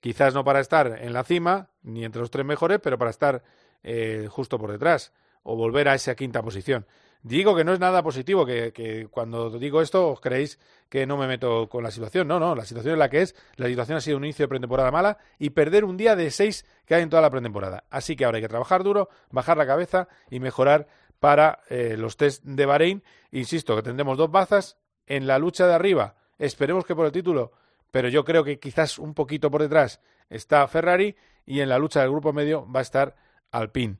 Quizás 0.00 0.34
no 0.34 0.44
para 0.44 0.60
estar 0.60 0.98
en 1.00 1.12
la 1.12 1.24
cima, 1.24 1.70
ni 1.82 2.04
entre 2.04 2.20
los 2.20 2.30
tres 2.30 2.46
mejores, 2.46 2.78
pero 2.80 2.96
para 2.98 3.10
estar 3.10 3.42
eh, 3.82 4.28
justo 4.30 4.58
por 4.58 4.70
detrás 4.70 5.12
o 5.42 5.56
volver 5.56 5.88
a 5.88 5.94
esa 5.94 6.14
quinta 6.14 6.42
posición. 6.42 6.86
Digo 7.22 7.56
que 7.56 7.64
no 7.64 7.72
es 7.72 7.80
nada 7.80 8.02
positivo, 8.02 8.46
que, 8.46 9.08
cuando 9.10 9.50
digo 9.58 9.82
esto 9.82 10.10
os 10.10 10.20
creéis 10.20 10.58
que 10.88 11.06
no 11.06 11.16
me 11.16 11.26
meto 11.26 11.68
con 11.68 11.82
la 11.82 11.90
situación. 11.90 12.28
No, 12.28 12.38
no, 12.38 12.54
la 12.54 12.64
situación 12.64 12.94
es 12.94 12.98
la 12.98 13.08
que 13.08 13.22
es. 13.22 13.34
La 13.56 13.66
situación 13.66 13.98
ha 13.98 14.00
sido 14.00 14.16
un 14.16 14.24
inicio 14.24 14.44
de 14.44 14.48
pretemporada 14.48 14.90
mala 14.90 15.18
y 15.38 15.50
perder 15.50 15.84
un 15.84 15.96
día 15.96 16.14
de 16.14 16.30
seis 16.30 16.64
que 16.86 16.94
hay 16.94 17.02
en 17.02 17.10
toda 17.10 17.22
la 17.22 17.30
pretemporada. 17.30 17.84
Así 17.90 18.14
que 18.14 18.24
ahora 18.24 18.36
hay 18.36 18.42
que 18.42 18.48
trabajar 18.48 18.84
duro, 18.84 19.08
bajar 19.30 19.56
la 19.56 19.66
cabeza 19.66 20.08
y 20.30 20.38
mejorar 20.38 20.86
para 21.18 21.60
eh, 21.68 21.96
los 21.98 22.16
test 22.16 22.44
de 22.44 22.66
Bahrein. 22.66 23.02
Insisto 23.32 23.74
que 23.74 23.82
tendremos 23.82 24.16
dos 24.16 24.30
bazas 24.30 24.76
en 25.06 25.26
la 25.26 25.38
lucha 25.38 25.66
de 25.66 25.74
arriba. 25.74 26.14
Esperemos 26.38 26.84
que 26.84 26.94
por 26.94 27.06
el 27.06 27.12
título, 27.12 27.52
pero 27.90 28.08
yo 28.08 28.24
creo 28.24 28.44
que 28.44 28.58
quizás 28.58 28.98
un 28.98 29.14
poquito 29.14 29.50
por 29.50 29.62
detrás 29.62 30.00
está 30.28 30.66
Ferrari 30.68 31.16
y 31.44 31.60
en 31.60 31.68
la 31.68 31.78
lucha 31.78 32.00
del 32.00 32.10
grupo 32.10 32.32
medio 32.32 32.70
va 32.70 32.80
a 32.80 32.82
estar 32.82 33.16
Alpine. 33.50 33.98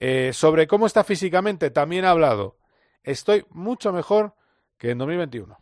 Eh, 0.00 0.32
sobre 0.32 0.66
cómo 0.66 0.86
está 0.86 1.04
físicamente 1.04 1.70
también 1.70 2.04
ha 2.04 2.10
hablado. 2.10 2.56
Estoy 3.02 3.44
mucho 3.50 3.92
mejor 3.92 4.34
que 4.76 4.90
en 4.90 4.98
2021. 4.98 5.56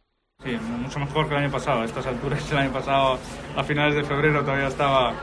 Sí, 0.45 0.57
mucho 0.57 0.99
mejor 0.99 1.29
que 1.29 1.35
el 1.35 1.45
año 1.45 1.53
pasado. 1.53 1.83
A 1.83 1.85
estas 1.85 2.07
alturas, 2.07 2.51
el 2.53 2.59
año 2.59 2.73
pasado, 2.73 3.19
a 3.57 3.65
finales 3.65 3.95
de 3.95 4.05
febrero, 4.05 4.43
todavía 4.43 4.69
estaba 4.69 5.15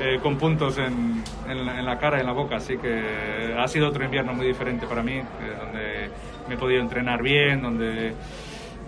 eh, 0.00 0.18
con 0.22 0.36
puntos 0.36 0.78
en, 0.78 1.24
la, 1.46 1.98
cara 1.98 2.18
y 2.18 2.20
en 2.20 2.26
la 2.26 2.32
boca. 2.32 2.56
Así 2.56 2.76
que 2.76 3.54
ha 3.56 3.66
sido 3.68 3.88
otro 3.88 4.04
invierno 4.04 4.34
muy 4.34 4.46
diferente 4.46 4.86
para 4.86 5.02
mí, 5.02 5.14
eh, 5.14 5.24
donde 5.58 6.10
me 6.48 6.54
he 6.54 6.58
podido 6.58 6.82
entrenar 6.82 7.22
bien, 7.22 7.62
donde 7.62 8.14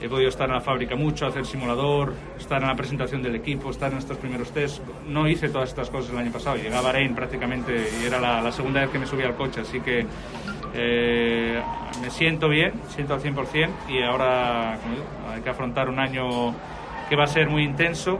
he 0.01 0.09
podido 0.09 0.29
estar 0.29 0.49
en 0.49 0.55
la 0.55 0.61
fábrica 0.61 0.97
mucho, 0.97 1.27
hacer 1.27 1.45
simulador, 1.45 2.15
estar 2.39 2.61
en 2.63 2.69
la 2.69 2.75
presentación 2.75 3.23
del 3.23 3.35
equipo, 3.35 3.71
estar 3.71 3.93
en 3.93 3.99
estos 3.99 4.17
primeros 4.17 4.51
test. 4.51 4.83
No 5.07 5.29
hice 5.29 5.49
todas 5.49 5.69
estas 5.69 5.91
cosas 5.91 6.13
el 6.13 6.19
año 6.19 6.33
pasado, 6.33 6.57
llegué 6.57 6.75
a 6.75 6.81
Bahrein 6.81 7.15
prácticamente 7.15 7.89
y 8.03 8.07
era 8.07 8.19
la, 8.19 8.51
segunda 8.53 8.81
vez 8.81 8.91
que 8.91 8.99
me 8.99 9.07
subí 9.07 9.23
al 9.23 9.37
coche, 9.37 9.61
así 9.61 9.81
que 9.81 10.07
eh, 10.75 11.63
me 12.01 12.11
siento 12.11 12.49
bien, 12.49 12.73
siento 12.89 13.15
al 13.15 13.21
100% 13.21 13.69
y 13.89 14.03
ahora 14.03 14.79
hay 15.33 15.43
que 15.43 15.51
afrontar 15.51 15.89
un 15.89 15.99
año 15.99 16.55
que 17.09 17.17
va 17.17 17.25
a 17.25 17.29
ser 17.29 17.51
muy 17.51 17.65
intenso 17.65 18.19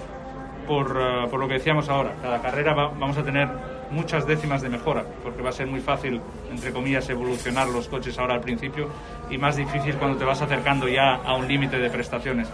por, 0.67 0.97
eh, 1.01 1.29
por 1.31 1.41
lo 1.41 1.49
que 1.49 1.55
decíamos 1.55 1.89
ahora. 1.89 2.15
Cada 2.21 2.43
carrera 2.43 2.75
vamos 2.75 3.17
a 3.17 3.25
tener 3.25 3.49
muchas 3.91 4.27
décimas 4.27 4.63
de 4.63 4.69
mejora, 4.69 5.05
porque 5.23 5.43
va 5.43 5.51
a 5.51 5.53
ser 5.53 5.67
muy 5.67 5.81
fácil, 5.81 6.21
entre 6.51 6.73
comillas, 6.73 7.09
evolucionar 7.11 7.69
los 7.69 7.89
coches 7.89 8.19
ahora 8.19 8.35
al 8.35 8.41
principio 8.41 8.89
y 9.31 9.39
más 9.39 9.57
difícil 9.57 9.97
cuando 9.97 10.19
te 10.19 10.25
vas 10.25 10.41
acercando 10.43 10.89
ya 10.89 11.17
a 11.17 11.35
un 11.35 11.49
límite 11.49 11.79
de 11.79 11.91
prestaciones. 11.91 12.49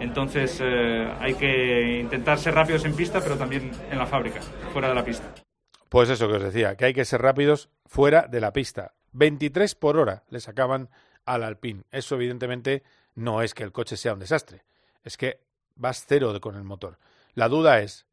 Entonces 0.00 0.58
eh, 0.60 1.12
hay 1.20 1.34
que 1.34 2.00
intentar 2.00 2.38
ser 2.38 2.54
rápidos 2.54 2.84
en 2.84 2.94
pista, 2.94 3.20
pero 3.20 3.36
también 3.36 3.70
en 3.90 3.98
la 3.98 4.06
fábrica, 4.06 4.40
fuera 4.72 4.88
de 4.88 4.94
la 4.94 5.04
pista. 5.04 5.32
Pues 5.88 6.08
eso 6.08 6.26
que 6.28 6.34
os 6.34 6.42
decía, 6.42 6.76
que 6.76 6.86
hay 6.86 6.94
que 6.94 7.04
ser 7.04 7.20
rápidos 7.20 7.68
fuera 7.86 8.26
de 8.26 8.40
la 8.40 8.52
pista. 8.52 8.94
23 9.12 9.74
por 9.74 9.98
hora 9.98 10.24
le 10.30 10.40
sacaban 10.40 10.88
al 11.24 11.44
Alpine. 11.44 11.84
Eso 11.90 12.14
evidentemente 12.14 12.82
no 13.14 13.42
es 13.42 13.54
que 13.54 13.62
el 13.62 13.72
coche 13.72 13.96
sea 13.96 14.14
un 14.14 14.20
desastre, 14.20 14.64
es 15.04 15.16
que 15.16 15.40
vas 15.76 16.04
cero 16.06 16.38
con 16.40 16.56
el 16.56 16.64
motor. 16.64 16.98
La 17.34 17.48
duda 17.48 17.80
es, 17.80 18.06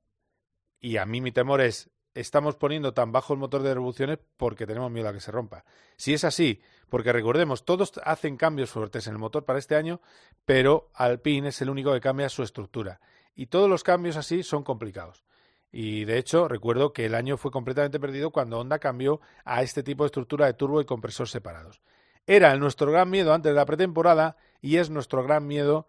y 0.80 0.98
a 0.98 1.06
mí 1.06 1.22
mi 1.22 1.32
temor 1.32 1.62
es, 1.62 1.90
estamos 2.14 2.56
poniendo 2.56 2.94
tan 2.94 3.12
bajo 3.12 3.34
el 3.34 3.40
motor 3.40 3.64
de 3.64 3.74
revoluciones 3.74 4.20
porque 4.38 4.68
tenemos 4.68 4.92
miedo 4.92 5.10
a 5.10 5.14
que 5.14 5.20
se 5.20 5.32
rompa. 5.32 5.66
Si 5.96 6.14
es 6.14 6.24
así, 6.24 6.62
porque 6.90 7.14
recordemos, 7.14 7.66
todos 7.66 7.94
hacen 8.04 8.38
cambios 8.38 8.72
fuertes 8.72 9.08
en 9.08 9.14
el 9.14 9.20
motor 9.20 9.46
para 9.46 9.60
este 9.60 9.76
año, 9.76 10.02
pero 10.46 10.90
Alpine 10.94 11.50
es 11.50 11.62
el 11.62 11.70
único 11.70 11.94
que 11.94 12.02
cambia 12.02 12.30
su 12.30 12.44
estructura. 12.44 13.00
Y 13.36 13.48
todos 13.48 13.70
los 13.70 13.84
cambios 13.84 14.18
así 14.18 14.44
son 14.44 14.64
complicados. 14.64 15.24
Y 15.72 16.06
de 16.06 16.18
hecho, 16.18 16.48
recuerdo 16.48 16.94
que 16.94 17.06
el 17.06 17.16
año 17.16 17.38
fue 17.38 17.52
completamente 17.52 18.00
perdido 18.00 18.32
cuando 18.32 18.60
Honda 18.60 18.80
cambió 18.80 19.22
a 19.46 19.62
este 19.62 19.84
tipo 19.84 20.04
de 20.04 20.08
estructura 20.08 20.48
de 20.48 20.54
turbo 20.54 20.82
y 20.82 20.86
compresor 20.86 21.28
separados. 21.28 21.82
Era 22.26 22.56
nuestro 22.58 22.92
gran 22.92 23.10
miedo 23.10 23.34
antes 23.34 23.52
de 23.52 23.56
la 23.56 23.66
pretemporada 23.66 24.38
y 24.62 24.78
es 24.78 24.90
nuestro 24.90 25.24
gran 25.24 25.48
miedo 25.48 25.88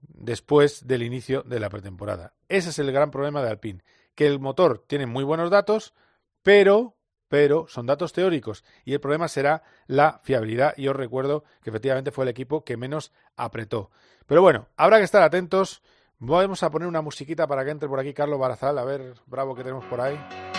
después 0.00 0.86
del 0.86 1.02
inicio 1.02 1.42
de 1.42 1.60
la 1.60 1.70
pretemporada. 1.70 2.34
Ese 2.48 2.70
es 2.70 2.78
el 2.78 2.90
gran 2.90 3.10
problema 3.10 3.42
de 3.42 3.50
Alpine, 3.50 3.84
que 4.14 4.26
el 4.26 4.40
motor 4.40 4.84
tiene 4.86 5.06
muy 5.06 5.24
buenos 5.24 5.50
datos, 5.50 5.94
pero, 6.42 6.96
pero 7.28 7.66
son 7.68 7.86
datos 7.86 8.12
teóricos 8.12 8.64
y 8.84 8.92
el 8.92 9.00
problema 9.00 9.28
será 9.28 9.62
la 9.86 10.20
fiabilidad 10.22 10.74
y 10.76 10.88
os 10.88 10.96
recuerdo 10.96 11.44
que 11.62 11.70
efectivamente 11.70 12.10
fue 12.10 12.24
el 12.24 12.30
equipo 12.30 12.64
que 12.64 12.76
menos 12.76 13.12
apretó. 13.36 13.90
Pero 14.26 14.42
bueno, 14.42 14.68
habrá 14.76 14.98
que 14.98 15.04
estar 15.04 15.22
atentos. 15.22 15.82
Vamos 16.18 16.62
a 16.62 16.70
poner 16.70 16.86
una 16.86 17.02
musiquita 17.02 17.46
para 17.46 17.64
que 17.64 17.70
entre 17.70 17.88
por 17.88 17.98
aquí 17.98 18.14
Carlos 18.14 18.38
Barazal, 18.38 18.78
a 18.78 18.84
ver, 18.84 19.14
bravo 19.26 19.54
que 19.54 19.62
tenemos 19.62 19.84
por 19.86 20.00
ahí. 20.00 20.51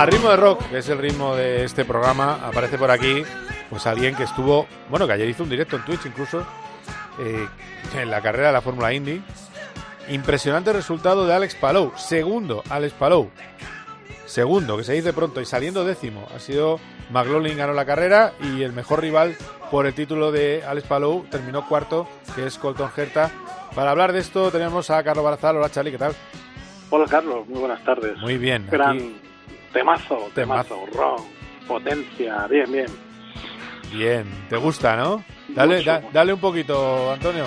A 0.00 0.06
ritmo 0.06 0.30
de 0.30 0.36
rock, 0.38 0.62
que 0.70 0.78
es 0.78 0.88
el 0.88 0.96
ritmo 0.96 1.36
de 1.36 1.62
este 1.62 1.84
programa, 1.84 2.38
aparece 2.42 2.78
por 2.78 2.90
aquí 2.90 3.22
pues 3.68 3.86
alguien 3.86 4.16
que 4.16 4.22
estuvo, 4.22 4.66
bueno, 4.88 5.06
que 5.06 5.12
ayer 5.12 5.28
hizo 5.28 5.42
un 5.42 5.50
directo 5.50 5.76
en 5.76 5.84
Twitch 5.84 6.06
incluso, 6.06 6.46
eh, 7.18 7.46
en 7.94 8.10
la 8.10 8.22
carrera 8.22 8.46
de 8.46 8.54
la 8.54 8.62
Fórmula 8.62 8.94
Indy. 8.94 9.22
Impresionante 10.08 10.72
resultado 10.72 11.26
de 11.26 11.34
Alex 11.34 11.54
Palou, 11.54 11.92
segundo 11.96 12.62
Alex 12.70 12.94
Palou, 12.94 13.28
segundo, 14.24 14.78
que 14.78 14.84
se 14.84 14.94
dice 14.94 15.12
pronto, 15.12 15.38
y 15.42 15.44
saliendo 15.44 15.84
décimo. 15.84 16.26
Ha 16.34 16.38
sido 16.38 16.80
McLaughlin 17.10 17.58
ganó 17.58 17.74
la 17.74 17.84
carrera 17.84 18.32
y 18.40 18.62
el 18.62 18.72
mejor 18.72 19.02
rival 19.02 19.36
por 19.70 19.84
el 19.86 19.92
título 19.92 20.32
de 20.32 20.64
Alex 20.66 20.86
Palou 20.88 21.26
terminó 21.30 21.68
cuarto, 21.68 22.08
que 22.34 22.46
es 22.46 22.56
Colton 22.56 22.90
Herta. 22.96 23.30
Para 23.74 23.90
hablar 23.90 24.14
de 24.14 24.20
esto 24.20 24.50
tenemos 24.50 24.88
a 24.88 25.02
Carlos 25.02 25.26
Barazal. 25.26 25.58
Hola 25.58 25.68
Charlie, 25.70 25.92
¿qué 25.92 25.98
tal? 25.98 26.14
Hola 26.88 27.04
Carlos, 27.06 27.46
muy 27.46 27.60
buenas 27.60 27.84
tardes. 27.84 28.16
Muy 28.16 28.38
bien. 28.38 28.66
Gran 28.70 28.96
aquí- 28.96 29.20
temazo, 29.72 30.30
Temazo. 30.34 30.86
rock, 30.94 31.22
potencia, 31.66 32.46
bien, 32.48 32.70
bien. 32.72 32.86
Bien, 33.92 34.24
te 34.48 34.56
gusta, 34.56 34.96
¿no? 34.96 35.24
Dale, 35.48 35.82
da- 35.82 36.02
dale 36.12 36.32
un 36.32 36.40
poquito, 36.40 37.12
Antonio. 37.12 37.44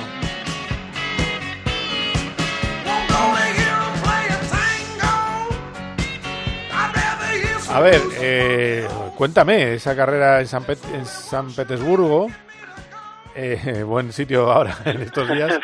A 7.69 7.79
ver, 7.79 8.01
eh, 8.19 8.87
cuéntame, 9.17 9.73
esa 9.73 9.95
carrera 9.95 10.39
en 10.41 10.47
San, 10.47 10.63
Pet- 10.63 10.83
en 10.93 11.05
San 11.05 11.51
Petersburgo, 11.53 12.27
eh, 13.35 13.83
buen 13.87 14.11
sitio 14.13 14.51
ahora 14.51 14.77
en 14.85 15.01
estos 15.01 15.27
días. 15.29 15.59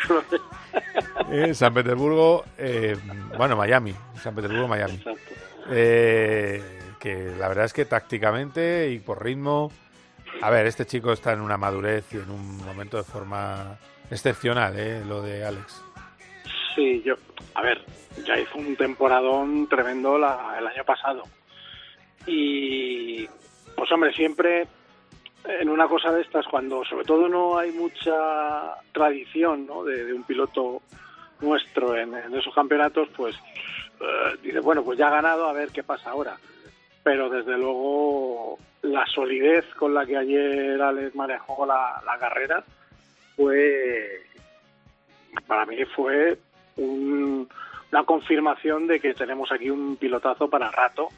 Eh, 1.32 1.54
San 1.54 1.72
Petersburgo, 1.72 2.44
eh, 2.58 2.96
bueno, 3.38 3.54
Miami, 3.56 3.94
San 4.20 4.34
Petersburgo, 4.34 4.66
Miami. 4.66 5.00
Eh, 5.70 6.62
que 6.98 7.32
la 7.38 7.48
verdad 7.48 7.64
es 7.64 7.72
que 7.72 7.84
tácticamente 7.84 8.90
y 8.90 8.98
por 8.98 9.24
ritmo, 9.24 9.72
a 10.42 10.50
ver, 10.50 10.66
este 10.66 10.84
chico 10.86 11.12
está 11.12 11.32
en 11.32 11.40
una 11.40 11.56
madurez 11.56 12.04
y 12.12 12.16
en 12.18 12.30
un 12.30 12.58
momento 12.58 12.96
de 12.96 13.04
forma 13.04 13.78
excepcional, 14.10 14.78
eh, 14.78 15.02
lo 15.06 15.22
de 15.22 15.44
Alex. 15.44 15.82
Sí, 16.74 17.02
yo, 17.04 17.14
a 17.54 17.62
ver, 17.62 17.84
ya 18.26 18.38
hizo 18.38 18.58
un 18.58 18.76
temporadón 18.76 19.66
tremendo 19.68 20.18
la- 20.18 20.56
el 20.58 20.66
año 20.66 20.84
pasado. 20.84 21.22
Y, 22.26 23.26
pues 23.76 23.90
hombre, 23.92 24.12
siempre 24.12 24.66
en 25.44 25.68
una 25.70 25.88
cosa 25.88 26.12
de 26.12 26.20
estas, 26.20 26.46
cuando 26.46 26.84
sobre 26.84 27.04
todo 27.04 27.28
no 27.28 27.58
hay 27.58 27.72
mucha 27.72 28.74
tradición 28.92 29.66
¿no? 29.66 29.84
de, 29.84 30.12
un 30.12 30.22
piloto 30.24 30.82
nuestro 31.40 31.96
en 31.96 32.14
esos 32.34 32.54
campeonatos, 32.54 33.08
pues 33.16 33.34
eh, 34.00 34.36
dice, 34.42 34.60
bueno, 34.60 34.82
pues 34.84 34.98
ya 34.98 35.08
ha 35.08 35.10
ganado, 35.10 35.46
a 35.46 35.52
ver 35.52 35.70
qué 35.70 35.82
pasa 35.82 36.10
ahora. 36.10 36.36
Pero 37.02 37.28
desde 37.30 37.56
luego 37.56 38.58
la 38.82 39.06
solidez 39.06 39.64
con 39.76 39.94
la 39.94 40.04
que 40.06 40.16
ayer 40.16 40.80
Alex 40.80 41.14
manejó 41.14 41.64
la, 41.66 42.02
la 42.04 42.18
carrera 42.18 42.64
fue, 43.36 44.22
para 45.46 45.66
mí 45.66 45.76
fue 45.96 46.38
un- 46.76 47.48
una 47.92 48.04
confirmación 48.04 48.86
de 48.86 49.00
que 49.00 49.14
tenemos 49.14 49.50
aquí 49.52 49.68
un 49.70 49.96
pilotazo 49.96 50.48
para 50.48 50.70
rato 50.70 51.08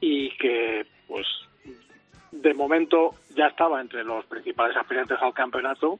y 0.00 0.30
que 0.36 0.84
pues 1.06 1.26
de 2.32 2.54
momento 2.54 3.14
ya 3.36 3.46
estaba 3.46 3.80
entre 3.80 4.02
los 4.04 4.24
principales 4.26 4.76
aspirantes 4.76 5.18
al 5.20 5.32
campeonato 5.34 5.98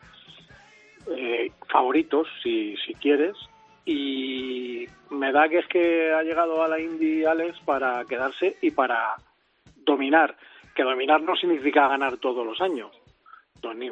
eh, 1.16 1.52
favoritos 1.68 2.26
si, 2.42 2.76
si 2.78 2.94
quieres 2.94 3.36
y 3.84 4.86
me 5.10 5.32
da 5.32 5.48
que 5.48 5.58
es 5.58 5.66
que 5.66 6.12
ha 6.12 6.22
llegado 6.22 6.62
a 6.62 6.68
la 6.68 6.80
Indy 6.80 7.24
Alex 7.24 7.60
para 7.60 8.04
quedarse 8.04 8.56
y 8.60 8.70
para 8.70 9.14
dominar 9.76 10.36
que 10.74 10.84
dominar 10.84 11.20
no 11.22 11.36
significa 11.36 11.88
ganar 11.88 12.16
todos 12.18 12.46
los 12.46 12.60
años 12.60 12.90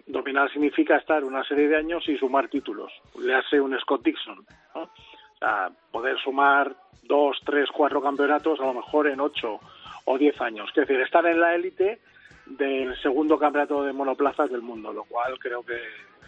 dominar 0.07 0.51
significa 0.53 0.97
estar 0.97 1.25
una 1.25 1.45
serie 1.45 1.69
de 1.69 1.77
años 1.77 2.09
y 2.09 2.17
sumar 2.17 2.49
títulos 2.49 2.93
le 3.21 3.35
hace 3.35 3.61
un 3.61 3.79
Scott 3.79 4.03
Dixon 4.03 4.45
¿no? 4.75 4.83
o 4.83 5.39
sea, 5.39 5.71
poder 5.91 6.19
sumar 6.19 6.75
dos, 7.11 7.39
tres, 7.45 7.69
cuatro 7.73 8.01
campeonatos 8.01 8.61
a 8.61 8.67
lo 8.67 8.75
mejor 8.75 9.09
en 9.09 9.21
ocho 9.21 9.61
o 10.05 10.17
diez 10.17 10.41
años. 10.41 10.69
Es 10.71 10.87
decir, 10.87 11.01
estar 11.01 11.27
en 11.27 11.41
la 11.41 11.55
élite 11.55 12.01
del 12.47 12.97
segundo 13.03 13.39
campeonato 13.39 13.83
de 13.85 13.93
monoplazas 13.93 14.51
del 14.51 14.63
mundo, 14.63 14.93
lo 14.93 15.05
cual 15.05 15.39
creo 15.39 15.63
que 15.63 15.77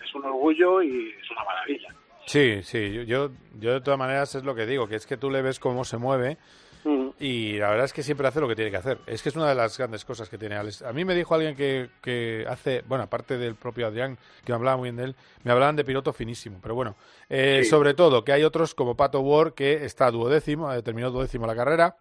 es 0.04 0.14
un 0.14 0.24
orgullo 0.24 0.82
y 0.82 1.10
es 1.10 1.30
una 1.30 1.44
maravilla. 1.44 1.94
Sí, 2.26 2.62
sí, 2.62 3.04
yo, 3.06 3.30
yo, 3.58 3.72
de 3.72 3.80
todas 3.80 3.98
maneras 3.98 4.34
es 4.34 4.44
lo 4.44 4.54
que 4.54 4.64
digo, 4.66 4.86
que 4.88 4.96
es 4.96 5.06
que 5.06 5.16
tú 5.16 5.30
le 5.30 5.42
ves 5.42 5.58
cómo 5.58 5.84
se 5.84 5.96
mueve 5.96 6.38
Mm. 6.84 7.10
y 7.20 7.58
la 7.58 7.68
verdad 7.70 7.84
es 7.84 7.92
que 7.92 8.02
siempre 8.02 8.26
hace 8.26 8.40
lo 8.40 8.48
que 8.48 8.56
tiene 8.56 8.72
que 8.72 8.76
hacer. 8.76 8.98
Es 9.06 9.22
que 9.22 9.28
es 9.28 9.36
una 9.36 9.48
de 9.48 9.54
las 9.54 9.78
grandes 9.78 10.04
cosas 10.04 10.28
que 10.28 10.36
tiene 10.36 10.56
Alex. 10.56 10.82
A 10.82 10.92
mí 10.92 11.04
me 11.04 11.14
dijo 11.14 11.32
alguien 11.32 11.54
que, 11.54 11.90
que 12.02 12.44
hace, 12.48 12.82
bueno, 12.88 13.04
aparte 13.04 13.38
del 13.38 13.54
propio 13.54 13.86
Adrián, 13.86 14.18
que 14.44 14.50
me 14.50 14.56
hablaba 14.56 14.78
muy 14.78 14.86
bien 14.86 14.96
de 14.96 15.04
él, 15.04 15.16
me 15.44 15.52
hablaban 15.52 15.76
de 15.76 15.84
piloto 15.84 16.12
finísimo, 16.12 16.58
pero 16.60 16.74
bueno, 16.74 16.96
eh, 17.28 17.60
Sí. 17.62 17.70
sobre 17.70 17.94
todo 17.94 18.24
que 18.24 18.32
hay 18.32 18.42
otros 18.42 18.74
como 18.74 18.96
Pato 18.96 19.20
Ward 19.20 19.54
que 19.54 19.84
está 19.84 20.10
duodécimo, 20.10 20.72
eh, 20.72 20.82
terminó 20.82 21.12
duodécimo 21.12 21.46
la 21.46 21.54
carrera, 21.54 21.96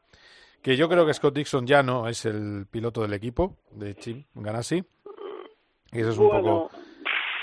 que 0.64 0.76
yo 0.76 0.90
creo 0.90 1.06
que 1.06 1.14
Scott 1.14 1.36
Dixon 1.36 1.68
ya 1.68 1.84
no 1.84 2.08
es 2.08 2.26
el 2.26 2.66
piloto 2.72 3.04
del 3.04 3.14
equipo 3.14 3.58
de 3.72 3.94
Chim 3.96 4.24
Ganassi. 4.34 4.84
Y 5.92 6.00
eso 6.00 6.10
es 6.10 6.18
un 6.18 6.28
Bueno, 6.28 6.42
poco 6.70 6.72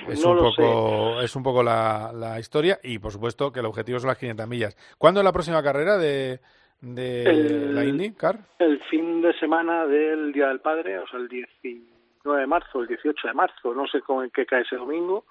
es 0.07 0.23
no 0.25 0.31
un 0.31 0.37
lo 0.37 0.43
poco 0.55 1.21
es 1.21 1.35
un 1.35 1.43
poco 1.43 1.63
la, 1.63 2.13
la 2.15 2.39
historia 2.39 2.79
y 2.83 2.99
por 2.99 3.11
supuesto 3.13 3.51
que 3.53 3.61
el 3.61 3.67
objetivo 3.67 3.99
son 3.99 4.09
las 4.09 4.19
500 4.19 4.47
millas. 4.49 4.77
¿Cuándo 4.99 5.21
es 5.21 5.25
la 5.25 5.33
próxima 5.33 5.63
carrera 5.63 5.97
de, 5.99 6.41
de 6.81 7.23
El- 7.25 7.75
la 7.75 7.85
Indy, 7.85 8.13
Car? 8.13 8.39
El 8.59 8.81
fin 8.85 9.21
de 9.23 9.33
semana 9.39 9.87
del 9.87 10.33
Día 10.33 10.49
del 10.49 10.61
Padre, 10.61 10.99
o 10.99 11.07
sea, 11.09 11.19
el 11.19 11.29
19 11.29 12.41
de 12.41 12.47
marzo, 12.47 12.81
el 12.83 12.87
18 12.89 13.29
de 13.29 13.35
marzo, 13.35 13.75
no 13.75 13.87
sé 13.87 14.01
con 14.03 14.29
qué 14.31 14.47
cae 14.47 14.63
ese 14.63 14.77
domingo, 14.77 15.25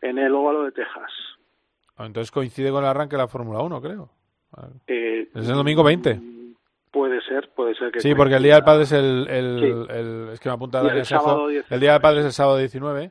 en 0.00 0.18
el 0.18 0.32
óvalo 0.34 0.64
de 0.64 0.72
Texas. 0.72 1.10
Ah, 1.96 2.06
Entonces 2.06 2.30
coincide 2.30 2.70
con 2.70 2.84
el 2.84 2.90
arranque 2.90 3.16
de 3.16 3.22
la 3.22 3.28
Fórmula 3.28 3.60
1, 3.60 3.80
creo. 3.80 4.10
Eh, 4.86 5.28
Es 5.34 5.48
el 5.48 5.54
domingo 5.54 5.82
20. 5.82 6.20
puede 6.90 7.20
ser, 7.22 7.50
puede 7.54 7.74
ser 7.74 7.90
que 7.92 8.00
Sí, 8.00 8.14
porque 8.14 8.36
el 8.36 8.42
Día 8.42 8.54
del 8.54 8.64
Padre 8.64 8.84
es 8.84 8.92
el, 8.92 9.26
el, 9.28 9.60
Sí. 9.60 9.92
el- 9.94 10.28
es 10.32 10.40
que 10.40 10.48
me 10.48 10.54
apunta 10.54 10.80
el 10.80 11.04
sábado 11.04 11.46
El 11.48 11.54
19. 11.54 11.80
Día 11.80 11.92
del 11.92 12.00
Padre 12.00 12.20
es 12.20 12.26
el 12.26 12.32
sábado 12.32 12.56
19. 12.58 13.10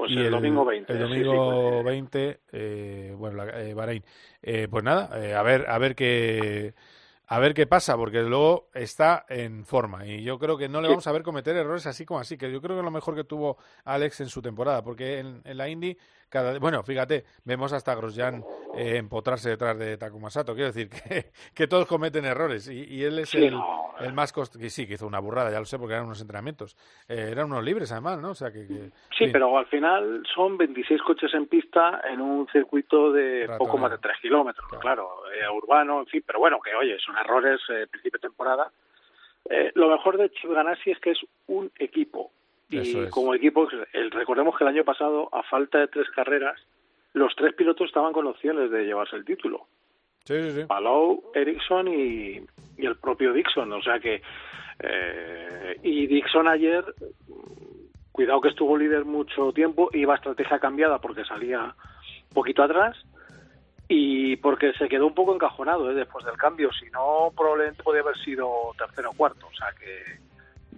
Pues 0.00 0.12
y 0.12 0.20
el 0.24 0.30
domingo 0.30 0.64
20, 0.64 0.92
El 0.92 0.98
sí, 0.98 1.04
sí, 1.04 1.20
domingo 1.20 1.82
pues, 1.82 1.84
20, 1.84 2.40
eh, 2.52 3.14
bueno, 3.16 3.44
la- 3.44 3.62
eh, 3.62 3.74
Bahrein. 3.74 4.04
Eh, 4.42 4.68
pues 4.70 4.82
nada, 4.84 5.10
eh, 5.24 5.34
a 5.34 5.42
ver, 5.42 5.66
a 5.68 5.78
ver 5.78 5.94
qué, 5.94 6.74
a 7.26 7.38
ver 7.38 7.54
qué 7.54 7.66
pasa, 7.66 7.96
porque 7.96 8.22
luego 8.22 8.68
está 8.74 9.24
en 9.28 9.64
forma 9.64 10.06
y 10.06 10.22
yo 10.22 10.38
creo 10.38 10.56
que 10.58 10.68
no 10.68 10.80
le 10.80 10.88
vamos 10.88 11.06
a 11.06 11.12
ver 11.12 11.22
cometer 11.22 11.56
errores 11.56 11.86
así 11.86 12.04
como 12.04 12.20
así, 12.20 12.36
que 12.36 12.50
yo 12.50 12.60
creo 12.60 12.76
que 12.76 12.80
es 12.80 12.84
lo 12.84 12.90
mejor 12.90 13.14
que 13.14 13.24
tuvo 13.24 13.56
Alex 13.84 14.20
en 14.20 14.28
su 14.28 14.42
temporada, 14.42 14.82
porque 14.82 15.18
en, 15.20 15.42
en 15.44 15.56
la 15.56 15.68
Indy 15.68 15.96
cada, 16.30 16.58
bueno, 16.58 16.82
fíjate, 16.82 17.24
vemos 17.44 17.72
hasta 17.72 17.94
Grosjean 17.94 18.42
eh, 18.76 18.96
empotrarse 18.96 19.50
detrás 19.50 19.76
de 19.78 19.98
Takuma 19.98 20.30
Sato, 20.30 20.54
quiero 20.54 20.72
decir 20.72 20.88
que, 21.08 21.26
que 21.54 21.66
todos 21.66 21.86
cometen 21.86 22.24
errores 22.24 22.68
y, 22.68 22.84
y 22.84 23.04
él 23.04 23.18
es 23.18 23.28
Sí, 23.30 23.44
el, 23.44 23.54
no, 23.54 23.94
el 24.00 24.12
más 24.14 24.32
cost 24.32 24.56
que 24.56 24.70
sí, 24.70 24.86
que 24.86 24.94
hizo 24.94 25.06
una 25.06 25.18
burrada, 25.18 25.50
ya 25.50 25.58
lo 25.58 25.64
sé, 25.66 25.78
porque 25.78 25.94
eran 25.94 26.06
unos 26.06 26.20
entrenamientos, 26.20 26.76
Eh, 27.08 27.28
eran 27.32 27.46
unos 27.52 27.64
libres 27.64 27.90
además, 27.92 28.18
¿no? 28.20 28.30
O 28.30 28.34
sea 28.34 28.50
que, 28.52 28.66
que- 28.66 28.90
Sí, 29.18 29.26
sí. 29.26 29.30
pero 29.32 29.58
al 29.58 29.66
final 29.66 30.22
son 30.34 30.56
26 30.56 31.02
coches 31.02 31.34
en 31.34 31.46
pista 31.46 32.00
en 32.08 32.20
un 32.20 32.46
circuito 32.52 33.12
de 33.12 33.46
poco 33.58 33.76
más 33.76 33.90
de 33.90 33.98
3 33.98 34.16
kilómetros, 34.22 34.66
claro, 34.80 35.24
eh, 35.34 35.48
urbano, 35.52 36.00
en 36.00 36.06
fin, 36.06 36.22
pero 36.26 36.38
bueno, 36.38 36.58
que 36.64 36.74
oye, 36.74 36.96
son 37.04 37.18
errores 37.18 37.60
eh, 37.68 37.86
principio 37.90 38.18
de 38.22 38.28
temporada. 38.28 38.70
Eh, 39.48 39.72
lo 39.74 39.88
mejor 39.88 40.16
de 40.18 40.30
Chip 40.30 40.50
Ganassi 40.50 40.90
es 40.92 40.98
que 41.00 41.10
es 41.10 41.18
un 41.48 41.72
equipo. 41.78 42.30
Y 42.70 42.78
es. 42.78 43.10
como 43.10 43.34
equipo, 43.34 43.68
el, 43.92 44.10
recordemos 44.10 44.56
que 44.56 44.64
el 44.64 44.68
año 44.68 44.84
pasado, 44.84 45.28
a 45.32 45.42
falta 45.42 45.78
de 45.78 45.88
tres 45.88 46.08
carreras, 46.10 46.58
los 47.12 47.34
tres 47.36 47.54
pilotos 47.54 47.88
estaban 47.88 48.12
con 48.12 48.26
opciones 48.26 48.70
de 48.70 48.84
llevarse 48.84 49.16
el 49.16 49.24
título. 49.24 49.66
Sí, 50.24 50.40
sí, 50.42 50.50
sí. 50.52 50.64
Palou, 50.66 51.30
Ericsson 51.34 51.88
y, 51.88 52.40
y 52.78 52.86
el 52.86 52.96
propio 52.96 53.32
Dixon. 53.32 53.72
O 53.72 53.82
sea 53.82 53.98
que. 53.98 54.22
eh, 54.78 55.76
y 55.82 56.06
Dixon 56.06 56.46
ayer, 56.46 56.84
cuidado 58.12 58.40
que 58.40 58.48
estuvo 58.48 58.76
líder 58.76 59.04
mucho 59.04 59.52
tiempo, 59.52 59.90
iba 59.92 60.14
estrategia 60.14 60.58
cambiada 60.58 60.98
porque 60.98 61.24
salía 61.24 61.60
un 61.64 62.34
poquito 62.34 62.62
atrás 62.62 62.96
y 63.88 64.36
porque 64.36 64.72
se 64.74 64.88
quedó 64.88 65.08
un 65.08 65.14
poco 65.14 65.34
encajonado 65.34 65.90
¿eh? 65.90 65.94
después 65.94 66.24
del 66.24 66.36
cambio, 66.36 66.70
si 66.72 66.88
no 66.90 67.32
probablemente 67.36 67.82
podía 67.82 68.02
haber 68.02 68.16
sido 68.18 68.72
tercero 68.78 69.10
o 69.10 69.14
cuarto, 69.14 69.48
o 69.48 69.54
sea 69.54 69.72
que 69.72 70.20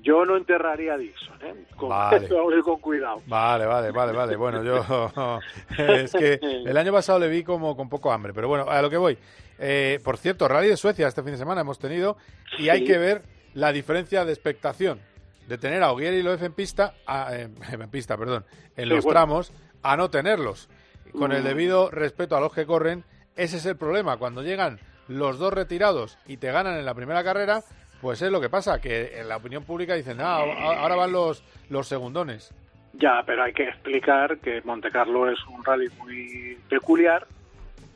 yo 0.02 0.24
no 0.24 0.36
enterraría 0.36 0.94
a 0.94 0.98
Dixon, 0.98 1.36
¿eh? 1.42 1.54
Con, 1.76 1.88
Vale. 1.88 2.28
con 2.64 2.78
cuidado. 2.80 3.22
Vale, 3.26 3.66
vale, 3.66 3.90
vale, 3.90 4.12
vale. 4.12 4.36
Bueno, 4.36 4.62
yo 4.62 5.40
es 5.78 6.12
que 6.12 6.38
el 6.42 6.76
año 6.76 6.92
pasado 6.92 7.18
le 7.18 7.28
vi 7.28 7.42
como 7.44 7.76
con 7.76 7.88
poco 7.88 8.12
hambre, 8.12 8.32
pero 8.34 8.48
bueno, 8.48 8.68
a 8.68 8.82
lo 8.82 8.90
que 8.90 8.96
voy. 8.96 9.16
Eh, 9.58 10.00
por 10.04 10.16
cierto, 10.16 10.48
Rally 10.48 10.68
de 10.68 10.76
Suecia 10.76 11.06
este 11.08 11.22
fin 11.22 11.32
de 11.32 11.38
semana 11.38 11.60
hemos 11.60 11.78
tenido 11.78 12.16
y 12.58 12.68
hay 12.68 12.84
que 12.84 12.98
ver 12.98 13.22
la 13.54 13.70
diferencia 13.72 14.24
de 14.24 14.32
expectación 14.32 15.00
de 15.46 15.58
tener 15.58 15.82
a 15.82 15.92
Ogier 15.92 16.14
y 16.14 16.22
Loef 16.22 16.42
en 16.42 16.52
pista, 16.52 16.94
a- 17.06 17.34
eh, 17.36 17.48
en 17.72 17.90
pista, 17.90 18.16
perdón, 18.16 18.44
en 18.76 18.84
Sí, 18.84 18.90
los 18.90 19.04
bueno. 19.04 19.20
tramos, 19.20 19.52
a 19.82 19.96
no 19.96 20.10
tenerlos. 20.10 20.68
Con 21.12 21.32
el 21.32 21.42
Mm. 21.42 21.46
debido 21.46 21.90
respeto 21.90 22.36
a 22.36 22.40
los 22.40 22.52
que 22.54 22.64
corren, 22.64 23.04
ese 23.36 23.58
es 23.58 23.66
el 23.66 23.76
problema. 23.76 24.16
Cuando 24.16 24.42
llegan 24.42 24.80
los 25.08 25.38
dos 25.38 25.52
retirados 25.52 26.16
y 26.26 26.38
te 26.38 26.50
ganan 26.50 26.78
en 26.78 26.86
la 26.86 26.94
primera 26.94 27.22
carrera, 27.22 27.62
pues 28.02 28.20
es 28.20 28.32
lo 28.32 28.40
que 28.40 28.50
pasa, 28.50 28.80
que 28.80 29.20
en 29.20 29.28
la 29.28 29.36
opinión 29.36 29.62
pública 29.62 29.94
dicen, 29.94 30.20
ah, 30.20 30.38
ahora 30.38 30.96
van 30.96 31.12
los, 31.12 31.44
los 31.70 31.86
segundones. 31.86 32.52
Ya, 32.94 33.22
pero 33.24 33.44
hay 33.44 33.52
que 33.52 33.68
explicar 33.68 34.38
que 34.38 34.60
Monte 34.62 34.90
Carlo 34.90 35.30
es 35.30 35.38
un 35.46 35.64
rally 35.64 35.88
muy 36.00 36.58
peculiar 36.68 37.28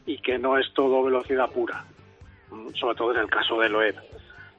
y 0.07 0.19
que 0.19 0.39
no 0.39 0.59
es 0.59 0.73
todo 0.75 1.03
velocidad 1.03 1.51
pura, 1.51 1.85
mm, 2.53 2.69
sobre 2.75 2.95
todo 2.95 3.13
en 3.15 3.19
el 3.19 3.29
caso 3.29 3.59
de 3.59 3.69
Loeb. 3.69 3.97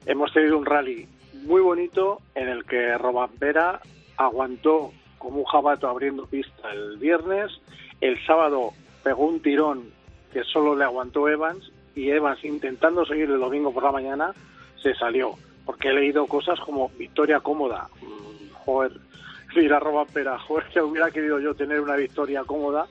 Hemos 0.04 0.32
tenido 0.34 0.58
un 0.58 0.66
rally 0.66 1.08
muy 1.32 1.62
bonito 1.62 2.20
en 2.34 2.50
el 2.50 2.66
que 2.66 2.98
Robampera 2.98 3.80
aguantó 4.18 4.92
como 5.16 5.38
un 5.38 5.44
jabato 5.46 5.88
abriendo 5.88 6.26
pista 6.26 6.70
el 6.72 6.98
viernes, 6.98 7.58
el 8.02 8.22
sábado 8.26 8.74
pegó 9.02 9.24
un 9.24 9.40
tirón 9.40 9.90
que 10.30 10.44
solo 10.44 10.76
le 10.76 10.84
aguantó 10.84 11.26
Evans 11.26 11.72
y 11.96 12.10
Evans 12.10 12.44
intentando 12.44 13.06
seguir 13.06 13.30
el 13.30 13.40
domingo 13.40 13.72
por 13.72 13.82
la 13.82 13.92
mañana 13.92 14.34
se 14.82 14.94
salió, 14.94 15.34
porque 15.64 15.88
he 15.88 15.92
leído 15.92 16.26
cosas 16.26 16.58
como 16.60 16.88
victoria 16.90 17.40
cómoda. 17.40 17.88
Mm, 18.00 18.52
Joder, 18.64 18.92
ir 19.56 19.72
a 19.72 19.80
Robampera, 19.80 20.38
joder, 20.38 20.66
que 20.68 20.80
hubiera 20.80 21.10
querido 21.10 21.40
yo 21.40 21.54
tener 21.54 21.80
una 21.80 21.96
victoria 21.96 22.44
cómoda 22.44 22.86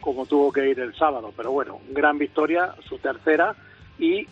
como 0.00 0.26
tuvo 0.26 0.50
que 0.50 0.68
ir 0.68 0.80
el 0.80 0.94
sábado, 0.94 1.32
pero 1.36 1.52
bueno, 1.52 1.78
gran 1.90 2.18
victoria, 2.18 2.74
su 2.88 2.98
tercera, 2.98 3.54
y 3.98 4.26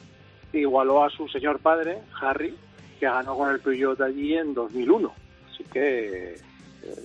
igualó 0.52 1.04
a 1.04 1.10
su 1.10 1.28
señor 1.28 1.60
padre, 1.60 1.98
Harry, 2.20 2.56
que 2.98 3.06
ganó 3.06 3.36
con 3.36 3.50
el 3.50 3.60
Peugeot 3.60 4.00
allí 4.00 4.34
en 4.34 4.54
2001. 4.54 5.12
Así 5.52 5.64
que 5.64 6.34
eh, 6.34 6.38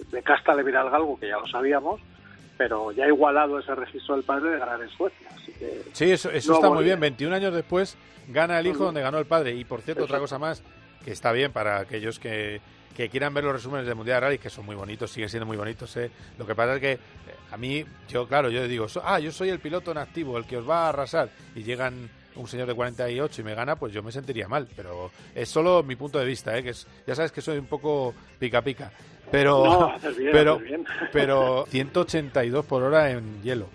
de 0.10 0.24
casta 0.24 0.56
le 0.56 0.64
viene 0.64 0.80
al 0.80 0.90
galgo, 0.90 1.20
que 1.20 1.28
ya 1.28 1.38
lo 1.38 1.48
sabíamos, 1.48 2.00
pero 2.64 2.94
ya 2.94 3.04
ha 3.04 3.08
igualado 3.08 3.60
ese 3.60 3.76
registro 3.76 4.16
del 4.16 4.24
padre 4.24 4.52
de 4.52 4.58
ganar 4.60 4.82
en 4.82 4.88
Suecia. 4.88 5.28
Así 5.36 5.52
que 5.52 5.84
Sí, 5.92 6.10
eso, 6.10 6.32
eso 6.32 6.54
no 6.54 6.58
está 6.60 6.70
muy 6.70 6.86
bien. 6.86 6.98
21 6.98 7.36
años 7.36 7.54
después 7.54 7.98
gana 8.30 8.58
el 8.58 8.68
hijo 8.68 8.86
donde 8.86 9.02
ganó 9.02 9.20
el 9.20 9.26
padre. 9.26 9.52
Y 9.54 9.66
por 9.66 9.82
cierto, 9.82 10.06
otra 10.06 10.18
cosa 10.18 10.40
más 10.40 10.64
que 11.04 11.12
está 11.12 11.34
bien 11.34 11.52
para 11.52 11.80
aquellos 11.80 12.20
que, 12.20 12.62
que 12.96 13.10
quieran 13.10 13.34
ver 13.34 13.44
los 13.44 13.52
resúmenes 13.52 13.86
del 13.86 13.96
Mundial 13.96 14.22
de 14.22 14.28
Rally, 14.28 14.38
que 14.38 14.50
son 14.50 14.66
muy 14.66 14.78
bonitos, 14.78 15.12
siguen 15.12 15.28
siendo 15.28 15.46
muy 15.46 15.58
bonitos. 15.58 15.98
¿eh? 15.98 16.10
Lo 16.38 16.48
que 16.48 16.56
pasa 16.56 16.76
es 16.76 16.80
que 16.80 16.92
eh, 16.94 17.00
a 17.52 17.58
mí, 17.58 17.84
yo 18.08 18.30
claro, 18.30 18.50
yo 18.50 18.66
digo, 18.66 18.88
ah, 19.04 19.20
yo 19.20 19.34
soy 19.34 19.50
el 19.50 19.60
piloto 19.60 19.92
en 19.92 19.98
activo, 19.98 20.38
el 20.38 20.46
que 20.46 20.56
os 20.56 20.70
va 20.70 20.86
a 20.86 20.90
arrasar. 20.90 21.28
Y 21.56 21.64
llegan 21.64 22.10
un 22.38 22.48
señor 22.48 22.68
de 22.68 22.76
48 22.76 23.42
y 23.42 23.44
me 23.44 23.56
gana, 23.56 23.76
pues 23.76 23.92
yo 23.92 24.02
me 24.02 24.14
sentiría 24.14 24.48
mal. 24.48 24.70
Pero 24.74 25.12
es 25.36 25.50
solo 25.50 25.84
mi 25.84 25.98
punto 25.98 26.18
de 26.18 26.26
vista, 26.26 26.58
¿eh? 26.58 26.64
que 26.64 26.70
es, 26.70 26.88
ya 27.06 27.14
sabes 27.14 27.34
que 27.34 27.42
soy 27.42 27.58
un 27.58 27.68
poco 27.68 28.14
pica 28.40 28.62
pica. 28.62 28.94
Pero, 29.34 29.64
No, 29.66 29.86
haces 29.96 30.16
bien, 30.16 30.32
pero, 30.32 30.54
haces 30.54 30.68
bien. 30.68 30.86
pero 31.12 31.66
182 31.68 32.66
por 32.68 32.84
hora 32.84 33.10
en 33.10 33.42
hielo. 33.42 33.66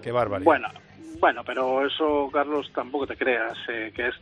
Qué 0.00 0.12
barbaridad. 0.12 0.44
Bueno, 0.44 0.68
bueno, 1.18 1.42
pero 1.44 1.84
eso, 1.84 2.30
Carlos, 2.32 2.70
tampoco 2.72 3.08
te 3.08 3.16
creas, 3.16 3.58
eh, 3.68 3.92
que 3.92 4.06
es, 4.06 4.14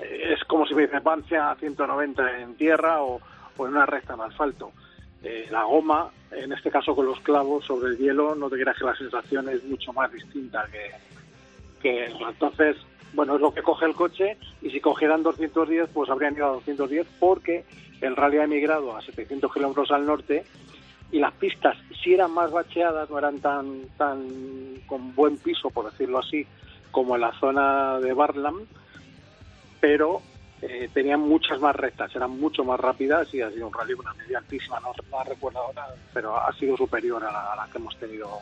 es 0.00 0.42
como 0.46 0.66
si 0.66 0.74
me 0.74 0.82
dices 0.82 1.00
Vancia 1.00 1.52
a 1.52 1.54
190 1.54 2.40
en 2.40 2.56
tierra 2.56 3.02
o, 3.02 3.20
o 3.56 3.66
en 3.66 3.72
una 3.72 3.86
recta 3.86 4.14
en 4.14 4.22
asfalto. 4.22 4.72
Eh, 5.22 5.46
la 5.52 5.62
goma, 5.62 6.10
en 6.32 6.52
este 6.52 6.72
caso 6.72 6.96
con 6.96 7.06
los 7.06 7.20
clavos 7.20 7.64
sobre 7.64 7.92
el 7.92 7.98
hielo, 7.98 8.34
no 8.34 8.50
te 8.50 8.56
creas 8.56 8.76
que 8.76 8.84
la 8.86 8.96
sensación 8.96 9.48
es 9.48 9.62
mucho 9.62 9.92
más 9.92 10.10
distinta 10.10 10.66
que, 10.72 10.90
que 11.80 12.06
eso. 12.06 12.28
Entonces, 12.28 12.76
bueno, 13.12 13.36
es 13.36 13.40
lo 13.40 13.54
que 13.54 13.62
coge 13.62 13.86
el 13.86 13.94
coche 13.94 14.38
y 14.60 14.70
si 14.70 14.80
cogieran 14.80 15.22
210, 15.22 15.88
pues 15.94 16.10
habrían 16.10 16.34
ido 16.34 16.46
a 16.46 16.52
210 16.54 17.06
porque 17.20 17.64
el 18.04 18.16
rally 18.16 18.38
ha 18.38 18.44
emigrado 18.44 18.96
a 18.96 19.02
700 19.02 19.52
kilómetros 19.52 19.90
al 19.90 20.04
norte 20.04 20.44
y 21.10 21.18
las 21.18 21.32
pistas 21.32 21.76
sí 22.02 22.14
eran 22.14 22.32
más 22.32 22.50
bacheadas, 22.50 23.08
no 23.08 23.18
eran 23.18 23.38
tan, 23.38 23.82
tan 23.96 24.82
con 24.86 25.14
buen 25.14 25.38
piso, 25.38 25.70
por 25.70 25.90
decirlo 25.90 26.18
así, 26.18 26.46
como 26.90 27.14
en 27.14 27.22
la 27.22 27.32
zona 27.38 27.98
de 28.00 28.12
Barlam, 28.12 28.66
pero 29.80 30.20
eh, 30.60 30.88
tenían 30.92 31.20
muchas 31.20 31.60
más 31.60 31.74
rectas, 31.76 32.14
eran 32.14 32.30
mucho 32.38 32.64
más 32.64 32.78
rápidas 32.78 33.32
y 33.32 33.40
ha 33.40 33.50
sido 33.50 33.68
un 33.68 33.72
rally 33.72 33.94
con 33.94 34.06
una 34.06 34.14
media 34.14 34.38
altísima, 34.38 34.80
no, 34.80 34.92
no 35.10 35.24
recuerdo 35.24 35.60
ahora, 35.60 35.86
pero 36.12 36.36
ha 36.36 36.52
sido 36.54 36.76
superior 36.76 37.24
a 37.24 37.32
la, 37.32 37.52
a 37.52 37.56
la 37.56 37.66
que 37.70 37.78
hemos 37.78 37.96
tenido 37.98 38.40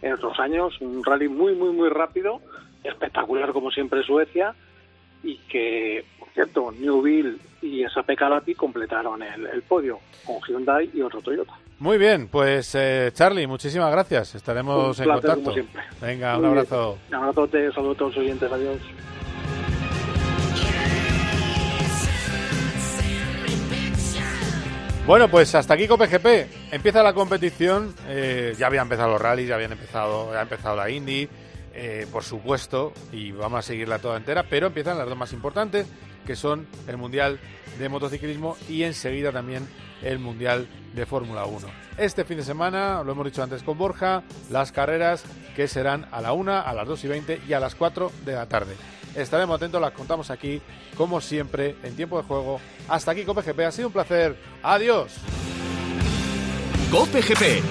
en 0.00 0.12
otros 0.12 0.38
años, 0.38 0.80
un 0.80 1.04
rally 1.04 1.28
muy, 1.28 1.54
muy, 1.54 1.70
muy 1.70 1.88
rápido, 1.88 2.40
espectacular 2.84 3.52
como 3.52 3.70
siempre 3.70 4.02
Suecia, 4.02 4.54
y 5.22 5.36
que, 5.48 6.04
por 6.18 6.28
cierto, 6.30 6.72
Newville 6.72 7.38
y 7.60 7.84
SAP 7.84 8.16
Calapi 8.16 8.54
completaron 8.54 9.22
el, 9.22 9.46
el 9.46 9.62
podio 9.62 10.00
con 10.26 10.36
Hyundai 10.46 10.90
y 10.92 11.00
otro 11.02 11.20
Toyota. 11.20 11.52
Muy 11.78 11.98
bien, 11.98 12.28
pues 12.28 12.74
eh, 12.74 13.10
Charlie, 13.12 13.46
muchísimas 13.46 13.90
gracias. 13.90 14.34
Estaremos 14.36 14.98
Un 14.98 15.04
en 15.04 15.10
contacto. 15.10 15.40
como 15.42 15.52
siempre. 15.52 15.82
Venga, 16.00 16.36
un 16.36 16.42
Muy 16.42 16.50
bien. 16.50 16.58
abrazo. 16.58 16.98
Un 17.08 17.14
abrazote, 17.14 17.72
saludos 17.72 17.96
a 17.96 17.98
todos 17.98 18.16
los 18.16 18.24
oyentes, 18.24 18.52
adiós. 18.52 18.78
Bueno, 25.06 25.28
pues 25.28 25.52
hasta 25.54 25.74
aquí 25.74 25.88
COPGP. 25.88 26.26
Empieza 26.72 27.02
la 27.02 27.12
competición. 27.12 27.94
eh, 28.06 28.54
ya 28.56 28.68
habían 28.68 28.84
empezado 28.84 29.10
los 29.10 29.20
rallies, 29.20 29.48
ya 29.48 29.56
habían 29.56 29.72
empezado, 29.72 30.32
ya 30.32 30.38
ha 30.38 30.42
empezado 30.42 30.76
la 30.76 30.88
Indy, 30.90 31.28
eh, 31.74 32.06
por 32.10 32.24
supuesto, 32.24 32.92
y 33.12 33.32
vamos 33.32 33.60
a 33.60 33.62
seguirla 33.62 33.98
toda 33.98 34.16
entera. 34.16 34.44
Pero 34.48 34.68
empiezan 34.68 34.98
las 34.98 35.08
dos 35.08 35.16
más 35.16 35.32
importantes, 35.32 35.86
que 36.26 36.36
son 36.36 36.66
el 36.86 36.96
Mundial 36.96 37.40
de 37.78 37.88
Motociclismo 37.88 38.56
y 38.68 38.82
enseguida 38.82 39.32
también 39.32 39.66
el 40.02 40.18
Mundial 40.18 40.66
de 40.94 41.06
Fórmula 41.06 41.44
1. 41.44 41.68
Este 41.96 42.24
fin 42.24 42.38
de 42.38 42.44
semana, 42.44 43.02
lo 43.02 43.12
hemos 43.12 43.24
dicho 43.24 43.42
antes 43.42 43.62
con 43.62 43.78
Borja, 43.78 44.22
las 44.50 44.72
carreras 44.72 45.24
que 45.54 45.68
serán 45.68 46.06
a 46.10 46.20
la 46.20 46.32
1, 46.32 46.52
a 46.52 46.72
las 46.72 46.86
2 46.86 47.04
y 47.04 47.08
20 47.08 47.40
y 47.48 47.52
a 47.52 47.60
las 47.60 47.74
4 47.74 48.10
de 48.24 48.32
la 48.32 48.46
tarde. 48.46 48.74
Estaremos 49.14 49.56
atentos, 49.56 49.80
las 49.80 49.92
contamos 49.92 50.30
aquí, 50.30 50.60
como 50.96 51.20
siempre, 51.20 51.76
en 51.82 51.94
tiempo 51.94 52.16
de 52.16 52.24
juego. 52.24 52.60
Hasta 52.88 53.10
aquí, 53.10 53.24
COPGP. 53.24 53.60
Ha 53.60 53.72
sido 53.72 53.88
un 53.88 53.92
placer. 53.92 54.36
Adiós. 54.62 55.12
Cope 56.90 57.22
GP 57.22 57.62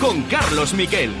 con 0.00 0.22
Carlos 0.22 0.74
Miquel. 0.74 1.12